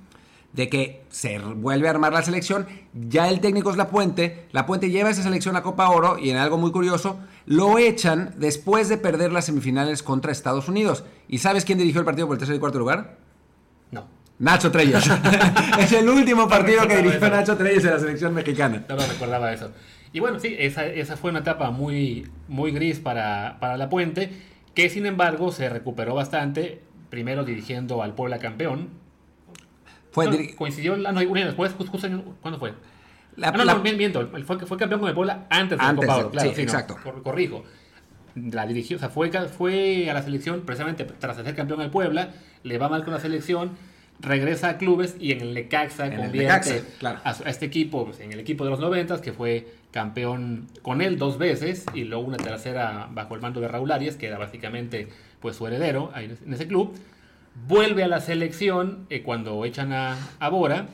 de 0.51 0.67
que 0.67 1.03
se 1.17 1.39
vuelve 1.39 1.87
a 1.87 1.89
armar 1.89 2.13
la 2.13 2.21
selección, 2.21 2.67
ya 2.93 3.27
el 3.27 3.39
técnico 3.39 3.71
es 3.71 3.77
La 3.77 3.89
Puente, 3.89 4.45
La 4.51 4.67
Puente 4.67 4.91
lleva 4.91 5.09
esa 5.09 5.23
selección 5.23 5.55
a 5.55 5.63
Copa 5.63 5.89
Oro 5.89 6.19
y 6.19 6.29
en 6.29 6.37
algo 6.37 6.59
muy 6.59 6.71
curioso, 6.71 7.17
lo 7.47 7.79
echan 7.79 8.35
después 8.37 8.87
de 8.87 8.99
perder 8.99 9.31
las 9.31 9.45
semifinales 9.45 10.03
contra 10.03 10.31
Estados 10.31 10.69
Unidos. 10.69 11.05
¿Y 11.27 11.39
sabes 11.39 11.65
quién 11.65 11.79
dirigió 11.79 12.01
el 12.01 12.05
partido 12.05 12.27
por 12.27 12.35
el 12.35 12.39
tercer 12.39 12.55
y 12.55 12.59
cuarto 12.59 12.77
lugar? 12.77 13.17
Nacho 14.37 14.69
Treyes. 14.69 15.09
es 15.79 15.91
el 15.93 16.07
último 16.07 16.47
partido 16.47 16.87
que 16.87 16.97
dirigió 16.97 17.27
Nacho 17.31 17.57
Treyes 17.57 17.83
en 17.85 17.89
la 17.89 17.99
selección 17.99 18.35
mexicana. 18.35 18.85
No, 18.87 18.95
no 18.95 19.07
recordaba 19.07 19.51
eso. 19.51 19.71
Y 20.13 20.19
bueno, 20.19 20.39
sí, 20.39 20.55
esa, 20.59 20.85
esa 20.85 21.17
fue 21.17 21.31
una 21.31 21.39
etapa 21.39 21.71
muy, 21.71 22.29
muy 22.47 22.69
gris 22.71 22.99
para, 22.99 23.57
para 23.59 23.75
La 23.77 23.89
Puente, 23.89 24.29
que 24.75 24.91
sin 24.91 25.07
embargo 25.07 25.51
se 25.51 25.67
recuperó 25.67 26.13
bastante, 26.13 26.79
primero 27.09 27.43
dirigiendo 27.43 28.03
al 28.03 28.13
Puebla 28.13 28.37
campeón. 28.37 29.06
Fue 30.25 30.55
coincidió, 30.55 30.93
ah, 30.93 31.11
no, 31.11 31.21
un 31.21 31.37
año 31.37 31.45
después, 31.45 31.73
justo, 31.73 32.09
¿cuándo 32.41 32.59
fue? 32.59 32.73
La, 33.35 33.49
ah, 33.49 33.51
no, 33.51 33.65
no, 33.65 33.79
miento, 33.79 34.27
fue, 34.45 34.59
fue 34.59 34.77
campeón 34.77 34.99
con 34.99 35.09
el 35.09 35.15
Puebla 35.15 35.45
antes 35.49 35.77
de 35.77 35.83
la 35.83 35.95
Copa 35.95 36.17
Oro, 36.17 36.31
claro, 36.31 36.53
sí, 36.55 36.61
exacto. 36.61 36.97
corrijo. 37.23 37.63
la 38.35 38.65
dirigió, 38.65 38.97
o 38.97 38.99
sea, 38.99 39.09
fue, 39.09 39.29
fue 39.47 40.09
a 40.09 40.15
la 40.15 40.23
selección 40.23 40.61
precisamente 40.61 41.05
tras 41.05 41.35
ser 41.37 41.55
campeón 41.55 41.81
al 41.81 41.91
Puebla, 41.91 42.31
le 42.63 42.79
va 42.79 42.89
mal 42.89 43.03
con 43.03 43.13
la 43.13 43.19
selección, 43.19 43.71
regresa 44.19 44.69
a 44.69 44.77
clubes 44.79 45.15
y 45.19 45.33
en 45.33 45.41
el 45.41 45.53
Lecaxa 45.53 46.09
convierte 46.15 46.83
a, 47.03 47.31
este 47.45 47.67
equipo, 47.67 48.05
pues, 48.05 48.19
en 48.19 48.33
el 48.33 48.39
equipo 48.39 48.63
de 48.63 48.71
los 48.71 48.79
noventas, 48.79 49.21
que 49.21 49.33
fue 49.33 49.67
campeón 49.91 50.67
con 50.81 51.03
él 51.03 51.19
dos 51.19 51.37
veces 51.37 51.85
y 51.93 52.05
luego 52.05 52.25
una 52.25 52.37
tercera 52.37 53.07
bajo 53.11 53.35
el 53.35 53.41
mando 53.41 53.61
de 53.61 53.67
Raúl 53.67 53.91
Arias, 53.91 54.15
que 54.15 54.25
era 54.25 54.39
básicamente 54.39 55.09
pues 55.39 55.55
su 55.55 55.67
heredero 55.67 56.11
en 56.15 56.53
ese 56.53 56.67
club. 56.67 56.95
Vuelve 57.65 58.03
a 58.03 58.07
la 58.07 58.21
selección 58.21 59.07
eh, 59.09 59.23
cuando 59.23 59.63
echan 59.65 59.93
a, 59.93 60.17
a 60.39 60.49
Bora 60.49 60.87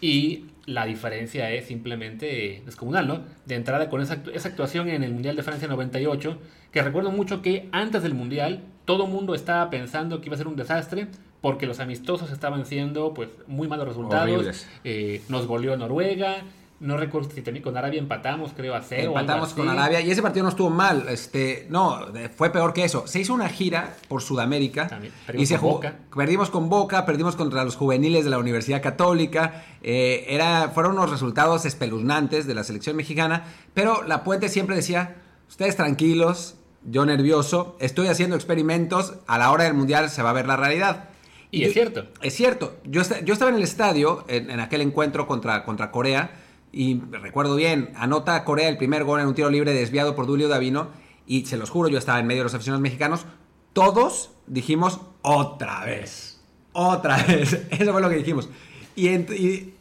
y 0.00 0.46
la 0.66 0.86
diferencia 0.86 1.50
es 1.50 1.66
simplemente 1.66 2.62
descomunal, 2.64 3.06
¿no? 3.06 3.20
De 3.46 3.54
entrada 3.54 3.90
con 3.90 4.00
esa, 4.00 4.22
esa, 4.32 4.48
actuación 4.48 4.88
en 4.88 5.02
el 5.02 5.12
Mundial 5.12 5.36
de 5.36 5.42
Francia 5.42 5.68
98, 5.68 6.38
que 6.70 6.82
recuerdo 6.82 7.10
mucho 7.10 7.42
que 7.42 7.68
antes 7.72 8.02
del 8.02 8.14
Mundial 8.14 8.62
todo 8.84 9.06
mundo 9.06 9.34
estaba 9.34 9.70
pensando 9.70 10.20
que 10.20 10.28
iba 10.28 10.34
a 10.34 10.38
ser 10.38 10.48
un 10.48 10.56
desastre 10.56 11.08
porque 11.40 11.66
los 11.66 11.80
amistosos 11.80 12.30
estaban 12.30 12.64
siendo 12.64 13.12
pues 13.12 13.28
muy 13.46 13.68
malos 13.68 13.86
resultados. 13.86 14.66
Eh, 14.82 15.20
nos 15.28 15.46
goleó 15.46 15.76
Noruega, 15.76 16.36
no 16.80 16.96
recuerdo 16.96 17.30
si 17.30 17.40
también 17.40 17.62
con 17.62 17.76
Arabia 17.76 18.00
empatamos, 18.00 18.52
creo, 18.54 18.74
a 18.74 18.82
cero. 18.82 19.08
Empatamos 19.08 19.54
con 19.54 19.68
Arabia 19.68 20.00
y 20.00 20.10
ese 20.10 20.22
partido 20.22 20.42
no 20.42 20.50
estuvo 20.50 20.70
mal. 20.70 21.06
Este, 21.08 21.66
no, 21.70 22.06
fue 22.36 22.50
peor 22.50 22.72
que 22.72 22.84
eso. 22.84 23.06
Se 23.06 23.20
hizo 23.20 23.32
una 23.32 23.48
gira 23.48 23.96
por 24.08 24.22
Sudamérica 24.22 25.00
y 25.32 25.46
se 25.46 25.56
jugó. 25.56 25.80
Perdimos 26.14 26.50
con 26.50 26.68
Boca, 26.68 27.06
perdimos 27.06 27.36
contra 27.36 27.64
los 27.64 27.76
juveniles 27.76 28.24
de 28.24 28.30
la 28.30 28.38
Universidad 28.38 28.82
Católica. 28.82 29.64
Eh, 29.82 30.26
era, 30.28 30.70
fueron 30.74 30.92
unos 30.92 31.10
resultados 31.10 31.64
espeluznantes 31.64 32.46
de 32.46 32.54
la 32.54 32.64
selección 32.64 32.96
mexicana. 32.96 33.44
Pero 33.72 34.02
la 34.02 34.24
Puente 34.24 34.48
siempre 34.48 34.74
decía: 34.74 35.16
Ustedes 35.48 35.76
tranquilos, 35.76 36.56
yo 36.84 37.06
nervioso, 37.06 37.76
estoy 37.78 38.08
haciendo 38.08 38.34
experimentos. 38.34 39.14
A 39.26 39.38
la 39.38 39.52
hora 39.52 39.64
del 39.64 39.74
mundial 39.74 40.10
se 40.10 40.22
va 40.22 40.30
a 40.30 40.34
ver 40.34 40.46
la 40.46 40.56
realidad. 40.56 41.08
Y, 41.52 41.64
es 41.64 41.72
cierto. 41.72 42.06
Es 42.20 42.34
cierto. 42.34 42.76
Yo, 42.84 43.02
yo 43.24 43.32
estaba 43.32 43.50
en 43.52 43.56
el 43.56 43.62
estadio 43.62 44.24
en, 44.26 44.50
en 44.50 44.58
aquel 44.58 44.80
encuentro 44.80 45.28
contra, 45.28 45.64
contra 45.64 45.92
Corea 45.92 46.40
y 46.74 47.00
recuerdo 47.10 47.54
bien, 47.54 47.92
anota 47.94 48.42
Corea 48.44 48.68
el 48.68 48.76
primer 48.76 49.04
gol 49.04 49.20
en 49.20 49.28
un 49.28 49.34
tiro 49.34 49.48
libre 49.48 49.72
desviado 49.72 50.16
por 50.16 50.26
Dulio 50.26 50.48
Davino. 50.48 50.88
Y 51.26 51.46
se 51.46 51.56
los 51.56 51.70
juro, 51.70 51.88
yo 51.88 51.98
estaba 51.98 52.18
en 52.18 52.26
medio 52.26 52.40
de 52.40 52.44
los 52.44 52.54
aficionados 52.54 52.82
mexicanos. 52.82 53.26
Todos 53.72 54.32
dijimos 54.46 55.00
otra 55.22 55.84
vez. 55.84 56.40
Otra 56.72 57.16
vez. 57.28 57.66
Eso 57.70 57.92
fue 57.92 58.02
lo 58.02 58.10
que 58.10 58.16
dijimos. 58.16 58.48
Y, 58.96 59.72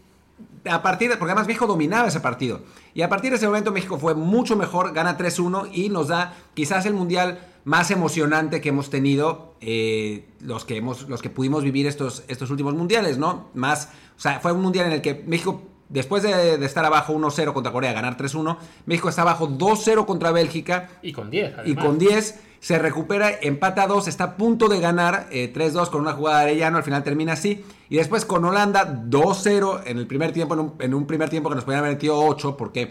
a 0.69 0.81
partir 0.81 1.09
de. 1.09 1.17
Porque 1.17 1.31
además 1.31 1.47
México 1.47 1.67
dominaba 1.67 2.07
ese 2.07 2.19
partido. 2.19 2.61
Y 2.93 3.01
a 3.01 3.09
partir 3.09 3.31
de 3.31 3.37
ese 3.37 3.47
momento 3.47 3.71
México 3.71 3.97
fue 3.97 4.13
mucho 4.13 4.55
mejor, 4.55 4.93
gana 4.93 5.17
3-1 5.17 5.69
y 5.73 5.89
nos 5.89 6.09
da 6.09 6.35
quizás 6.53 6.85
el 6.85 6.93
mundial 6.93 7.47
más 7.65 7.89
emocionante 7.91 8.61
que 8.61 8.69
hemos 8.69 8.89
tenido 8.89 9.55
eh, 9.61 10.29
los, 10.41 10.63
que 10.63 10.77
hemos, 10.77 11.09
los 11.09 11.21
que 11.21 11.29
pudimos 11.29 11.63
vivir 11.63 11.87
estos, 11.87 12.23
estos 12.27 12.51
últimos 12.51 12.75
mundiales, 12.75 13.17
¿no? 13.17 13.49
Más, 13.55 13.89
o 14.15 14.19
sea, 14.19 14.39
fue 14.41 14.51
un 14.51 14.61
mundial 14.61 14.87
en 14.87 14.93
el 14.93 15.01
que 15.01 15.23
México 15.25 15.61
después 15.93 16.23
de, 16.23 16.55
estar 16.65 16.83
abajo 16.83 17.13
1-0 17.13 17.53
contra 17.53 17.71
Corea, 17.71 17.93
ganar 17.93 18.17
3-1, 18.17 18.57
México 18.85 19.09
está 19.09 19.21
abajo 19.21 19.47
2-0 19.47 20.05
contra 20.05 20.31
Bélgica. 20.31 20.89
Y 21.01 21.13
con 21.13 21.29
10. 21.29 21.53
Y 21.65 21.75
con 21.75 21.99
10 21.99 22.39
se 22.59 22.79
recupera, 22.79 23.29
empata 23.41 23.85
2, 23.87 24.07
está 24.07 24.23
a 24.23 24.37
punto 24.37 24.69
de 24.69 24.79
ganar 24.79 25.27
3-2 25.29 25.87
eh, 25.87 25.91
con 25.91 26.01
una 26.01 26.13
jugada 26.13 26.39
de 26.39 26.43
Arellano, 26.45 26.77
al 26.77 26.83
final 26.83 27.03
termina 27.03 27.33
así. 27.33 27.63
Y 27.89 27.97
después 27.97 28.25
con 28.25 28.43
Holanda 28.43 29.03
2-0 29.05 29.81
en 29.85 29.97
el 29.99 30.07
primer 30.07 30.31
tiempo, 30.31 30.73
en 30.79 30.93
un, 30.93 31.05
primer 31.05 31.29
tiempo 31.29 31.49
que 31.49 31.55
nos 31.55 31.63
podían 31.63 31.79
haber 31.83 31.93
metido 31.93 32.19
8 32.19 32.57
porque 32.57 32.89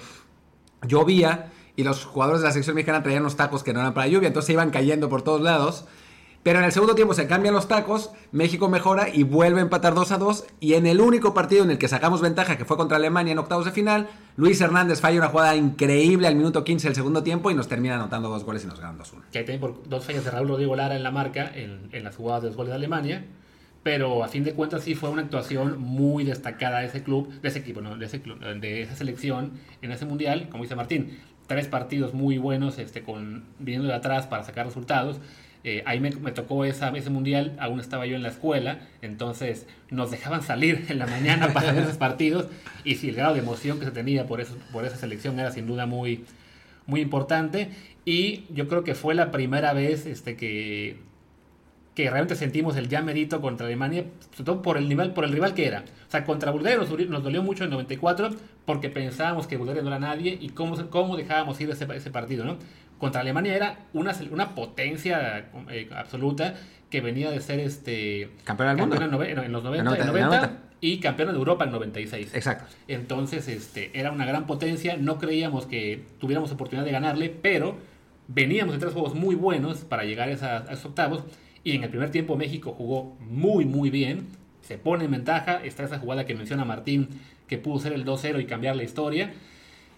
llovía 0.87 1.51
y 1.75 1.83
los 1.85 2.05
jugadores 2.05 2.43
de 2.43 2.49
la 2.49 2.53
sección 2.53 2.77
mexicana 2.77 3.03
traían 3.03 3.23
unos 3.23 3.37
tacos 3.37 3.65
que 3.65 3.73
no 3.73 3.81
eran 3.81 3.95
para 3.95 4.07
lluvia, 4.07 4.29
entonces 4.29 4.47
se 4.47 4.53
iban 4.53 4.71
cayendo 4.71 5.09
por 5.09 5.23
todos 5.23 5.41
lados. 5.41 5.87
Pero 6.43 6.59
en 6.59 6.65
el 6.65 6.73
segundo 6.73 6.97
tiempo 6.97 7.15
se 7.15 7.29
cambian 7.29 7.55
los 7.55 7.69
tacos, 7.69 8.11
México 8.33 8.69
mejora 8.69 9.09
y 9.09 9.23
vuelve 9.23 9.61
a 9.61 9.63
empatar 9.63 9.95
2 9.95 10.11
a 10.11 10.19
2. 10.19 10.45
Y 10.59 10.75
en 10.75 10.87
el 10.87 11.01
único 11.01 11.35
partido 11.35 11.63
en 11.63 11.71
el 11.71 11.79
que 11.79 11.87
sacamos 11.87 12.21
ventaja, 12.21 12.59
que 12.59 12.65
fue 12.65 12.77
contra 12.77 12.97
Alemania 12.97 13.33
en 13.33 13.39
octavos 13.39 13.65
de 13.65 13.71
final, 13.71 14.09
Luis 14.37 14.61
Hernández 14.61 15.01
falla 15.01 15.19
una 15.19 15.29
jugada 15.29 15.55
increíble 15.55 16.27
al 16.27 16.35
minuto 16.35 16.65
15 16.65 16.89
del 16.89 16.95
segundo 16.97 17.23
tiempo 17.23 17.51
y 17.53 17.55
nos 17.55 17.69
termina 17.69 17.95
anotando 17.95 18.29
dos 18.29 18.43
goles 18.45 18.65
y 18.65 18.67
nos 18.67 18.81
ganan 18.81 18.99
2-1. 18.99 19.23
Que 19.31 19.39
hay 19.39 19.45
también 19.45 19.61
por 19.61 19.89
dos 19.89 20.05
fallas 20.05 20.25
de 20.25 20.31
Raúl 20.33 20.49
Rodrigo 20.49 20.75
Lara 20.75 20.97
en 20.97 21.05
la 21.05 21.13
marca, 21.13 21.49
en, 21.55 22.03
las 22.03 22.17
jugadas 22.17 22.43
de 22.43 22.49
los 22.49 22.57
goles 22.57 22.71
de 22.71 22.77
Alemania. 22.77 23.25
Pero 23.85 24.25
a 24.25 24.29
fin 24.29 24.43
de 24.43 24.55
cuentas 24.55 24.83
sí 24.83 24.95
fue 24.97 25.11
una 25.11 25.23
actuación 25.23 25.81
muy 25.81 26.25
destacada 26.25 26.81
de 26.81 26.87
ese 26.87 27.05
club, 27.05 27.29
de 27.41 27.49
ese 27.49 27.61
equipo, 27.61 27.81
de 27.83 28.83
esa 28.83 28.97
selección 28.97 29.53
en 29.81 29.93
ese 29.93 30.07
mundial, 30.07 30.49
como 30.51 30.65
dice 30.65 30.75
Martín. 30.75 31.19
Tres 31.47 31.67
partidos 31.67 32.15
muy 32.15 32.39
buenos, 32.39 32.79
este, 32.79 33.03
con, 33.03 33.45
viniendo 33.59 33.89
de 33.89 33.95
atrás 33.95 34.27
para 34.27 34.45
sacar 34.45 34.67
resultados. 34.67 35.21
Eh, 35.65 35.83
ahí 35.87 36.01
me, 36.01 36.11
tocó 36.11 36.65
esa, 36.65 36.89
ese 36.91 37.11
mundial, 37.11 37.57
aún 37.61 37.79
estaba 37.79 38.05
yo 38.05 38.17
en 38.17 38.23
la 38.23 38.31
escuela, 38.31 38.81
entonces 39.01 39.69
nos 39.91 40.11
dejaban 40.11 40.43
salir 40.43 40.87
en 40.89 40.99
la 40.99 41.07
mañana 41.07 41.53
para 41.53 41.79
esos 41.79 41.97
partidos 41.99 42.47
y 42.83 42.97
si 42.97 43.11
el 43.11 43.15
grado 43.15 43.35
de 43.35 43.41
emoción 43.41 43.79
que 43.79 43.85
se 43.85 43.93
tenía 43.93 44.27
por, 44.27 44.41
eso, 44.41 44.57
por 44.73 44.85
esa 44.85 44.97
selección 44.97 45.39
era 45.39 45.53
sin 45.53 45.69
duda 45.69 45.87
muy, 45.87 46.25
muy 46.87 47.01
importante 47.01 47.71
y 48.05 48.45
yo 48.53 48.67
creo 48.67 48.83
que 48.83 48.97
fue 48.97 49.15
la 49.15 49.31
primera 49.31 49.73
vez 49.73 50.05
este, 50.07 50.37
que, 50.37 50.97
que 51.95 52.11
realmente 52.11 52.35
sentimos 52.35 52.77
el 52.77 52.89
ya 52.89 53.01
merito 53.01 53.41
contra 53.41 53.67
Alemania, 53.67 54.07
sobre 54.33 54.45
todo 54.45 54.63
por 54.63 54.77
el 54.79 54.89
nivel, 54.89 55.13
por 55.13 55.25
el 55.25 55.31
rival 55.31 55.55
que 55.55 55.67
era. 55.67 55.85
O 56.09 56.11
sea, 56.11 56.25
contra 56.25 56.51
Bulgaria 56.51 56.79
nos, 56.79 56.89
dolió 56.89 57.43
mucho 57.45 57.63
en 57.65 57.71
94 57.71 58.31
porque 58.65 58.89
pensábamos 58.89 59.47
que 59.47 59.57
Bulgaria 59.57 59.83
no 59.83 59.89
era 59.89 60.01
nadie 60.01 60.37
y 60.41 60.49
cómo, 60.49 60.77
cómo 60.91 61.17
dejábamos 61.17 61.61
ir 61.61 61.71
ese, 61.71 61.87
ese 61.95 62.11
partido, 62.11 62.45
¿no? 62.45 62.59
Contra 63.03 63.21
Alemania 63.21 63.57
era 63.57 63.79
una, 63.95 64.15
una 64.31 64.55
potencia 64.55 65.47
eh, 65.71 65.91
absoluta 65.93 66.55
que 66.89 67.01
venía 67.01 67.33
de 67.33 67.41
ser 67.41 67.59
este 67.59 68.31
campeón 68.45 68.69
del 68.69 68.77
mundo. 68.77 69.25
en, 69.25 69.51
los 69.51 69.65
90, 69.65 70.59
y 70.81 71.01
campeón 71.01 71.31
de 71.31 71.35
Europa 71.35 71.65
en 71.65 71.73
96. 71.73 72.33
Exacto. 72.33 72.67
Entonces, 72.87 73.49
este 73.49 73.91
era 73.99 74.13
una 74.13 74.25
gran 74.25 74.47
potencia, 74.47 74.97
no 74.97 75.19
creíamos 75.19 75.67
que 75.67 76.05
tuviéramos 76.21 76.53
oportunidad 76.53 76.85
de 76.85 76.93
ganarle, 76.93 77.29
pero 77.29 77.77
veníamos 78.29 78.75
de 78.75 78.79
tres 78.79 78.93
juegos 78.93 79.17
muy 79.17 79.35
buenos 79.35 79.79
para 79.79 80.05
llegar 80.05 80.29
a, 80.29 80.59
a 80.59 80.73
esos 80.73 80.85
octavos. 80.85 81.25
Y 81.65 81.73
en 81.75 81.83
el 81.83 81.91
primer 81.91 82.13
tiempo 82.13 82.37
México 82.37 82.73
jugó 82.73 83.17
muy 83.19 83.65
muy 83.65 83.91
bien, 83.91 84.29
se 84.61 84.79
pone 84.79 85.07
en 85.07 85.11
ventaja, 85.11 85.61
está 85.65 85.83
esa 85.83 85.99
jugada 85.99 86.25
que 86.25 86.37
menciona 86.37 86.65
Martín 86.65 87.09
que 87.49 87.59
pudo 87.59 87.81
ser 87.81 87.95
el 87.95 88.05
2-0 88.05 88.41
y 88.41 88.45
cambiar 88.45 88.77
la 88.77 88.85
historia 88.85 89.33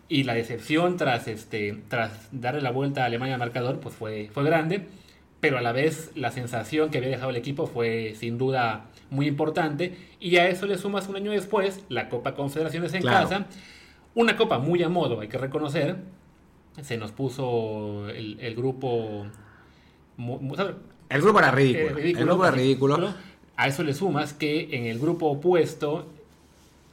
y 0.09 0.25
la 0.25 0.35
decepción 0.35 0.97
tras, 0.97 1.29
este, 1.29 1.83
tras 1.88 2.29
darle 2.33 2.61
la 2.61 2.71
vuelta 2.71 3.03
a 3.03 3.07
Alemania 3.07 3.35
al 3.35 3.40
marcador 3.40 3.81
pues 3.81 3.95
fue, 3.95 4.31
fue 4.33 4.45
grande, 4.45 4.87
pero 5.40 5.59
a 5.59 5.62
la 5.62 5.73
vez 5.73 6.11
la 6.14 6.31
sensación 6.31 6.90
que 6.90 6.99
había 6.99 7.11
dejado 7.11 7.31
el 7.31 7.37
equipo 7.37 7.67
fue 7.67 8.14
sin 8.19 8.38
duda 8.38 8.87
muy 9.11 9.27
importante 9.27 9.97
y 10.21 10.37
a 10.37 10.49
eso 10.49 10.67
le 10.67 10.79
sumas 10.79 11.09
un 11.09 11.17
año 11.17 11.31
después 11.31 11.85
la 11.88 12.09
Copa 12.09 12.35
Confederaciones 12.35 12.95
en 12.95 13.03
casa, 13.03 13.47
una 14.14 14.37
copa 14.37 14.59
muy 14.59 14.83
a 14.83 14.88
modo, 14.88 15.21
hay 15.21 15.29
que 15.29 15.38
reconocer, 15.38 15.97
se 16.83 16.97
nos 16.97 17.12
puso 17.12 18.09
el, 18.09 18.55
grupo... 18.55 19.27
el 20.19 21.23
grupo 21.23 21.38
era 21.38 21.51
ridículo. 21.51 21.87
Eh, 21.88 21.95
ridículo 21.95 22.21
el 22.21 22.27
grupo 22.27 22.45
era 22.45 22.57
ridículo. 22.57 23.14
A 23.57 23.69
eso 23.69 23.85
le 23.85 23.95
sumas 23.95 24.33
que 24.33 24.77
en 24.77 24.87
el 24.87 24.99
grupo 24.99 25.27
opuesto 25.27 26.07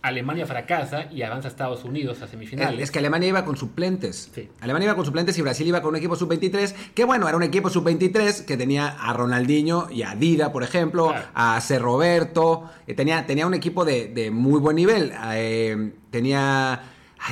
Alemania 0.02 0.46
fracasa 0.48 1.08
y 1.12 1.22
avanza 1.22 1.48
a 1.48 1.52
Estados 1.52 1.84
Unidos 1.84 2.22
a 2.22 2.28
semifinales. 2.28 2.82
Es 2.82 2.92
que 2.92 3.00
Alemania 3.00 3.30
iba 3.30 3.46
con 3.46 3.56
suplentes. 3.56 4.32
Alemania 4.60 4.88
iba 4.88 4.96
con 4.96 5.06
suplentes 5.06 5.38
y 5.38 5.42
Brasil 5.42 5.68
iba 5.68 5.82
con 5.82 5.90
un 5.90 5.98
equipo 5.98 6.16
sub-23, 6.16 6.74
que 6.96 7.06
bueno, 7.06 7.28
era 7.28 7.38
un 7.38 7.44
equipo 7.44 7.70
sub-23 7.70 8.46
que 8.46 8.58
tenía 8.58 8.88
a 8.88 9.14
Ronaldinho 9.14 9.90
y 9.92 10.04
a 10.04 10.16
Dida, 10.16 10.52
por 10.52 10.64
ejemplo, 10.64 11.14
a 11.34 11.62
C. 11.62 11.78
Roberto, 11.78 12.70
eh, 12.88 12.96
tenía, 12.96 13.26
tenía 13.28 13.46
un 13.46 13.54
equipo 13.54 13.86
de, 13.86 14.32
muy 14.32 14.60
buen 14.60 14.76
nivel. 14.76 15.14
Eh, 15.34 15.94
tenía... 16.10 16.82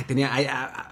tenía 0.06 0.30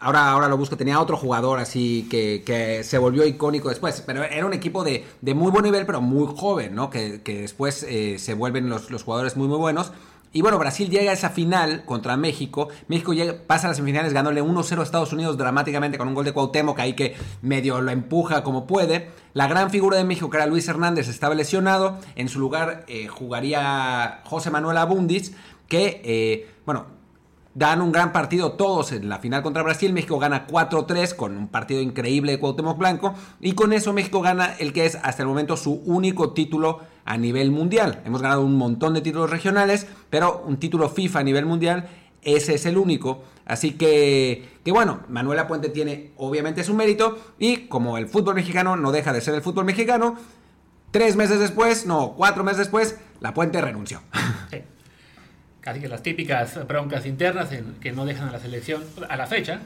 ahora, 0.00 0.32
ahora 0.32 0.48
lo 0.48 0.56
busco, 0.56 0.76
tenía 0.76 1.00
otro 1.00 1.16
jugador 1.16 1.60
así 1.60 2.08
que, 2.10 2.82
se 2.82 2.98
volvió 2.98 3.24
icónico 3.24 3.68
después, 3.68 4.02
pero 4.04 4.24
era 4.24 4.44
un 4.44 4.52
equipo 4.52 4.82
de, 4.82 5.04
muy 5.32 5.52
buen 5.52 5.62
nivel, 5.62 5.86
pero 5.86 6.00
muy 6.00 6.26
joven, 6.36 6.74
¿no? 6.74 6.90
Que, 6.90 7.20
después 7.24 7.86
eh, 7.88 8.18
se 8.18 8.34
vuelven 8.34 8.68
los, 8.68 8.90
los 8.90 9.04
jugadores 9.04 9.36
muy, 9.36 9.46
muy 9.46 9.58
buenos. 9.58 9.92
Y 10.32 10.42
bueno, 10.42 10.58
Brasil 10.58 10.90
llega 10.90 11.10
a 11.10 11.14
esa 11.14 11.30
final 11.30 11.84
contra 11.84 12.16
México. 12.16 12.68
México 12.86 13.14
llega, 13.14 13.34
pasa 13.46 13.66
a 13.66 13.70
las 13.70 13.78
semifinales 13.78 14.12
ganándole 14.12 14.42
1-0 14.42 14.78
a 14.78 14.82
Estados 14.82 15.12
Unidos 15.12 15.38
dramáticamente 15.38 15.96
con 15.96 16.08
un 16.08 16.14
gol 16.14 16.24
de 16.24 16.32
Cuauhtémoc 16.32 16.78
ahí 16.80 16.94
que 16.94 17.16
medio 17.40 17.80
lo 17.80 17.90
empuja 17.90 18.42
como 18.42 18.66
puede. 18.66 19.10
La 19.32 19.46
gran 19.46 19.70
figura 19.70 19.96
de 19.96 20.04
México, 20.04 20.28
que 20.28 20.36
era 20.36 20.46
Luis 20.46 20.68
Hernández, 20.68 21.08
estaba 21.08 21.34
lesionado. 21.34 21.98
En 22.14 22.28
su 22.28 22.40
lugar 22.40 22.84
eh, 22.88 23.08
jugaría 23.08 24.20
José 24.24 24.50
Manuel 24.50 24.76
Abundis, 24.76 25.34
que, 25.66 26.02
eh, 26.04 26.50
bueno, 26.66 26.97
dan 27.58 27.82
un 27.82 27.90
gran 27.90 28.12
partido 28.12 28.52
todos 28.52 28.92
en 28.92 29.08
la 29.08 29.18
final 29.18 29.42
contra 29.42 29.64
Brasil. 29.64 29.92
México 29.92 30.18
gana 30.18 30.46
4-3 30.46 31.16
con 31.16 31.36
un 31.36 31.48
partido 31.48 31.80
increíble 31.80 32.32
de 32.32 32.38
Cuauhtémoc 32.38 32.78
Blanco. 32.78 33.14
Y 33.40 33.52
con 33.52 33.72
eso 33.72 33.92
México 33.92 34.20
gana 34.20 34.54
el 34.60 34.72
que 34.72 34.86
es 34.86 34.96
hasta 35.02 35.22
el 35.22 35.28
momento 35.28 35.56
su 35.56 35.82
único 35.84 36.32
título 36.32 36.80
a 37.04 37.16
nivel 37.16 37.50
mundial. 37.50 38.00
Hemos 38.04 38.22
ganado 38.22 38.42
un 38.42 38.56
montón 38.56 38.94
de 38.94 39.00
títulos 39.00 39.30
regionales, 39.30 39.88
pero 40.08 40.44
un 40.46 40.58
título 40.58 40.88
FIFA 40.88 41.18
a 41.18 41.24
nivel 41.24 41.46
mundial 41.46 41.88
ese 42.22 42.54
es 42.54 42.64
el 42.66 42.78
único. 42.78 43.24
Así 43.44 43.72
que, 43.72 44.48
que 44.64 44.70
bueno, 44.70 45.00
Manuela 45.08 45.48
Puente 45.48 45.68
tiene 45.68 46.12
obviamente 46.16 46.62
su 46.62 46.74
mérito 46.74 47.18
y 47.38 47.68
como 47.68 47.98
el 47.98 48.08
fútbol 48.08 48.34
mexicano 48.34 48.76
no 48.76 48.92
deja 48.92 49.12
de 49.12 49.20
ser 49.20 49.34
el 49.34 49.42
fútbol 49.42 49.64
mexicano, 49.64 50.16
tres 50.90 51.16
meses 51.16 51.40
después, 51.40 51.86
no, 51.86 52.14
cuatro 52.16 52.44
meses 52.44 52.58
después, 52.58 52.96
La 53.20 53.34
Puente 53.34 53.60
renunció. 53.60 54.02
Casi 55.68 55.80
que 55.80 55.88
las 55.88 56.02
típicas 56.02 56.66
broncas 56.66 57.04
internas 57.04 57.50
que 57.82 57.92
no 57.92 58.06
dejan 58.06 58.30
a 58.30 58.32
la 58.32 58.38
selección 58.38 58.82
a 59.06 59.18
la 59.18 59.26
fecha. 59.26 59.60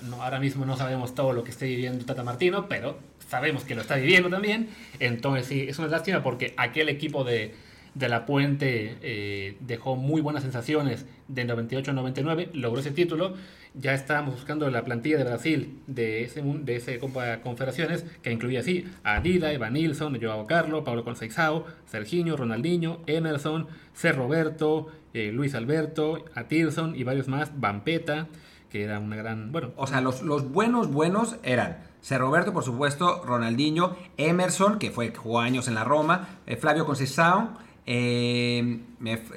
no, 0.00 0.22
ahora 0.22 0.40
mismo 0.40 0.64
no 0.64 0.78
sabemos 0.78 1.14
todo 1.14 1.34
lo 1.34 1.44
que 1.44 1.50
esté 1.50 1.66
viviendo 1.66 2.06
Tata 2.06 2.24
Martino, 2.24 2.70
pero 2.70 2.98
sabemos 3.28 3.62
que 3.62 3.74
lo 3.74 3.82
está 3.82 3.96
viviendo 3.96 4.30
también. 4.30 4.70
Entonces 4.98 5.44
sí, 5.44 5.66
es 5.68 5.78
una 5.78 5.88
lástima 5.88 6.22
porque 6.22 6.54
aquel 6.56 6.88
equipo 6.88 7.22
de, 7.22 7.54
de 7.94 8.08
La 8.08 8.24
Puente 8.24 8.96
eh, 9.02 9.58
dejó 9.60 9.94
muy 9.94 10.22
buenas 10.22 10.42
sensaciones 10.42 11.04
de 11.28 11.46
98-99, 11.46 12.54
logró 12.54 12.80
ese 12.80 12.92
título. 12.92 13.34
Ya 13.74 13.94
estábamos 13.94 14.34
buscando 14.34 14.70
la 14.70 14.84
plantilla 14.84 15.16
de 15.16 15.24
Brasil 15.24 15.80
de 15.86 16.24
ese, 16.24 16.42
de 16.42 16.76
ese 16.76 16.98
Copa 16.98 17.40
Confederaciones, 17.40 18.04
que 18.22 18.30
incluía 18.30 18.60
así 18.60 18.84
a 19.02 19.20
Dida, 19.20 19.52
Eva 19.52 19.70
Nilsson, 19.70 20.18
Joao 20.20 20.46
Carlo, 20.46 20.84
Pablo 20.84 21.04
Conceição, 21.04 21.64
Serginho, 21.86 22.36
Ronaldinho, 22.36 23.00
Emerson, 23.06 23.68
C. 23.94 24.12
Roberto, 24.12 24.88
eh, 25.14 25.32
Luis 25.32 25.54
Alberto, 25.54 26.26
Atirson 26.34 26.94
y 26.96 27.04
varios 27.04 27.28
más, 27.28 27.58
Vampeta, 27.58 28.28
que 28.70 28.84
era 28.84 28.98
una 28.98 29.16
gran... 29.16 29.52
Bueno, 29.52 29.72
o 29.76 29.86
sea, 29.86 30.02
los, 30.02 30.22
los 30.22 30.50
buenos, 30.50 30.90
buenos 30.90 31.36
eran 31.42 31.78
C. 32.02 32.18
Roberto, 32.18 32.52
por 32.52 32.64
supuesto, 32.64 33.22
Ronaldinho, 33.24 33.96
Emerson, 34.18 34.78
que 34.78 34.90
fue 34.90 35.14
jugó 35.14 35.40
años 35.40 35.68
en 35.68 35.74
la 35.74 35.84
Roma, 35.84 36.40
eh, 36.46 36.56
Flavio 36.56 36.84
Conceição, 36.84 37.56
eh, 37.86 38.80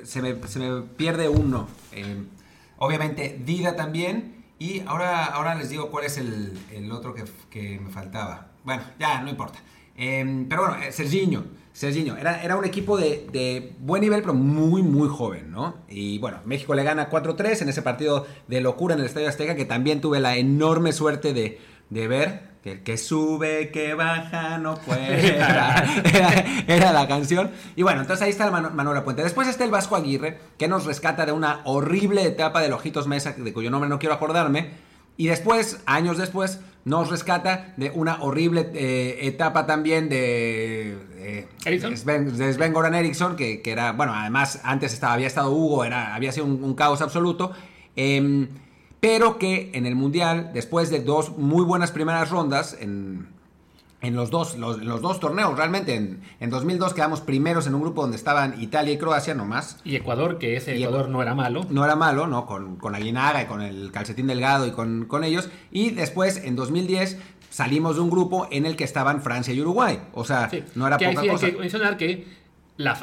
se, 0.04 0.22
me, 0.22 0.34
pierde 0.98 1.30
uno. 1.30 1.68
Obviamente, 2.86 3.40
Dida 3.46 3.76
también. 3.76 4.46
Y 4.58 4.82
ahora, 4.86 5.26
ahora 5.26 5.56
les 5.56 5.70
digo 5.70 5.92
cuál 5.92 6.06
es 6.06 6.18
el, 6.18 6.92
otro 6.92 7.14
que, 7.50 7.80
me 7.80 7.90
faltaba. 7.90 8.52
Bueno, 8.64 8.84
ya, 9.00 9.22
no 9.22 9.30
importa. 9.30 9.60
pero 9.96 10.68
bueno, 10.68 10.78
Serginho. 10.92 11.44
Serginho. 11.74 12.16
Era, 12.16 12.42
era 12.42 12.56
un 12.56 12.64
equipo 12.64 12.98
de, 12.98 13.28
de, 13.34 13.76
buen 13.80 14.02
nivel, 14.02 14.22
pero 14.22 14.34
muy, 14.34 14.82
muy 14.82 15.10
joven, 15.10 15.52
¿no? 15.52 15.76
Y 15.90 16.20
bueno, 16.20 16.40
México 16.46 16.74
le 16.74 16.84
gana 16.84 17.10
4-3 17.10 17.64
en 17.64 17.70
ese 17.70 17.82
partido 17.82 18.26
de 18.48 18.62
locura 18.62 18.94
en 18.94 19.02
el 19.02 19.08
Estadio 19.08 19.28
Azteca, 19.28 19.56
que 19.56 19.66
también 19.66 20.00
tuve 20.00 20.22
la 20.22 20.38
enorme 20.38 20.94
suerte 20.94 21.34
de, 21.34 21.60
de 21.90 22.08
ver 22.08 22.55
que 22.66 22.72
el 22.72 22.82
que 22.82 22.98
sube, 22.98 23.70
que 23.70 23.94
baja, 23.94 24.58
no 24.58 24.74
puede. 24.88 25.38
Era, 25.38 26.92
la 26.94 27.08
canción. 27.08 27.52
Y 27.76 27.84
bueno, 27.84 28.02
entonces 28.02 28.24
ahí 28.24 28.32
está 28.32 28.46
el 28.46 28.52
Manuela 28.52 29.04
Puente. 29.04 29.22
Después 29.22 29.48
está 29.48 29.66
el 29.66 29.70
Vasco 29.70 29.96
Aguirre, 29.96 30.40
que 30.58 30.68
nos 30.68 30.86
rescata 30.86 31.28
de 31.28 31.32
una 31.32 31.62
horrible 31.66 32.24
etapa 32.24 32.62
de 32.62 32.74
Ojitos 32.74 33.06
Mesa, 33.06 33.34
de 33.34 33.54
cuyo 33.54 33.70
nombre 33.70 33.88
no 33.88 34.00
quiero 34.00 34.16
acordarme. 34.16 34.72
Y 35.16 35.28
después, 35.28 35.84
años 35.86 36.18
después, 36.18 36.60
nos 36.86 37.12
rescata 37.12 37.76
de 37.78 37.92
una 37.92 38.24
horrible 38.24 38.72
eh, 38.74 39.20
etapa 39.28 39.68
también 39.68 40.10
de, 40.10 40.98
de 41.64 42.54
Sven, 42.54 42.74
Goran 42.74 42.96
Eriksson, 42.96 43.36
que, 43.36 43.62
era, 43.64 43.92
bueno, 43.92 44.12
además 44.16 44.62
antes 44.64 44.92
estaba, 44.92 45.14
había 45.14 45.28
estado 45.28 45.52
Hugo, 45.52 45.86
era, 45.86 46.16
había 46.16 46.32
sido 46.32 46.48
un, 46.48 46.74
caos 46.74 47.04
absoluto. 47.04 47.52
Eh, 47.96 48.48
pero 49.06 49.38
que 49.38 49.70
en 49.76 49.86
el 49.86 49.94
Mundial, 49.94 50.50
después 50.52 50.90
de 50.90 51.00
dos 51.00 51.38
muy 51.38 51.64
buenas 51.64 51.92
primeras 51.92 52.32
rondas, 52.32 52.76
en, 52.82 53.28
los, 54.02 54.32
dos, 54.32 54.58
los, 54.58 55.00
dos 55.00 55.20
torneos, 55.20 55.56
realmente 55.56 55.94
en, 55.94 56.22
en, 56.40 56.50
2002 56.50 56.96
quedamos 56.96 57.22
primeros 57.22 57.68
en 57.68 57.76
un 57.76 57.82
grupo 57.82 58.02
donde 58.02 58.18
estaban 58.18 58.60
Italia 58.60 58.94
y 58.94 58.98
Croacia 58.98 59.36
nomás. 59.36 59.78
Y 59.84 59.96
Ecuador, 59.96 60.40
que 60.40 60.58
ese 60.58 60.76
Ecuador 60.76 61.10
no 61.10 61.22
era 61.22 61.36
malo. 61.36 61.68
No 61.70 61.86
era 61.86 61.96
malo, 61.96 62.26
¿no? 62.26 62.48
Con, 62.48 62.78
con 62.78 62.96
Aguinaga 62.96 63.44
y 63.44 63.46
con 63.46 63.62
el 63.62 63.92
calcetín 63.92 64.26
delgado 64.26 64.66
y 64.66 64.72
con, 64.72 65.06
con 65.06 65.24
ellos. 65.24 65.50
Y 65.70 65.92
después, 65.92 66.38
en 66.44 66.56
2010, 66.56 67.20
salimos 67.52 67.98
de 67.98 68.02
un 68.02 68.10
grupo 68.10 68.48
en 68.50 68.66
el 68.66 68.76
que 68.76 68.86
estaban 68.86 69.22
Francia 69.22 69.54
y 69.54 69.62
Uruguay. 69.62 70.00
O 70.14 70.26
sea, 70.26 70.50
no 70.74 70.88
era 70.88 70.98
poca 70.98 71.28
cosa. 71.28 71.46
Hay 71.46 71.52
que 71.52 71.60
mencionar 71.60 71.98
que 71.98 72.26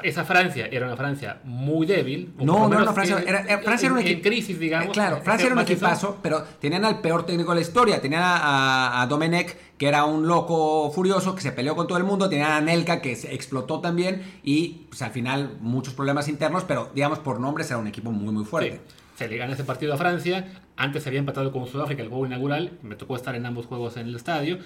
esa 0.03 0.25
Francia 0.25 0.69
era 0.71 0.87
una 0.87 0.97
Francia 0.97 1.41
muy 1.45 1.87
débil. 1.87 2.35
No, 2.39 2.69
no 2.69 2.75
era 2.75 2.83
una 2.83 2.93
Francia. 2.93 3.25
Era, 3.27 3.59
Francia 3.59 3.87
era 3.87 3.95
un 3.95 4.01
equipo. 4.01 4.23
crisis, 4.23 4.59
digamos. 4.59 4.89
Eh, 4.89 4.93
claro, 4.93 5.23
Francia 5.23 5.47
era 5.47 5.55
un 5.55 5.63
equipazo, 5.63 6.19
pero 6.23 6.43
tenían 6.61 6.85
al 6.85 7.01
peor 7.01 7.25
técnico 7.25 7.53
de 7.53 7.57
la 7.57 7.61
historia. 7.63 8.01
Tenían 8.01 8.23
a, 8.23 9.01
a, 9.01 9.07
Domenech, 9.07 9.57
que 9.79 9.89
era 9.89 10.05
un 10.05 10.27
loco 10.27 10.91
furioso, 10.91 11.35
que 11.35 11.41
se 11.41 11.53
peleó 11.53 11.75
con 11.75 11.87
todo 11.87 11.97
el 11.97 12.05
mundo. 12.05 12.29
Tenían 12.29 12.53
a 12.53 12.61
Nelka, 12.61 13.01
que 13.01 13.17
se 13.17 13.35
explotó 13.35 13.81
también. 13.81 14.23
Y 14.43 14.87
pues, 14.91 15.01
al 15.01 15.11
final, 15.11 15.57
muchos 15.61 15.95
problemas 15.95 16.29
internos, 16.29 16.65
pero 16.65 16.91
digamos, 16.95 17.19
por 17.21 17.41
nombres 17.41 17.71
era 17.71 17.79
un 17.79 17.87
equipo 17.87 18.11
muy, 18.11 18.33
muy 18.33 18.45
fuerte. 18.45 18.81
Se 19.17 19.27
le 19.27 19.39
gana 19.39 19.55
ese 19.55 19.65
partido 19.65 19.95
a 19.95 19.97
Francia. 19.97 20.53
Antes 20.77 21.03
se 21.03 21.09
había 21.09 21.21
empatado 21.21 21.51
con 21.51 21.67
Sudáfrica 21.67 22.03
el 22.03 22.09
juego 22.11 22.27
inaugural. 22.27 22.79
Me 22.83 22.95
tocó 22.95 23.17
estar 23.17 23.35
en 23.37 23.47
ambos 23.47 23.67
juegos 23.67 23.97
en 23.97 24.09
el 24.09 24.17
estadio. 24.17 24.59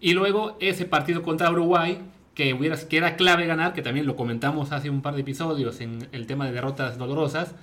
Y 0.00 0.12
luego 0.12 0.58
ese 0.60 0.84
partido 0.84 1.22
contra 1.22 1.50
Uruguay 1.50 1.98
que, 2.40 2.54
hubiera, 2.54 2.74
que 2.76 2.96
era 2.96 3.16
clave 3.16 3.44
ganar, 3.44 3.74
que 3.74 3.82
también 3.82 4.06
lo 4.06 4.16
comentamos 4.16 4.72
hace 4.72 4.88
un 4.88 5.02
par 5.02 5.14
de 5.14 5.20
episodios 5.20 5.82
en 5.82 6.08
el 6.12 6.26
tema 6.26 6.46
de 6.46 6.52
derrotas 6.52 6.96
dolorosas, 6.96 7.54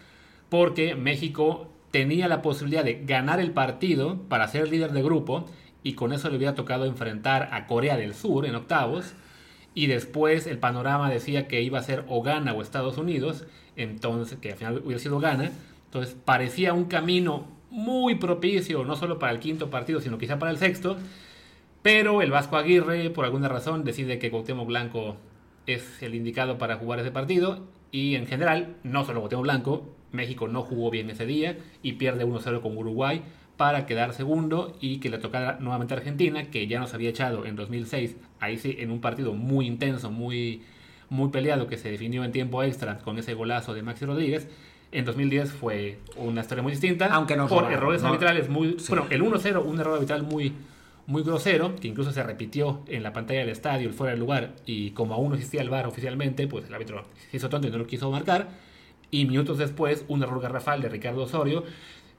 porque 0.50 0.94
México 0.94 1.68
tenía 1.90 2.28
la 2.28 2.44
posibilidad 2.44 2.84
de 2.84 3.04
ganar 3.04 3.40
el 3.40 3.50
partido 3.50 4.22
para 4.30 4.48
ser 4.48 4.70
líder 4.70 4.92
de 4.92 5.02
grupo 5.02 5.50
y 5.82 5.94
con 5.94 6.14
eso 6.14 6.30
le 6.30 6.38
hubiera 6.38 6.54
tocado 6.54 6.86
enfrentar 6.86 7.50
a 7.54 7.66
Corea 7.66 7.98
del 7.98 8.14
Sur 8.14 8.46
en 8.46 8.54
octavos 8.54 9.14
y 9.74 9.88
después 9.88 10.46
el 10.46 10.60
panorama 10.60 11.10
decía 11.10 11.48
que 11.48 11.64
iba 11.64 11.80
a 11.80 11.84
ser 11.84 12.06
o 12.08 12.22
Ghana 12.22 12.54
o 12.54 12.62
Estados 12.62 13.00
Unidos, 13.00 13.48
entonces 13.78 14.38
que 14.38 14.52
al 14.52 14.58
final 14.58 14.82
hubiera 14.86 15.02
sido 15.02 15.20
Ghana, 15.20 15.54
entonces 15.86 16.16
parecía 16.24 16.74
un 16.74 16.86
camino 16.86 17.48
muy 17.72 18.14
propicio 18.14 18.86
no 18.86 18.96
solo 18.96 19.18
para 19.18 19.32
el 19.32 19.40
quinto 19.40 19.72
partido, 19.72 20.02
sino 20.02 20.20
quizá 20.20 20.38
para 20.38 20.52
el 20.52 20.60
sexto, 20.60 20.98
pero 21.88 22.22
el 22.22 22.32
Vasco 22.32 22.58
Aguirre, 22.58 23.10
por 23.12 23.24
alguna 23.24 23.48
razón, 23.48 23.86
decide 23.86 24.20
que 24.20 24.30
Cuauhtémoc 24.30 24.68
Blanco 24.68 25.16
es 25.68 26.04
el 26.04 26.16
indicado 26.16 26.58
para 26.58 26.76
jugar 26.76 27.00
ese 27.00 27.12
partido. 27.12 27.62
Y 27.94 28.16
en 28.16 28.28
general, 28.28 28.76
no 28.84 29.06
solo 29.06 29.22
Cuauhtémoc 29.22 29.44
Blanco, 29.44 29.96
México 30.12 30.50
no 30.50 30.64
jugó 30.64 30.92
bien 30.92 31.10
ese 31.10 31.26
día 31.26 31.58
y 31.82 31.94
pierde 31.94 32.26
1-0 32.26 32.60
con 32.60 32.76
Uruguay 32.78 33.22
para 33.56 33.86
quedar 33.86 34.12
segundo 34.12 34.76
y 34.82 34.98
que 34.98 35.10
le 35.10 35.18
tocara 35.18 35.60
nuevamente 35.62 35.94
a 35.94 35.98
Argentina, 35.98 36.52
que 36.52 36.68
ya 36.68 36.82
nos 36.82 36.94
había 36.94 37.10
echado 37.10 37.46
en 37.46 37.56
2006, 37.56 38.18
ahí 38.42 38.58
sí, 38.58 38.76
en 38.80 38.92
un 38.92 39.00
partido 39.00 39.32
muy 39.32 39.66
intenso, 39.66 40.12
muy, 40.12 40.64
muy 41.08 41.30
peleado, 41.30 41.68
que 41.68 41.78
se 41.78 41.90
definió 41.90 42.26
en 42.26 42.34
tiempo 42.34 42.64
extra 42.64 42.98
con 42.98 43.18
ese 43.18 43.34
golazo 43.34 43.74
de 43.74 43.84
Maxi 43.84 44.04
Rodríguez. 44.04 44.50
En 44.92 45.06
2010 45.06 45.54
fue 45.54 46.00
una 46.18 46.42
historia 46.42 46.64
muy 46.64 46.74
distinta. 46.74 47.06
Aunque 47.14 47.38
no 47.38 47.48
Por 47.48 47.72
errores 47.72 48.04
arbitrales 48.04 48.50
muy. 48.50 48.76
Bueno, 48.90 49.08
el 49.10 49.22
1-0, 49.24 49.64
un 49.64 49.80
error 49.80 49.94
arbitral 49.96 50.24
muy, 50.24 50.52
muy 51.08 51.24
grosero, 51.24 51.76
que 51.76 51.88
incluso 51.88 52.12
se 52.12 52.22
repitió 52.22 52.82
en 52.88 53.02
la 53.02 53.14
pantalla 53.14 53.40
del 53.40 53.50
estadio, 53.50 53.92
fuera 53.94 54.12
del 54.12 54.20
lugar, 54.20 54.56
y 54.66 54.92
como 54.92 55.16
aún 55.16 55.30
no 55.30 55.36
existía 55.36 55.62
el 55.62 55.70
VAR 55.70 55.88
oficialmente, 55.88 56.48
pues 56.48 56.66
el 56.66 56.74
árbitro 56.74 57.06
se 57.32 57.38
hizo 57.38 57.50
tonto 57.50 57.68
y 57.68 57.72
no 57.72 57.78
lo 57.78 57.88
quiso 57.88 58.12
marcar. 58.12 58.50
Y 59.10 59.26
minutos 59.26 59.58
después, 59.58 60.04
un 60.10 60.22
error 60.22 60.42
garrafal 60.42 60.82
de 60.82 60.90
Ricardo 60.90 61.24
Osorio, 61.24 61.64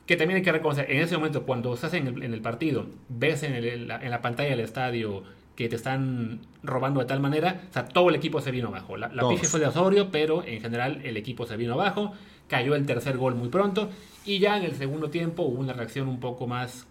que 0.07 0.16
también 0.16 0.38
hay 0.38 0.42
que 0.42 0.53
reconocer, 0.53 0.90
en 0.90 1.03
ese 1.03 1.18
momento, 1.18 1.42
cuando 1.44 1.74
estás 1.74 1.92
en 1.92 2.07
el, 2.07 2.22
en 2.22 2.33
el 2.33 2.40
partido, 2.40 2.87
ves 3.11 3.42
en, 3.42 3.88
la, 3.88 4.22
pantalla 4.22 4.48
del 4.48 4.61
estadio 4.61 5.22
que 5.55 5.68
te 5.68 5.77
están 5.77 6.40
robando 6.62 7.01
de 7.01 7.07
tal 7.07 7.20
manera, 7.20 7.64
o 7.68 7.72
sea, 7.74 7.85
todo 7.85 8.09
el 8.09 8.14
equipo 8.14 8.40
se 8.40 8.51
vino 8.51 8.68
abajo. 8.68 8.96
La, 8.96 9.09
la 9.09 9.22
fue 9.22 9.61
de 9.61 9.66
Osorio, 9.66 10.11
pero 10.11 10.42
en 10.46 10.62
general 10.62 11.03
el 11.05 11.18
equipo 11.18 11.44
se 11.44 11.59
vino 11.59 11.74
abajo, 11.74 12.14
cayó 12.46 12.74
el 12.74 12.87
tercer 12.87 13.18
gol 13.18 13.35
muy 13.35 13.51
pronto, 13.51 13.90
y 14.24 14.38
ya 14.38 14.57
en 14.57 14.64
el 14.64 14.77
segundo 14.77 15.11
tiempo 15.11 15.42
hubo 15.42 15.61
una 15.61 15.74
reacción 15.74 16.09
un 16.09 16.20
poco 16.20 16.46
más 16.46 16.87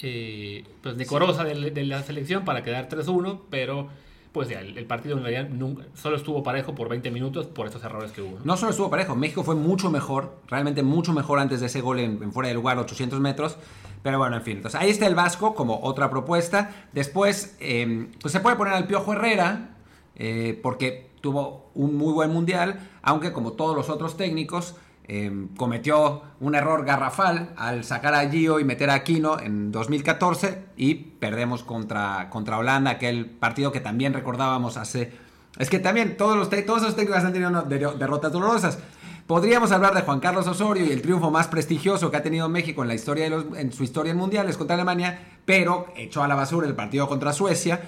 eh, 0.00 0.64
pues 0.82 0.96
decorosa 0.96 1.44
de, 1.44 1.84
la 1.84 2.02
selección 2.02 2.44
para 2.44 2.62
quedar 2.62 2.88
3-1, 2.88 3.40
pero 3.50 3.88
pues 4.32 4.48
ya, 4.48 4.60
el, 4.60 4.84
partido 4.86 5.16
en 5.16 5.24
realidad 5.24 5.48
nunca, 5.48 5.84
solo 5.94 6.16
estuvo 6.16 6.42
parejo 6.42 6.74
por 6.74 6.88
20 6.88 7.10
minutos 7.10 7.46
por 7.46 7.66
estos 7.66 7.82
errores 7.82 8.12
que 8.12 8.22
hubo. 8.22 8.38
¿no? 8.44 8.56
solo 8.56 8.70
estuvo 8.70 8.90
parejo, 8.90 9.16
México 9.16 9.42
fue 9.42 9.54
mucho 9.54 9.90
mejor, 9.90 10.36
realmente 10.46 10.82
mucho 10.82 11.12
mejor 11.12 11.38
antes 11.40 11.60
de 11.60 11.66
ese 11.66 11.80
gol 11.80 11.98
en, 11.98 12.32
fuera 12.32 12.48
de 12.48 12.54
lugar, 12.54 12.78
800 12.78 13.18
metros. 13.20 13.56
Pero 14.02 14.18
bueno, 14.18 14.36
en 14.36 14.42
fin, 14.42 14.58
entonces 14.58 14.80
ahí 14.80 14.90
está 14.90 15.06
el 15.06 15.16
Vasco 15.16 15.54
como 15.54 15.80
otra 15.82 16.08
propuesta. 16.08 16.86
Después, 16.92 17.56
em, 17.58 18.12
pues 18.20 18.30
se 18.30 18.38
puede 18.38 18.54
poner 18.54 18.74
al 18.74 18.86
Piojo 18.86 19.12
Herrera, 19.12 19.76
eh, 20.14 20.58
porque 20.62 21.10
tuvo 21.20 21.70
un 21.74 21.96
muy 21.96 22.12
buen 22.12 22.30
mundial, 22.30 22.78
aunque 23.02 23.32
como 23.32 23.54
todos 23.54 23.74
los 23.74 23.88
otros 23.90 24.16
técnicos, 24.16 24.76
Em, 25.10 25.48
cometió 25.56 26.20
un 26.38 26.54
error 26.54 26.84
garrafal 26.84 27.54
al 27.56 27.82
sacar 27.82 28.14
a 28.14 28.28
Gio 28.28 28.60
y 28.60 28.64
meter 28.64 28.90
a 28.90 28.94
Aquino 28.94 29.40
en 29.40 29.72
2014 29.72 30.66
y 30.76 30.96
perdemos 30.96 31.62
contra, 31.62 32.28
contra 32.28 32.58
Holanda, 32.58 32.90
aquel 32.90 33.24
partido 33.24 33.72
que 33.72 33.80
también 33.80 34.12
recordábamos 34.12 34.76
hace... 34.76 35.10
Es 35.56 35.70
que 35.70 35.78
también 35.78 36.18
todos, 36.18 36.36
los 36.36 36.50
todos 36.50 36.82
esos 36.82 36.94
técnicos 36.94 37.24
han 37.24 37.32
tenido 37.32 37.62
derrotas 37.62 38.30
dolorosas. 38.30 38.78
Podríamos 39.26 39.72
hablar 39.72 39.94
de 39.94 40.02
Juan 40.02 40.20
Carlos 40.20 40.46
Osorio 40.46 40.84
y 40.84 40.92
el 40.92 41.00
triunfo 41.00 41.30
más 41.30 41.48
prestigioso 41.48 42.10
que 42.10 42.18
ha 42.18 42.22
tenido 42.22 42.46
México 42.50 42.82
en, 42.82 42.88
la 42.88 42.94
historia 42.94 43.26
en 43.26 43.72
su 43.72 43.84
historia 43.84 44.12
en 44.12 44.18
mundiales 44.18 44.58
contra 44.58 44.74
Alemania, 44.74 45.38
pero 45.46 45.86
echó 45.96 46.22
a 46.22 46.28
la 46.28 46.34
basura 46.34 46.66
el 46.66 46.74
partido 46.74 47.08
contra 47.08 47.32
Suecia, 47.32 47.80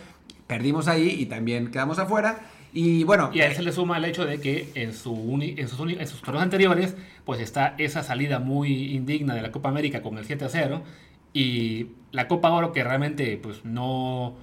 perdimos 0.46 0.88
ahí 0.88 1.16
y 1.18 1.26
también 1.26 1.70
quedamos 1.70 1.98
afuera. 1.98 2.40
Y 2.72 3.04
bueno. 3.04 3.30
Y 3.32 3.40
a 3.40 3.46
eso 3.46 3.62
le 3.62 3.72
suma 3.72 3.98
el 3.98 4.04
hecho 4.04 4.24
de 4.24 4.40
que 4.40 4.70
en, 4.74 4.92
su 4.92 5.38
en, 5.40 5.68
sus, 5.68 6.20
torneos 6.22 6.42
anteriores, 6.42 6.96
pues 7.24 7.40
está 7.40 7.74
esa 7.78 8.02
salida 8.02 8.38
muy 8.38 8.94
indigna 8.94 9.34
de 9.34 9.42
la 9.42 9.50
Copa 9.50 9.68
América 9.68 10.02
con 10.02 10.18
el 10.18 10.24
7 10.24 10.44
a 10.44 10.48
0. 10.48 10.82
Y 11.32 11.88
la 12.12 12.28
Copa 12.28 12.50
Oro 12.50 12.72
que 12.72 12.82
realmente 12.82 13.36
pues 13.36 13.64
no 13.64 14.36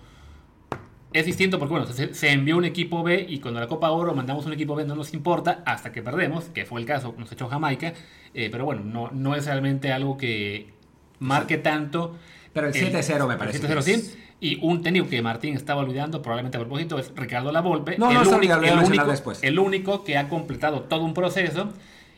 es 1.13 1.25
distinto 1.25 1.57
porque, 1.57 1.73
bueno, 1.73 1.87
se, 1.87 2.29
envió 2.29 2.57
un 2.57 2.65
equipo 2.65 3.03
B 3.03 3.25
y 3.27 3.39
cuando 3.39 3.59
la 3.59 3.67
Copa 3.67 3.91
Oro 3.91 4.13
mandamos 4.13 4.45
un 4.45 4.53
equipo 4.53 4.75
B 4.75 4.85
no 4.85 4.95
nos 4.95 5.13
importa 5.13 5.63
hasta 5.65 5.91
que 5.91 6.01
perdemos, 6.01 6.45
que 6.45 6.65
fue 6.65 6.79
el 6.79 6.85
caso, 6.85 7.15
nos 7.17 7.31
echó 7.31 7.47
Jamaica, 7.47 7.93
eh, 8.33 8.49
pero 8.51 8.65
bueno, 8.65 8.83
no, 8.83 9.09
no 9.11 9.35
es 9.35 9.45
realmente 9.45 9.91
algo 9.91 10.17
que 10.17 10.76
marque 11.19 11.57
tanto. 11.57 12.17
Pero 12.53 12.67
el 12.67 12.73
7-0 12.73 13.27
me 13.27 13.37
parece. 13.37 13.57
El 13.57 13.77
7-0 13.77 13.81
sí. 13.81 14.23
Y 14.39 14.59
un 14.61 14.83
técnico 14.83 15.09
que 15.09 15.21
Martín 15.21 15.55
estaba 15.55 15.81
olvidando, 15.81 16.21
probablemente 16.21 16.57
a 16.57 16.59
propósito, 16.59 16.99
es 16.99 17.11
Ricardo 17.15 17.51
Lavolpe. 17.51 17.97
No, 17.97 18.09
el, 18.09 18.15
no, 18.15 18.37
único, 18.37 18.53
el, 18.53 18.77
único, 18.77 19.05
después. 19.05 19.43
el 19.43 19.57
único 19.57 20.03
que 20.03 20.17
ha 20.17 20.29
completado 20.29 20.81
todo 20.83 21.03
un 21.03 21.15
proceso 21.15 21.73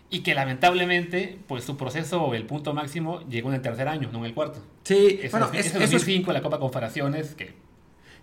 y 0.09 0.19
que 0.19 0.33
lamentablemente, 0.33 1.39
pues 1.47 1.63
su 1.63 1.77
proceso, 1.77 2.33
el 2.33 2.45
punto 2.45 2.73
máximo, 2.73 3.21
llegó 3.29 3.49
en 3.49 3.55
el 3.55 3.61
tercer 3.61 3.87
año, 3.87 4.09
no 4.11 4.19
en 4.19 4.25
el 4.25 4.33
cuarto. 4.33 4.59
Sí, 4.83 5.21
bueno, 5.31 5.49
es, 5.53 5.71
2005, 5.71 6.33
la 6.33 6.41
Copa 6.41 6.59
Confederaciones, 6.59 7.35
que 7.35 7.53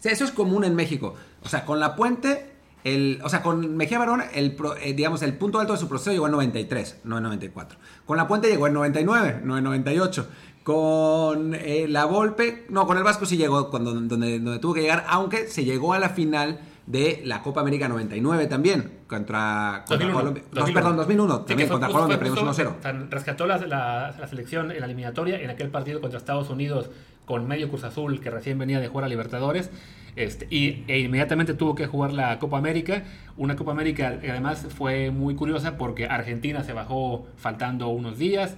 eso 0.03 0.25
es 0.25 0.31
común 0.31 0.65
en 0.65 0.75
México. 0.75 1.15
O 1.43 1.49
sea, 1.49 1.65
con 1.65 1.81
la 1.81 1.97
puente, 1.97 2.56
el, 2.87 3.21
o 3.25 3.29
sea, 3.29 3.43
con 3.43 3.77
Mejía 3.77 3.99
Barón, 3.99 4.23
el, 4.33 4.57
eh, 4.81 4.95
digamos, 4.95 5.21
el 5.23 5.35
punto 5.35 5.59
alto 5.59 5.73
de 5.73 5.79
su 5.79 5.89
proceso 5.89 6.13
llegó 6.13 6.27
en 6.27 6.33
93, 6.33 7.01
no 7.03 7.17
en 7.17 7.25
94. 7.25 7.77
Con 8.05 8.17
la 8.17 8.29
puente 8.29 8.49
llegó 8.49 8.69
en 8.69 8.75
99, 8.75 9.41
no 9.43 9.59
en 9.59 9.65
98. 9.65 10.29
Con 10.63 11.55
eh, 11.55 11.87
la 11.89 12.05
Volpe, 12.05 12.65
no, 12.69 12.87
con 12.87 12.97
el 12.97 13.03
Vasco 13.03 13.27
sí 13.27 13.37
llegó 13.37 13.71
cuando, 13.71 13.93
donde, 13.93 14.39
donde 14.39 14.61
tuvo 14.61 14.75
que 14.75 14.83
llegar, 14.83 15.05
aunque 15.09 15.49
se 15.49 15.65
llegó 15.65 15.95
a 15.95 15.99
la 15.99 16.11
final 16.11 16.61
de 16.87 17.23
la 17.25 17.43
Copa 17.43 17.61
América 17.61 17.89
99 17.89 18.47
también, 18.47 19.01
contra, 19.09 19.85
Colombia. 19.89 20.45
perdón, 20.53 20.97
2001, 20.97 21.41
también 21.41 21.69
contra 21.69 21.89
Colombia, 21.89 22.19
perdimos 22.21 22.57
1-0. 22.57 23.09
Rescató 23.11 23.47
la, 23.47 23.59
la, 23.59 24.15
la, 24.17 24.29
selección 24.29 24.71
en 24.71 24.79
la 24.79 24.87
eliminatoria 24.87 25.41
en 25.41 25.51
aquel 25.51 25.71
partido 25.71 26.01
contra 26.01 26.19
Estados 26.19 26.51
Unidos 26.51 26.89
con 27.25 27.49
medio 27.49 27.69
Cruz 27.69 27.83
Azul 27.83 28.21
que 28.21 28.31
recién 28.31 28.59
venía 28.59 28.79
de 28.79 28.87
jugar 28.87 29.07
a 29.07 29.09
Libertadores. 29.09 29.71
Este, 30.17 30.47
y, 30.51 30.85
e 30.89 31.01
inmediatamente 31.01 31.53
tuvo 31.55 31.75
que 31.75 31.87
jugar 31.87 32.13
la 32.13 32.39
Copa 32.39 32.59
América. 32.59 33.05
Una 33.37 33.55
Copa 33.55 33.73
América 33.73 34.19
además 34.23 34.67
fue 34.77 35.11
muy 35.11 35.35
curiosa 35.35 35.77
porque 35.77 36.07
Argentina 36.07 36.65
se 36.65 36.73
bajó 36.73 37.27
faltando 37.37 37.89
unos 37.89 38.19
días. 38.19 38.57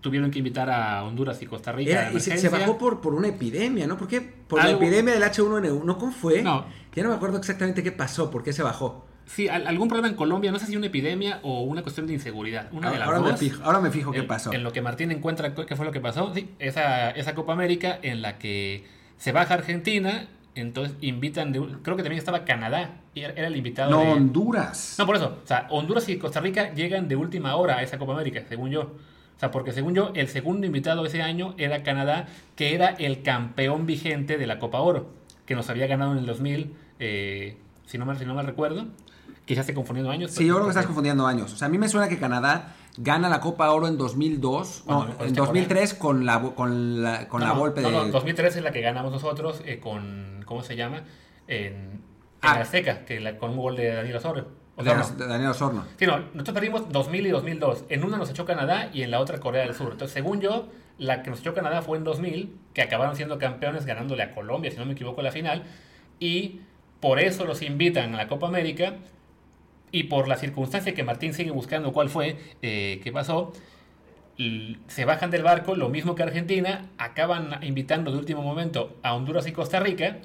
Tuvieron 0.00 0.30
que 0.30 0.38
invitar 0.38 0.70
a 0.70 1.04
Honduras 1.04 1.42
y 1.42 1.46
Costa 1.46 1.72
Rica. 1.72 2.10
y 2.12 2.20
se, 2.20 2.48
bajó 2.48 2.78
por, 2.78 3.02
por 3.02 3.14
una 3.14 3.28
epidemia, 3.28 3.86
¿no? 3.86 3.98
¿Por 3.98 4.08
qué? 4.08 4.22
Por 4.22 4.64
la 4.64 4.70
epidemia 4.70 5.12
del 5.12 5.22
H1N1. 5.22 5.98
¿Cómo 5.98 6.10
fue? 6.10 6.42
No. 6.42 6.64
Ya 6.94 7.02
no 7.02 7.10
me 7.10 7.16
acuerdo 7.16 7.36
exactamente 7.36 7.82
qué 7.82 7.92
pasó, 7.92 8.30
por 8.30 8.42
qué 8.42 8.54
se 8.54 8.62
bajó. 8.62 9.04
Sí, 9.26 9.46
algún 9.46 9.88
problema 9.88 10.08
en 10.08 10.14
Colombia, 10.14 10.50
no 10.50 10.58
sé 10.58 10.64
si 10.64 10.76
una 10.76 10.86
epidemia 10.86 11.40
o 11.42 11.60
una 11.60 11.82
cuestión 11.82 12.06
de 12.06 12.14
inseguridad. 12.14 12.68
Una 12.72 12.88
ahora, 12.88 13.18
de 13.18 13.24
las 13.24 13.32
Me 13.32 13.36
fijo, 13.36 13.62
ahora 13.62 13.80
me 13.80 13.90
fijo 13.90 14.10
qué 14.10 14.22
pasó. 14.22 14.54
En 14.54 14.62
lo 14.62 14.72
que 14.72 14.80
Martín 14.80 15.12
encuentra 15.12 15.54
qué 15.54 15.76
fue 15.76 15.84
lo 15.84 15.92
que 15.92 16.00
pasó, 16.00 16.32
sí, 16.34 16.48
esa, 16.58 17.10
esa 17.10 17.34
Copa 17.34 17.52
América 17.52 17.98
en 18.00 18.22
la 18.22 18.38
que 18.38 18.86
se 19.18 19.32
baja 19.32 19.52
Argentina, 19.52 20.28
entonces 20.54 20.96
invitan, 21.00 21.52
de, 21.52 21.60
creo 21.82 21.96
que 21.96 22.02
también 22.02 22.18
estaba 22.18 22.44
Canadá, 22.44 23.00
era 23.14 23.46
el 23.46 23.56
invitado. 23.56 23.90
No, 23.90 24.02
Honduras. 24.12 24.96
No, 24.98 25.06
por 25.06 25.16
eso, 25.16 25.38
o 25.42 25.46
sea, 25.46 25.66
Honduras 25.70 26.08
y 26.08 26.18
Costa 26.18 26.40
Rica 26.40 26.72
llegan 26.74 27.08
de 27.08 27.16
última 27.16 27.54
hora 27.56 27.78
a 27.78 27.82
esa 27.82 27.98
Copa 27.98 28.12
América, 28.12 28.42
según 28.48 28.70
yo. 28.70 28.82
O 28.82 29.40
sea, 29.40 29.52
porque 29.52 29.72
según 29.72 29.94
yo, 29.94 30.10
el 30.14 30.28
segundo 30.28 30.66
invitado 30.66 31.06
ese 31.06 31.22
año 31.22 31.54
era 31.58 31.84
Canadá, 31.84 32.26
que 32.56 32.74
era 32.74 32.88
el 32.88 33.22
campeón 33.22 33.86
vigente 33.86 34.36
de 34.36 34.46
la 34.48 34.58
Copa 34.58 34.80
Oro, 34.80 35.10
que 35.46 35.54
nos 35.54 35.70
había 35.70 35.86
ganado 35.86 36.12
en 36.12 36.18
el 36.18 36.26
2000, 36.26 36.74
eh, 36.98 37.56
si, 37.86 37.98
no 37.98 38.04
mal, 38.04 38.18
si 38.18 38.24
no 38.24 38.34
mal 38.34 38.46
recuerdo. 38.46 38.86
Quizás 39.44 39.60
esté 39.60 39.74
confundiendo 39.74 40.10
años. 40.10 40.32
Sí, 40.32 40.44
yo 40.44 40.54
creo 40.54 40.66
que 40.66 40.70
estás 40.70 40.86
confundiendo 40.86 41.26
años. 41.26 41.52
O 41.52 41.56
sea, 41.56 41.66
a 41.66 41.70
mí 41.70 41.78
me 41.78 41.88
suena 41.88 42.08
que 42.08 42.18
Canadá 42.18 42.74
gana 42.98 43.28
la 43.28 43.40
Copa 43.40 43.70
Oro 43.70 43.86
en 43.86 43.96
2002, 43.96 44.84
no, 44.86 45.08
en 45.20 45.32
2003 45.32 45.94
con 45.94 46.26
la, 46.26 46.42
con 46.42 47.02
la, 47.02 47.28
con 47.28 47.40
la 47.40 47.52
golpe 47.52 47.80
de... 47.80 47.90
No, 47.90 48.04
no, 48.04 48.10
2003 48.10 48.56
es 48.56 48.62
la 48.62 48.72
que 48.72 48.80
ganamos 48.80 49.12
nosotros 49.12 49.62
eh, 49.64 49.78
con, 49.78 50.42
¿cómo 50.44 50.62
se 50.62 50.76
llama? 50.76 51.04
En, 51.46 51.74
en 51.74 52.02
ah. 52.42 52.60
Azteca, 52.60 53.04
que 53.04 53.20
la, 53.20 53.38
con 53.38 53.50
un 53.50 53.56
gol 53.56 53.76
de 53.76 53.94
Daniel 53.94 54.16
Osorio. 54.16 54.46
O 54.76 54.84
sea, 54.84 54.94
de 54.94 55.26
Daniel 55.26 55.50
Osorno. 55.50 55.84
Sí, 55.96 56.06
no, 56.06 56.18
nosotros 56.18 56.54
perdimos 56.54 56.88
2000 56.92 57.26
y 57.26 57.30
2002. 57.30 57.84
En 57.88 58.04
una 58.04 58.16
nos 58.16 58.30
echó 58.30 58.44
Canadá 58.44 58.90
y 58.92 59.02
en 59.02 59.10
la 59.10 59.18
otra 59.18 59.40
Corea 59.40 59.62
del 59.62 59.74
Sur. 59.74 59.90
Entonces, 59.90 60.14
según 60.14 60.40
yo, 60.40 60.68
la 60.98 61.22
que 61.22 61.30
nos 61.30 61.40
echó 61.40 61.52
Canadá 61.52 61.82
fue 61.82 61.98
en 61.98 62.04
2000, 62.04 62.56
que 62.74 62.82
acabaron 62.82 63.16
siendo 63.16 63.38
campeones 63.38 63.86
ganándole 63.86 64.22
a 64.22 64.34
Colombia, 64.34 64.70
si 64.70 64.76
no 64.76 64.86
me 64.86 64.92
equivoco, 64.92 65.20
la 65.20 65.32
final. 65.32 65.64
Y 66.20 66.60
por 67.00 67.18
eso 67.18 67.44
los 67.44 67.62
invitan 67.62 68.14
a 68.14 68.18
la 68.18 68.28
Copa 68.28 68.46
América 68.46 68.94
y 69.92 70.04
por 70.04 70.28
la 70.28 70.36
circunstancia 70.36 70.94
que 70.94 71.02
Martín 71.02 71.34
sigue 71.34 71.50
buscando 71.50 71.92
cuál 71.92 72.08
fue, 72.08 72.36
eh, 72.62 73.00
qué 73.02 73.12
pasó, 73.12 73.52
se 74.86 75.04
bajan 75.04 75.30
del 75.30 75.42
barco, 75.42 75.74
lo 75.74 75.88
mismo 75.88 76.14
que 76.14 76.22
Argentina, 76.22 76.90
acaban 76.96 77.58
invitando 77.62 78.12
de 78.12 78.18
último 78.18 78.42
momento 78.42 78.96
a 79.02 79.14
Honduras 79.14 79.46
y 79.46 79.52
Costa 79.52 79.80
Rica, 79.80 80.18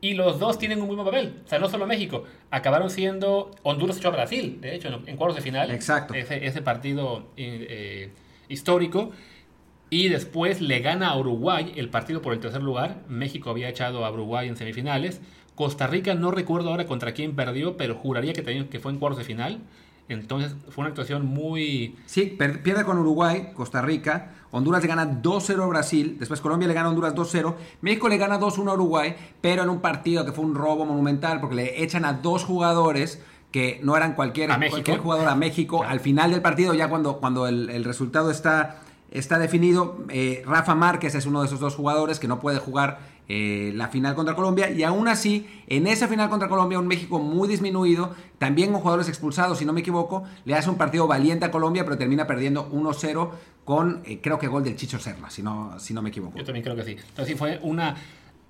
y 0.00 0.14
los 0.14 0.38
dos 0.38 0.58
tienen 0.58 0.80
un 0.80 0.88
mismo 0.88 1.04
papel. 1.04 1.42
O 1.44 1.48
sea, 1.48 1.58
no 1.58 1.68
solo 1.68 1.86
México, 1.86 2.24
acabaron 2.50 2.88
siendo 2.90 3.50
Honduras 3.62 3.98
echó 3.98 4.08
a 4.08 4.12
Brasil, 4.12 4.58
de 4.60 4.74
hecho, 4.74 4.88
en, 4.88 5.16
cuartos 5.16 5.36
de 5.36 5.42
final. 5.42 5.70
Exacto. 5.70 6.14
Ese, 6.14 6.46
ese 6.46 6.62
partido 6.62 7.28
eh, 7.36 8.10
histórico. 8.48 9.12
Y 9.92 10.08
después 10.08 10.60
le 10.60 10.78
gana 10.80 11.08
a 11.08 11.18
Uruguay 11.18 11.72
el 11.76 11.90
partido 11.90 12.22
por 12.22 12.32
el 12.32 12.38
tercer 12.38 12.62
lugar. 12.62 13.02
México 13.08 13.50
había 13.50 13.68
echado 13.68 14.04
a 14.04 14.10
Uruguay 14.10 14.48
en 14.48 14.56
semifinales. 14.56 15.20
Costa 15.60 15.86
Rica 15.86 16.14
no 16.14 16.30
recuerdo 16.30 16.70
ahora 16.70 16.86
contra 16.86 17.12
quién 17.12 17.36
perdió, 17.36 17.76
pero 17.76 17.94
juraría 17.94 18.32
que, 18.32 18.40
también, 18.40 18.68
que 18.68 18.80
fue 18.80 18.92
en 18.92 18.98
cuartos 18.98 19.18
de 19.18 19.24
final. 19.24 19.60
Entonces 20.08 20.54
fue 20.70 20.80
una 20.80 20.88
actuación 20.88 21.26
muy... 21.26 21.98
Sí, 22.06 22.34
pierde 22.34 22.82
con 22.86 22.96
Uruguay, 22.96 23.50
Costa 23.52 23.82
Rica. 23.82 24.30
Honduras 24.52 24.80
le 24.80 24.88
gana 24.88 25.20
2-0 25.20 25.62
a 25.62 25.66
Brasil. 25.66 26.16
Después 26.18 26.40
Colombia 26.40 26.66
le 26.66 26.72
gana 26.72 26.86
a 26.86 26.88
Honduras 26.92 27.14
2-0. 27.14 27.56
México 27.82 28.08
le 28.08 28.16
gana 28.16 28.40
2-1 28.40 28.70
a 28.70 28.72
Uruguay, 28.72 29.14
pero 29.42 29.62
en 29.62 29.68
un 29.68 29.82
partido 29.82 30.24
que 30.24 30.32
fue 30.32 30.46
un 30.46 30.54
robo 30.54 30.86
monumental 30.86 31.40
porque 31.40 31.56
le 31.56 31.82
echan 31.84 32.06
a 32.06 32.14
dos 32.14 32.44
jugadores 32.44 33.22
que 33.52 33.80
no 33.82 33.94
eran 33.98 34.14
cualquier, 34.14 34.48
cualquier 34.70 34.96
jugador 34.96 35.28
a 35.28 35.34
México. 35.34 35.84
Al 35.84 36.00
final 36.00 36.30
del 36.30 36.40
partido, 36.40 36.72
ya 36.72 36.88
cuando, 36.88 37.18
cuando 37.18 37.46
el, 37.46 37.84
resultado 37.84 38.30
está, 38.30 38.80
está 39.10 39.38
definido, 39.38 39.98
eh, 40.08 40.42
Rafa 40.46 40.74
Márquez 40.74 41.14
es 41.16 41.26
uno 41.26 41.42
de 41.42 41.48
esos 41.48 41.60
dos 41.60 41.74
jugadores 41.74 42.18
que 42.18 42.28
no 42.28 42.40
puede 42.40 42.60
jugar 42.60 43.19
eh, 43.28 43.72
la 43.74 43.88
final 43.88 44.14
contra 44.14 44.34
Colombia 44.34 44.70
y 44.70 44.82
aún 44.82 45.06
así 45.08 45.46
en 45.68 45.86
esa 45.86 46.08
final 46.08 46.28
contra 46.28 46.48
Colombia 46.48 46.78
un 46.78 46.86
México 46.86 47.18
muy 47.18 47.48
disminuido, 47.48 48.14
también 48.38 48.72
con 48.72 48.80
jugadores 48.80 49.08
expulsados 49.08 49.58
si 49.58 49.64
no 49.64 49.72
me 49.72 49.80
equivoco, 49.80 50.24
le 50.44 50.54
hace 50.54 50.68
un 50.68 50.76
partido 50.76 51.06
valiente 51.06 51.44
a 51.44 51.50
Colombia 51.50 51.84
pero 51.84 51.96
termina 51.96 52.26
perdiendo 52.26 52.70
1-0 52.70 53.30
con 53.64 54.02
eh, 54.04 54.20
creo 54.20 54.38
que 54.38 54.48
gol 54.48 54.64
del 54.64 54.76
Chicho 54.76 54.98
Serra, 54.98 55.30
si 55.30 55.42
no, 55.42 55.78
si 55.78 55.94
no 55.94 56.02
me 56.02 56.08
equivoco. 56.08 56.38
Yo 56.38 56.44
también 56.44 56.64
creo 56.64 56.74
que 56.74 56.82
sí. 56.82 56.92
Entonces 56.92 57.28
sí 57.28 57.34
fue 57.34 57.60
una... 57.62 57.96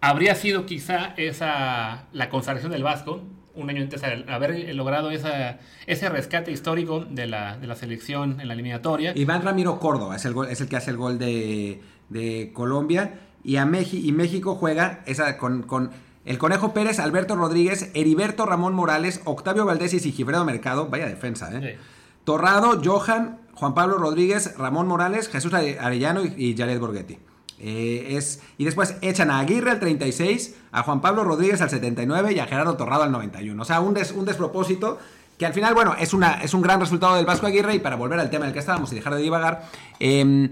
Habría 0.00 0.34
sido 0.34 0.64
quizá 0.64 1.12
esa 1.18 2.06
la 2.12 2.30
consagración 2.30 2.72
del 2.72 2.82
Vasco 2.82 3.20
un 3.54 3.70
año 3.70 3.82
antes 3.82 4.02
haber 4.02 4.74
logrado 4.74 5.10
esa, 5.10 5.58
ese 5.86 6.08
rescate 6.08 6.52
histórico 6.52 7.04
de 7.04 7.26
la, 7.26 7.56
de 7.56 7.66
la 7.66 7.76
selección 7.76 8.40
en 8.40 8.48
la 8.48 8.54
eliminatoria. 8.54 9.12
Iván 9.14 9.42
Ramiro 9.42 9.78
Córdoba 9.78 10.16
es 10.16 10.24
el, 10.24 10.34
es 10.48 10.60
el 10.60 10.68
que 10.68 10.76
hace 10.76 10.90
el 10.90 10.96
gol 10.96 11.18
de, 11.18 11.80
de 12.08 12.50
Colombia 12.54 13.20
y, 13.44 13.56
a 13.56 13.64
y 13.64 14.12
México 14.12 14.54
juega 14.54 15.02
esa 15.06 15.38
con, 15.38 15.62
con, 15.62 15.90
el 16.24 16.38
Conejo 16.38 16.74
Pérez, 16.74 16.98
Alberto 16.98 17.34
Rodríguez, 17.34 17.90
Heriberto 17.94 18.46
Ramón 18.46 18.74
Morales, 18.74 19.20
Octavio 19.24 19.64
Valdés 19.64 19.94
y 19.94 20.00
Sigifredo 20.00 20.44
Mercado. 20.44 20.88
Vaya 20.88 21.06
defensa, 21.06 21.50
¿eh? 21.52 21.78
Torrado, 22.24 22.80
Johan, 22.84 23.38
Juan 23.54 23.74
Pablo 23.74 23.96
Rodríguez, 23.96 24.56
Ramón 24.56 24.86
Morales, 24.86 25.28
Jesús 25.28 25.52
Arellano 25.54 26.22
y, 26.22 26.54
Jared 26.56 26.78
Borghetti. 26.78 27.18
Eh, 27.58 28.16
es, 28.16 28.40
y 28.58 28.64
después 28.64 28.96
echan 29.02 29.30
a 29.30 29.38
Aguirre 29.38 29.70
al 29.70 29.80
36, 29.80 30.56
a 30.72 30.82
Juan 30.82 31.00
Pablo 31.00 31.24
Rodríguez 31.24 31.60
al 31.60 31.70
79 31.70 32.32
y 32.32 32.38
a 32.38 32.46
Gerardo 32.46 32.76
Torrado 32.76 33.02
al 33.02 33.12
91. 33.12 33.60
O 33.60 33.64
sea, 33.64 33.80
un, 33.80 33.98
un 34.14 34.24
despropósito 34.24 34.98
que 35.38 35.46
al 35.46 35.54
final, 35.54 35.72
bueno, 35.72 35.94
es, 35.98 36.12
una, 36.12 36.42
es 36.42 36.52
un 36.52 36.60
gran 36.60 36.80
resultado 36.80 37.16
del 37.16 37.24
Vasco 37.24 37.46
Aguirre 37.46 37.74
y 37.74 37.78
para 37.78 37.96
volver 37.96 38.20
al 38.20 38.28
tema 38.28 38.44
en 38.44 38.48
el 38.48 38.52
que 38.52 38.60
estábamos 38.60 38.92
y 38.92 38.96
dejar 38.96 39.14
de 39.14 39.22
divagar, 39.22 39.64
eh, 39.98 40.50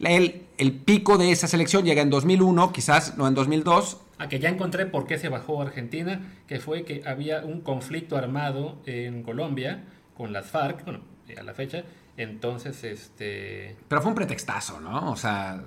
el, 0.00 0.42
el 0.60 0.74
pico 0.74 1.16
de 1.16 1.32
esa 1.32 1.46
selección 1.46 1.86
llega 1.86 2.02
en 2.02 2.10
2001, 2.10 2.70
quizás 2.70 3.16
no 3.16 3.26
en 3.26 3.34
2002. 3.34 3.98
A 4.18 4.28
que 4.28 4.38
ya 4.38 4.50
encontré 4.50 4.84
por 4.84 5.06
qué 5.06 5.16
se 5.16 5.30
bajó 5.30 5.62
Argentina, 5.62 6.34
que 6.46 6.60
fue 6.60 6.84
que 6.84 7.02
había 7.06 7.40
un 7.40 7.62
conflicto 7.62 8.18
armado 8.18 8.82
en 8.84 9.22
Colombia 9.22 9.84
con 10.14 10.34
las 10.34 10.46
FARC, 10.50 10.84
bueno, 10.84 11.00
a 11.34 11.42
la 11.42 11.54
fecha, 11.54 11.84
entonces 12.18 12.84
este... 12.84 13.74
Pero 13.88 14.02
fue 14.02 14.10
un 14.10 14.14
pretextazo, 14.14 14.80
¿no? 14.80 15.10
O 15.10 15.16
sea... 15.16 15.64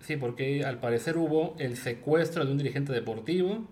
Sí, 0.00 0.16
porque 0.16 0.64
al 0.64 0.80
parecer 0.80 1.16
hubo 1.16 1.54
el 1.60 1.76
secuestro 1.76 2.44
de 2.44 2.50
un 2.50 2.58
dirigente 2.58 2.92
deportivo, 2.92 3.64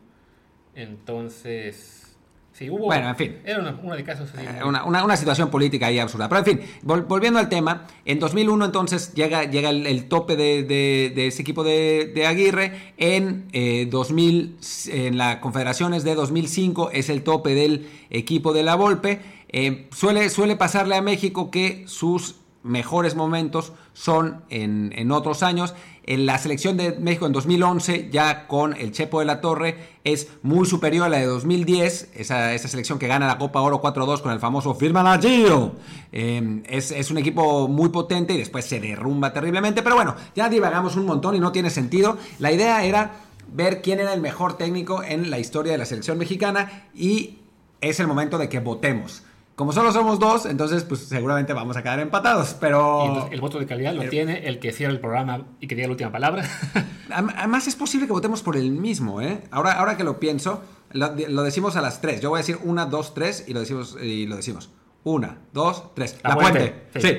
entonces 0.77 2.10
Sí, 2.53 2.69
hubo, 2.69 2.87
bueno, 2.87 3.09
en 3.09 3.17
fin. 3.17 3.39
Era 3.45 3.61
una, 3.61 3.97
de 3.97 4.05
casos 4.05 4.29
eh, 4.37 4.63
una, 4.65 5.17
situación 5.17 5.51
política 5.51 5.87
ahí 5.87 5.99
absurda. 5.99 6.29
Pero 6.29 6.41
en 6.41 6.45
fin, 6.45 6.61
volviendo 6.83 7.39
al 7.39 7.49
tema, 7.49 7.87
en 8.05 8.19
2001 8.19 8.65
entonces 8.67 9.15
llega, 9.15 9.45
llega 9.45 9.71
el, 9.71 10.09
tope 10.09 10.37
de, 10.37 11.27
ese 11.27 11.43
equipo 11.43 11.65
de, 11.65 12.25
Aguirre. 12.27 12.93
En 12.99 13.49
2000, 13.91 14.57
eh, 14.89 15.07
en 15.07 15.17
las 15.17 15.37
confederaciones 15.37 16.05
de 16.05 16.15
2005 16.15 16.91
es 16.91 17.09
el 17.09 17.23
tope 17.23 17.55
del 17.55 17.89
equipo 18.11 18.53
de 18.53 18.63
la 18.63 18.75
Volpe. 18.75 19.21
Eh, 19.49 19.89
suele, 19.93 20.29
suele 20.29 20.57
pasarle 20.57 20.97
a 20.97 21.03
México 21.03 21.51
que 21.51 21.85
sus 21.87 22.37
mejores 22.63 23.15
momentos 23.15 23.73
son 23.95 24.43
en, 24.51 24.93
en 24.97 25.13
otros 25.13 25.43
años. 25.43 25.75
En 26.11 26.27
la 26.27 26.39
selección 26.39 26.77
de 26.77 26.99
México 26.99 27.27
en 27.27 27.33
2011, 27.33 28.09
ya 28.11 28.49
con 28.49 28.75
el 28.77 28.91
Chepo 28.91 29.21
de 29.21 29.27
la 29.27 29.41
Torre, 29.41 29.77
es 30.03 30.27
muy 30.43 30.67
superior 30.67 31.07
a 31.07 31.09
la 31.09 31.19
de 31.19 31.27
2010, 31.27 32.11
esa, 32.17 32.53
esa 32.53 32.67
selección 32.67 32.99
que 32.99 33.07
gana 33.07 33.29
la 33.29 33.39
Copa 33.39 33.61
Oro 33.61 33.81
4-2 33.81 34.21
con 34.21 34.33
el 34.33 34.41
famoso 34.41 34.75
Firma 34.75 35.17
Gio. 35.21 35.77
Eh, 36.11 36.63
es, 36.69 36.91
es, 36.91 37.13
un 37.13 37.19
equipo 37.19 37.69
muy 37.69 37.91
potente 37.91 38.35
y 38.35 38.39
después 38.39 38.65
se 38.65 38.81
derrumba 38.81 39.33
terriblemente, 39.33 39.83
pero 39.85 39.95
bueno, 39.95 40.17
ya 40.35 40.49
divagamos 40.49 40.97
un 40.97 41.07
montón 41.07 41.37
y 41.37 41.39
no 41.39 41.53
tiene 41.53 41.71
sentido. 41.71 42.19
La 42.41 42.51
idea 42.51 42.83
era 42.83 43.13
ver 43.53 43.81
quién 43.81 44.01
era 44.01 44.13
el 44.13 44.21
mejor 44.21 44.55
técnico 44.55 45.05
en 45.05 45.31
la 45.31 45.39
historia 45.39 45.71
de 45.71 45.79
la 45.79 45.85
selección 45.85 46.19
mexicana 46.19 46.89
y 46.93 47.39
es 47.81 48.01
el 48.01 48.09
momento 48.09 48.37
de 48.37 48.49
que 48.49 48.59
votemos. 48.59 49.23
Como 49.61 49.75
solo 49.75 49.93
somos 49.93 50.19
dos, 50.19 50.47
entonces 50.47 50.85
pues 50.85 51.01
seguramente 51.03 51.53
vamos 51.53 51.77
a 51.77 51.83
quedar 51.83 52.01
empatados, 52.01 52.57
pero... 52.59 53.29
el 53.31 53.43
voto 53.43 53.59
de 53.59 53.67
calidad 53.67 53.93
lo 53.93 54.09
tiene 54.09 54.49
el 54.49 54.59
que 54.59 54.73
cierra 54.73 54.91
el 54.91 55.01
programa 55.01 55.49
y 55.61 55.67
que 55.67 55.75
diga 55.75 55.87
la 55.87 55.93
última 55.93 56.11
palabra. 56.11 56.49
Además 57.11 57.69
es 57.69 57.77
posible 57.77 58.07
que 58.07 58.13
votemos 58.15 58.43
por 58.43 58.57
el 58.57 58.71
mismo, 58.71 59.21
¿eh? 59.21 59.43
Ahora, 59.51 59.73
ahora 59.73 59.99
que 59.99 60.03
lo 60.03 60.19
pienso, 60.19 60.63
lo, 60.93 61.43
decimos 61.43 61.77
a 61.77 61.83
las 61.83 62.01
tres. 62.01 62.23
Yo 62.23 62.31
voy 62.31 62.39
a 62.39 62.41
decir 62.41 62.57
una, 62.65 62.87
dos, 62.87 63.13
tres 63.13 63.45
y 63.47 63.53
lo 63.53 63.61
decimos. 63.61 63.99
Y 64.03 64.25
lo 64.25 64.37
decimos. 64.37 64.71
Una, 65.05 65.37
dos, 65.53 65.93
tres. 65.95 66.17
La, 66.25 66.37
puente. 66.37 66.87
Sí. 66.97 67.19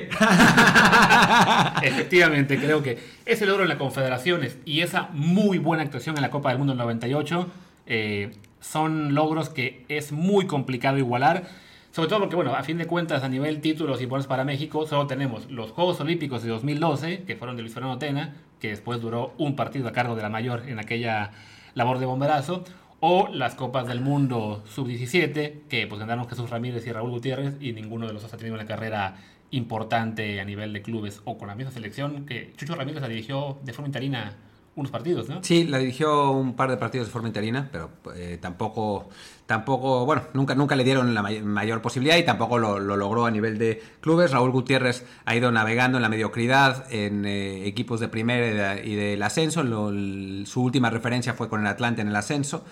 Efectivamente, 1.84 2.58
creo 2.58 2.82
que 2.82 2.98
ese 3.24 3.46
logro 3.46 3.62
en 3.62 3.68
las 3.68 3.78
confederaciones 3.78 4.58
y 4.64 4.80
esa 4.80 5.10
muy 5.12 5.58
buena 5.58 5.84
actuación 5.84 6.16
en 6.16 6.22
la 6.22 6.30
Copa 6.32 6.48
del 6.48 6.58
Mundo 6.58 6.72
del 6.72 6.78
98 6.78 7.46
eh, 7.86 8.32
son 8.58 9.14
logros 9.14 9.48
que 9.48 9.84
es 9.88 10.10
muy 10.10 10.48
complicado 10.48 10.98
igualar 10.98 11.44
sobre 11.92 12.08
todo 12.08 12.20
porque, 12.20 12.36
bueno, 12.36 12.54
a 12.54 12.62
fin 12.62 12.78
de 12.78 12.86
cuentas, 12.86 13.22
a 13.22 13.28
nivel 13.28 13.60
títulos 13.60 14.00
y 14.00 14.06
pones 14.06 14.26
para 14.26 14.44
México, 14.44 14.86
solo 14.86 15.06
tenemos 15.06 15.50
los 15.50 15.72
Juegos 15.72 16.00
Olímpicos 16.00 16.42
de 16.42 16.48
2012, 16.48 17.24
que 17.24 17.36
fueron 17.36 17.54
de 17.56 17.62
Luis 17.62 17.74
Fernando 17.74 17.98
Tena, 17.98 18.34
que 18.60 18.68
después 18.68 19.00
duró 19.02 19.34
un 19.36 19.56
partido 19.56 19.86
a 19.88 19.92
cargo 19.92 20.16
de 20.16 20.22
la 20.22 20.30
mayor 20.30 20.62
en 20.66 20.78
aquella 20.78 21.32
labor 21.74 21.98
de 21.98 22.06
bomberazo, 22.06 22.64
o 23.00 23.28
las 23.28 23.56
Copas 23.56 23.86
del 23.86 24.00
Mundo 24.00 24.64
Sub-17, 24.74 25.68
que 25.68 25.86
pues 25.86 26.00
ganaron 26.00 26.26
Jesús 26.26 26.48
Ramírez 26.48 26.86
y 26.86 26.92
Raúl 26.92 27.10
Gutiérrez, 27.10 27.58
y 27.60 27.74
ninguno 27.74 28.06
de 28.06 28.14
los 28.14 28.22
dos 28.22 28.32
ha 28.32 28.38
tenido 28.38 28.54
una 28.54 28.64
carrera 28.66 29.16
importante 29.50 30.40
a 30.40 30.46
nivel 30.46 30.72
de 30.72 30.80
clubes 30.80 31.20
o 31.26 31.36
con 31.36 31.48
la 31.48 31.54
misma 31.54 31.72
selección, 31.72 32.24
que 32.24 32.54
Chucho 32.56 32.74
Ramírez 32.74 33.02
la 33.02 33.08
dirigió 33.08 33.58
de 33.64 33.72
forma 33.74 33.88
interina 33.88 34.34
unos 34.74 34.90
partidos, 34.90 35.28
¿no? 35.28 35.44
Sí, 35.44 35.64
la 35.64 35.78
dirigió 35.78 36.30
un 36.30 36.54
par 36.54 36.70
de 36.70 36.78
partidos 36.78 37.06
de 37.06 37.12
forma 37.12 37.28
interina, 37.28 37.68
pero 37.70 37.90
eh, 38.16 38.38
tampoco, 38.40 39.08
tampoco, 39.44 40.06
bueno, 40.06 40.22
nunca, 40.32 40.54
nunca 40.54 40.76
le 40.76 40.84
dieron 40.84 41.12
la 41.12 41.22
mayor 41.22 41.82
posibilidad 41.82 42.16
y 42.16 42.22
tampoco 42.22 42.56
lo, 42.58 42.78
logró 42.78 43.26
a 43.26 43.30
nivel 43.30 43.58
de 43.58 43.82
clubes. 44.00 44.30
Raúl 44.30 44.50
Gutiérrez 44.50 45.04
ha 45.26 45.36
ido 45.36 45.52
navegando 45.52 45.98
en 45.98 46.02
la 46.02 46.08
mediocridad 46.08 46.90
en 46.90 47.26
eh, 47.26 47.66
equipos 47.66 48.00
de 48.00 48.08
primera 48.08 48.82
y, 48.82 48.94
del 48.94 49.22
ascenso. 49.22 49.62
su 49.62 50.62
última 50.62 50.88
referencia 50.88 51.34
fue 51.34 51.50
con 51.50 51.60
el 51.60 51.66
Atlante 51.66 52.00
en 52.00 52.08
el 52.08 52.16
ascenso. 52.16 52.64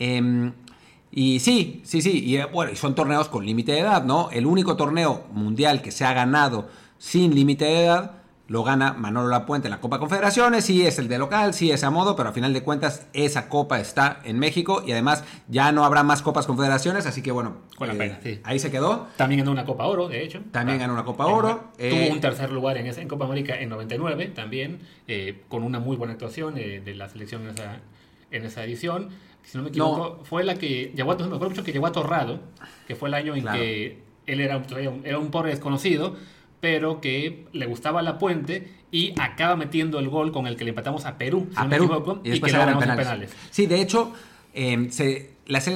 Em, 0.00 0.52
y 1.12 1.38
sí, 1.38 1.82
sí, 1.84 2.02
sí, 2.02 2.24
y 2.24 2.36
eh, 2.38 2.46
bueno, 2.46 2.72
y 2.72 2.76
son 2.76 2.96
torneos 2.96 3.28
con 3.28 3.46
límite 3.46 3.70
de 3.70 3.78
edad, 3.78 4.02
¿no? 4.02 4.28
El 4.32 4.46
único 4.46 4.76
torneo 4.76 5.26
mundial 5.30 5.82
que 5.82 5.92
se 5.92 6.04
ha 6.04 6.12
ganado 6.12 6.68
sin 6.98 7.32
límite 7.32 7.64
de 7.64 7.84
edad 7.84 8.23
lo 8.46 8.62
gana 8.62 8.92
Manolo 8.92 9.28
Lapuente 9.28 9.68
en 9.68 9.70
la 9.70 9.80
Copa 9.80 9.98
Confederaciones, 9.98 10.64
sí 10.64 10.86
es 10.86 10.98
el 10.98 11.08
de 11.08 11.18
local, 11.18 11.54
sí 11.54 11.70
es 11.70 11.82
a 11.82 11.90
modo, 11.90 12.14
pero 12.14 12.28
a 12.28 12.32
final 12.32 12.52
de 12.52 12.62
cuentas 12.62 13.06
esa 13.14 13.48
copa 13.48 13.80
está 13.80 14.20
en 14.24 14.38
México 14.38 14.82
y 14.86 14.92
además 14.92 15.24
ya 15.48 15.72
no 15.72 15.84
habrá 15.84 16.02
más 16.02 16.20
Copas 16.20 16.46
Confederaciones, 16.46 17.06
así 17.06 17.22
que 17.22 17.32
bueno, 17.32 17.56
con 17.76 17.88
la 17.88 17.94
eh, 17.94 17.98
pena, 17.98 18.20
sí. 18.22 18.40
ahí 18.44 18.58
se 18.58 18.70
quedó. 18.70 19.06
También 19.16 19.40
ganó 19.40 19.52
una 19.52 19.64
Copa 19.64 19.86
Oro, 19.86 20.08
de 20.08 20.22
hecho. 20.22 20.40
También 20.50 20.78
ganó 20.78 20.92
una 20.92 21.04
Copa 21.04 21.26
Oro. 21.26 21.70
tuvo 21.76 21.88
eh, 21.88 22.10
un 22.12 22.20
tercer 22.20 22.52
lugar 22.52 22.76
en, 22.76 22.86
en 22.86 23.08
Copa 23.08 23.24
América 23.24 23.58
en 23.58 23.70
99 23.70 24.26
también, 24.28 24.80
eh, 25.08 25.42
con 25.48 25.62
una 25.62 25.80
muy 25.80 25.96
buena 25.96 26.12
actuación 26.12 26.54
de 26.54 26.94
la 26.94 27.08
selección 27.08 27.42
en 27.42 27.50
esa, 27.50 27.80
en 28.30 28.44
esa 28.44 28.64
edición. 28.64 29.08
Si 29.42 29.56
no 29.56 29.64
me 29.64 29.70
equivoco, 29.70 30.20
fue 30.24 30.44
la 30.44 30.54
que 30.54 30.92
llegó 30.94 31.12
a, 31.12 31.16
me 31.16 31.24
acuerdo 31.24 31.50
mucho 31.50 31.64
que 31.64 31.72
llegó 31.72 31.86
a 31.86 31.92
Torrado, 31.92 32.40
que 32.86 32.94
fue 32.94 33.08
el 33.08 33.14
año 33.14 33.34
en 33.34 33.44
que 33.44 33.98
él 34.26 34.40
era, 34.40 34.62
era 35.04 35.18
un 35.18 35.30
pobre 35.30 35.50
desconocido 35.50 36.16
pero 36.64 36.98
que 36.98 37.44
le 37.52 37.66
gustaba 37.66 38.00
la 38.00 38.18
puente 38.18 38.72
y 38.90 39.12
acaba 39.20 39.54
metiendo 39.54 39.98
el 39.98 40.08
gol 40.08 40.32
con 40.32 40.46
el 40.46 40.56
que 40.56 40.64
le 40.64 40.70
empatamos 40.70 41.04
a 41.04 41.18
Perú, 41.18 41.46
a 41.56 41.68
Perú, 41.68 42.22
y, 42.24 42.30
después 42.30 42.50
que 42.50 42.58
ganamos 42.58 42.82
penales. 42.82 43.04
penales. 43.06 43.30
Sí, 43.50 43.66
de 43.66 43.82
hecho, 43.82 44.14
em, 44.54 44.88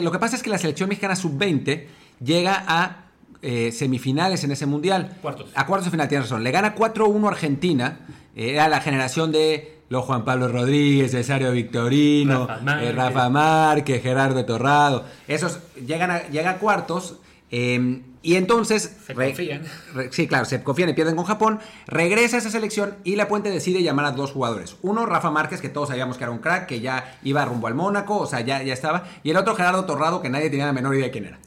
lo 0.01 0.11
que 0.11 0.19
pasa 0.19 0.37
es 0.37 0.43
que 0.43 0.49
la 0.49 0.57
selección 0.57 0.89
mexicana 0.89 1.15
sub-20 1.15 1.85
llega 2.25 2.65
a 2.67 3.05
eh, 3.43 3.71
semifinales 3.71 4.45
en 4.45 4.53
ese 4.53 4.65
mundial. 4.65 5.19
Cuartos. 5.21 5.51
A 5.55 5.67
cuartos 5.67 5.85
de 5.85 5.91
final, 5.91 6.09
tienes 6.09 6.31
razón. 6.31 6.43
Le 6.43 6.53
gana 6.53 6.75
4-1 6.75 7.29
Argentina. 7.29 8.01
Eh, 8.35 8.53
era 8.53 8.71
la 8.71 8.81
generación 8.81 9.31
de 9.31 9.81
los 9.91 10.07
Juan 10.07 10.25
Pablo 10.25 10.49
Rodríguez, 10.49 11.11
Cesario 11.11 11.53
Victorino, 11.53 12.47
Rafa 12.47 13.27
eh, 13.27 13.31
Márquez, 13.31 14.03
Gerardo 14.03 14.43
Torrado. 14.47 15.05
Esos 15.27 15.61
llegan 15.87 16.11
a, 16.13 16.29
llegan 16.29 16.55
a 16.55 16.59
cuartos 16.59 17.19
Em, 17.51 18.03
y 18.23 18.37
entonces. 18.37 18.97
Se 19.07 19.15
confían. 19.15 19.63
sí, 20.11 20.27
claro, 20.27 20.45
se 20.45 20.63
confían 20.63 20.89
y 20.89 20.95
pierden 20.95 21.17
con 21.17 21.25
Japón. 21.25 21.61
Regresa 21.87 22.37
a 22.37 22.39
esa 22.41 22.51
selección 22.51 22.97
y 23.05 23.17
La 23.17 23.29
Puente 23.29 23.51
decide 23.51 23.83
llamar 23.83 24.07
a 24.07 24.13
dos 24.13 24.33
jugadores. 24.33 24.77
Uno, 24.83 25.07
Rafa 25.07 25.31
Márquez, 25.31 25.61
que 25.61 25.69
todos 25.69 25.89
sabíamos 25.89 26.19
que 26.19 26.25
era 26.25 26.33
un 26.33 26.39
crack, 26.39 26.67
que 26.67 26.81
ya 26.81 27.19
iba 27.23 27.45
rumbo 27.45 27.67
al 27.67 27.75
Mónaco, 27.75 28.19
o 28.19 28.27
sea, 28.27 28.41
ya, 28.41 28.63
ya 28.63 28.73
estaba. 28.73 29.05
Y 29.23 29.31
el 29.31 29.37
otro, 29.37 29.55
Gerardo 29.55 29.85
Torrado, 29.85 30.21
que 30.21 30.31
nadie 30.31 30.51
tenía 30.51 30.67
la 30.67 30.73
menor 30.73 30.95
idea 30.95 31.07
de 31.07 31.11
quién 31.11 31.27
era. 31.27 31.39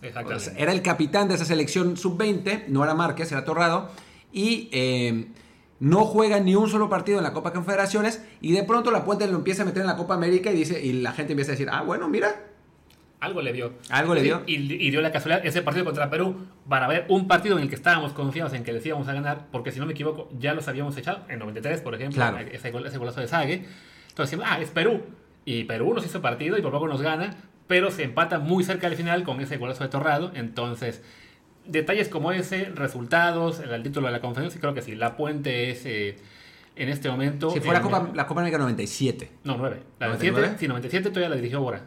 era 0.58 0.72
el 0.72 0.82
capitán 0.82 1.28
de 1.28 1.36
esa 1.36 1.46
selección 1.46 1.98
sub-20, 1.98 2.68
no 2.68 2.84
era 2.84 2.94
Márquez, 2.94 3.32
era 3.32 3.44
Torrado. 3.46 3.90
Y. 4.32 4.70
Em, 4.72 5.28
no 5.82 6.06
juega 6.06 6.40
ni 6.40 6.56
un 6.56 6.70
solo 6.70 6.90
partido 6.90 7.18
en 7.18 7.24
la 7.24 7.34
Copa 7.34 7.54
Confederaciones 7.54 8.22
y 8.40 8.52
de 8.52 8.62
pronto 8.62 8.92
la 8.92 9.04
Puente 9.04 9.26
lo 9.26 9.36
empieza 9.36 9.64
a 9.64 9.66
meter 9.66 9.82
en 9.82 9.88
la 9.88 9.98
Copa 9.98 10.14
América 10.14 10.52
y 10.52 10.56
dice 10.56 10.80
y 10.80 10.94
la 10.94 11.12
gente 11.12 11.34
empieza 11.34 11.54
a 11.54 11.54
decir, 11.54 11.70
ah, 11.72 11.82
bueno, 11.82 12.08
mira, 12.08 12.51
algo 13.22 13.44
le 13.44 13.54
dio. 13.54 13.74
Algo 13.92 14.16
le 14.16 14.24
dio. 14.24 14.42
Y, 14.48 14.90
dio 14.90 15.00
la 15.00 15.12
casualidad, 15.12 15.46
ese 15.46 15.62
partido 15.62 15.86
contra 15.86 16.10
Perú, 16.10 16.48
para 16.68 16.88
ver 16.88 17.06
un 17.08 17.28
partido 17.28 17.56
en 17.56 17.64
el 17.64 17.70
que 17.70 17.76
estábamos 17.76 18.14
confiados 18.14 18.54
en 18.54 18.64
que 18.64 18.74
decíamos 18.74 19.08
a 19.08 19.14
ganar, 19.14 19.46
porque 19.52 19.72
si 19.72 19.80
no 19.80 19.86
me 19.86 19.92
equivoco, 19.94 20.28
ya 20.40 20.56
los 20.56 20.68
habíamos 20.68 20.98
echado, 20.98 21.24
en 21.30 21.38
93, 21.38 21.82
por 21.82 21.94
ejemplo, 21.94 22.24
ese, 22.52 22.72
golazo 22.72 23.22
de 23.22 23.28
Sague. 23.28 23.54
Entonces 24.10 24.32
decimos, 24.32 24.46
ah, 24.50 24.60
es 24.60 24.72
Perú. 24.72 25.04
Y 25.46 25.66
Perú 25.66 25.94
nos 25.94 26.04
hizo 26.04 26.20
partido 26.20 26.58
y 26.58 26.64
por 26.64 26.72
poco 26.72 26.88
nos 26.88 27.04
gana, 27.04 27.36
pero 27.68 27.92
se 27.92 28.04
empata 28.04 28.40
muy 28.40 28.64
cerca 28.64 28.88
del 28.88 28.98
final 28.98 29.24
con 29.24 29.40
ese 29.40 29.58
golazo 29.58 29.84
de 29.84 29.90
Torrado. 29.90 30.32
Entonces, 30.34 31.04
detalles 31.68 32.10
como 32.10 32.32
ese, 32.32 32.66
resultados, 32.74 33.60
el, 33.60 33.84
título 33.84 34.08
de 34.08 34.14
la 34.14 34.20
conferencia, 34.20 34.60
creo 34.60 34.74
que 34.74 34.82
sí, 34.82 34.96
la 34.96 35.16
puente 35.16 35.70
es... 35.70 35.86
Eh, 35.86 36.16
en 36.74 36.88
este 36.88 37.10
momento. 37.10 37.52
Si 37.52 37.60
fue 37.60 37.74
la 37.74 37.82
Copa, 37.82 38.10
la 38.16 38.26
Copa 38.26 38.40
América 38.40 38.58
97. 38.58 39.30
No, 39.44 39.58
9. 39.58 39.84
La 40.00 40.08
97, 40.08 40.56
sí, 40.58 40.68
97 40.70 41.10
todavía 41.10 41.28
la 41.30 41.36
dirigió 41.36 41.60
Bora. 41.60 41.84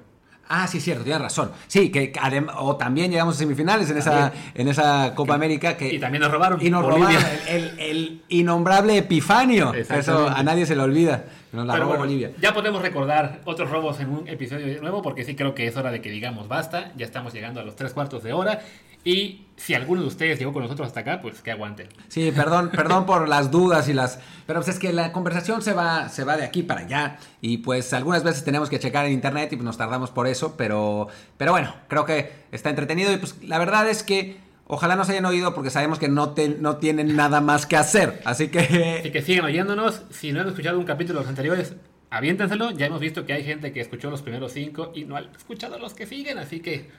Ah, 0.48 0.66
sí, 0.66 0.80
cierto, 0.80 1.04
tienes 1.04 1.22
razón. 1.22 1.50
Sí, 1.66 1.90
que 1.90 2.12
o 2.56 2.76
también 2.76 3.10
llegamos 3.10 3.36
a 3.36 3.38
semifinales 3.38 3.90
en 3.90 3.98
esa, 3.98 4.32
en 4.54 4.68
esa 4.68 5.14
Copa 5.14 5.34
América. 5.34 5.76
Que, 5.76 5.94
y 5.94 5.98
también 5.98 6.22
nos 6.22 6.30
robaron. 6.30 6.64
Y 6.64 6.70
nos 6.70 6.84
robaron 6.84 7.22
el, 7.48 7.78
el, 7.78 8.22
innombrable 8.28 8.98
Epifanio. 8.98 9.72
Eso 9.72 10.28
a 10.28 10.42
nadie 10.42 10.66
se 10.66 10.76
le 10.76 10.82
olvida. 10.82 11.24
Nos 11.52 11.66
la 11.66 11.76
robó 11.76 11.96
Bolivia. 11.96 12.32
Ya 12.40 12.52
podemos 12.52 12.82
recordar 12.82 13.40
otros 13.44 13.70
robos 13.70 14.00
en 14.00 14.10
un 14.10 14.28
episodio 14.28 14.80
nuevo, 14.80 15.02
porque 15.02 15.24
sí 15.24 15.36
creo 15.36 15.54
que 15.54 15.66
es 15.66 15.76
hora 15.76 15.90
de 15.92 16.00
que 16.00 16.10
digamos 16.10 16.48
basta. 16.48 16.92
Ya 16.96 17.06
estamos 17.06 17.32
llegando 17.32 17.60
a 17.60 17.64
los 17.64 17.76
tres 17.76 17.92
cuartos 17.92 18.22
de 18.24 18.32
hora. 18.32 18.60
Y 19.04 19.44
si 19.56 19.74
alguno 19.74 20.02
de 20.02 20.08
ustedes 20.08 20.38
llegó 20.38 20.52
con 20.52 20.62
nosotros 20.62 20.88
hasta 20.88 21.00
acá, 21.00 21.20
pues 21.22 21.40
que 21.40 21.50
aguanten. 21.50 21.88
Sí, 22.08 22.32
perdón, 22.32 22.70
perdón 22.70 23.06
por 23.06 23.28
las 23.28 23.50
dudas 23.50 23.88
y 23.88 23.92
las. 23.92 24.18
Pero 24.46 24.60
pues 24.60 24.74
es 24.74 24.78
que 24.78 24.92
la 24.92 25.12
conversación 25.12 25.62
se 25.62 25.72
va, 25.72 26.08
se 26.08 26.24
va 26.24 26.36
de 26.36 26.44
aquí 26.44 26.62
para 26.62 26.80
allá. 26.80 27.18
Y 27.40 27.58
pues 27.58 27.92
algunas 27.92 28.24
veces 28.24 28.44
tenemos 28.44 28.68
que 28.68 28.78
checar 28.78 29.06
en 29.06 29.12
internet 29.12 29.52
y 29.52 29.56
pues 29.56 29.64
nos 29.64 29.76
tardamos 29.76 30.10
por 30.10 30.26
eso. 30.26 30.56
Pero, 30.56 31.08
pero 31.36 31.52
bueno, 31.52 31.74
creo 31.88 32.04
que 32.04 32.32
está 32.50 32.70
entretenido. 32.70 33.12
Y 33.12 33.18
pues 33.18 33.36
la 33.42 33.58
verdad 33.58 33.88
es 33.88 34.02
que 34.02 34.38
ojalá 34.66 34.96
nos 34.96 35.08
hayan 35.08 35.24
oído 35.26 35.54
porque 35.54 35.70
sabemos 35.70 35.98
que 35.98 36.08
no, 36.08 36.34
no 36.60 36.76
tienen 36.78 37.14
nada 37.14 37.40
más 37.40 37.66
que 37.66 37.76
hacer. 37.76 38.22
Así 38.24 38.48
que. 38.48 38.98
Así 39.00 39.12
que 39.12 39.22
sigan 39.22 39.44
oyéndonos. 39.44 40.02
Si 40.10 40.32
no 40.32 40.40
han 40.40 40.48
escuchado 40.48 40.78
un 40.78 40.84
capítulo 40.84 41.20
de 41.20 41.24
los 41.24 41.28
anteriores, 41.28 41.74
aviéntenselo. 42.10 42.70
Ya 42.72 42.86
hemos 42.86 43.00
visto 43.00 43.24
que 43.24 43.34
hay 43.34 43.44
gente 43.44 43.72
que 43.72 43.80
escuchó 43.80 44.10
los 44.10 44.22
primeros 44.22 44.52
cinco 44.52 44.92
y 44.94 45.04
no 45.04 45.16
ha 45.16 45.20
escuchado 45.20 45.78
los 45.78 45.94
que 45.94 46.06
siguen. 46.06 46.38
Así 46.38 46.60
que 46.60 46.90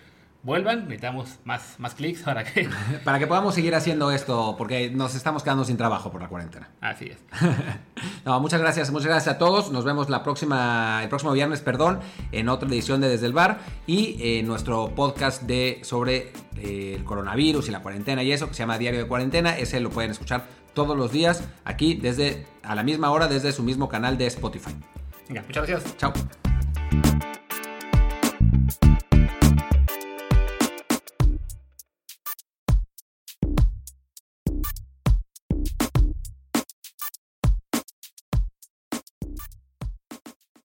vuelvan, 0.45 0.83
necesitamos 0.83 1.39
más, 1.43 1.75
más 1.79 1.95
clics 1.95 2.21
para 2.21 2.43
que... 2.43 2.69
para 3.03 3.17
que 3.17 3.25
podamos 3.25 3.55
seguir 3.55 3.73
haciendo 3.73 4.11
esto, 4.11 4.55
porque 4.57 4.91
nos 4.91 5.15
estamos 5.15 5.43
quedando 5.43 5.65
sin 5.65 5.75
trabajo 5.75 6.11
por 6.11 6.21
la 6.21 6.29
cuarentena. 6.29 6.69
Así 6.79 7.05
es. 7.05 7.17
no, 8.25 8.39
muchas 8.39 8.61
gracias, 8.61 8.91
muchas 8.91 9.07
gracias 9.07 9.35
a 9.35 9.37
todos. 9.39 9.71
Nos 9.71 9.83
vemos 9.83 10.09
la 10.09 10.23
próxima, 10.23 11.01
el 11.01 11.09
próximo 11.09 11.33
viernes, 11.33 11.61
perdón, 11.61 11.99
en 12.31 12.47
otra 12.47 12.69
edición 12.69 13.01
de 13.01 13.09
Desde 13.09 13.25
el 13.25 13.33
Bar 13.33 13.59
y 13.87 14.13
en 14.21 14.45
eh, 14.45 14.47
nuestro 14.47 14.93
podcast 14.93 15.41
de 15.43 15.79
sobre 15.83 16.31
eh, 16.57 16.93
el 16.95 17.03
coronavirus 17.03 17.67
y 17.67 17.71
la 17.71 17.81
cuarentena 17.81 18.21
y 18.21 18.31
eso, 18.31 18.47
que 18.47 18.53
se 18.53 18.59
llama 18.59 18.77
Diario 18.77 18.99
de 18.99 19.07
Cuarentena. 19.07 19.57
Ese 19.57 19.79
lo 19.79 19.89
pueden 19.89 20.11
escuchar 20.11 20.45
todos 20.75 20.95
los 20.95 21.11
días 21.11 21.43
aquí 21.63 21.95
desde 21.95 22.45
a 22.61 22.75
la 22.75 22.83
misma 22.83 23.09
hora 23.09 23.27
desde 23.27 23.51
su 23.51 23.63
mismo 23.63 23.89
canal 23.89 24.17
de 24.17 24.27
Spotify. 24.27 24.75
Venga, 25.27 25.43
muchas 25.47 25.67
gracias. 25.67 25.97
Chao. 25.97 26.13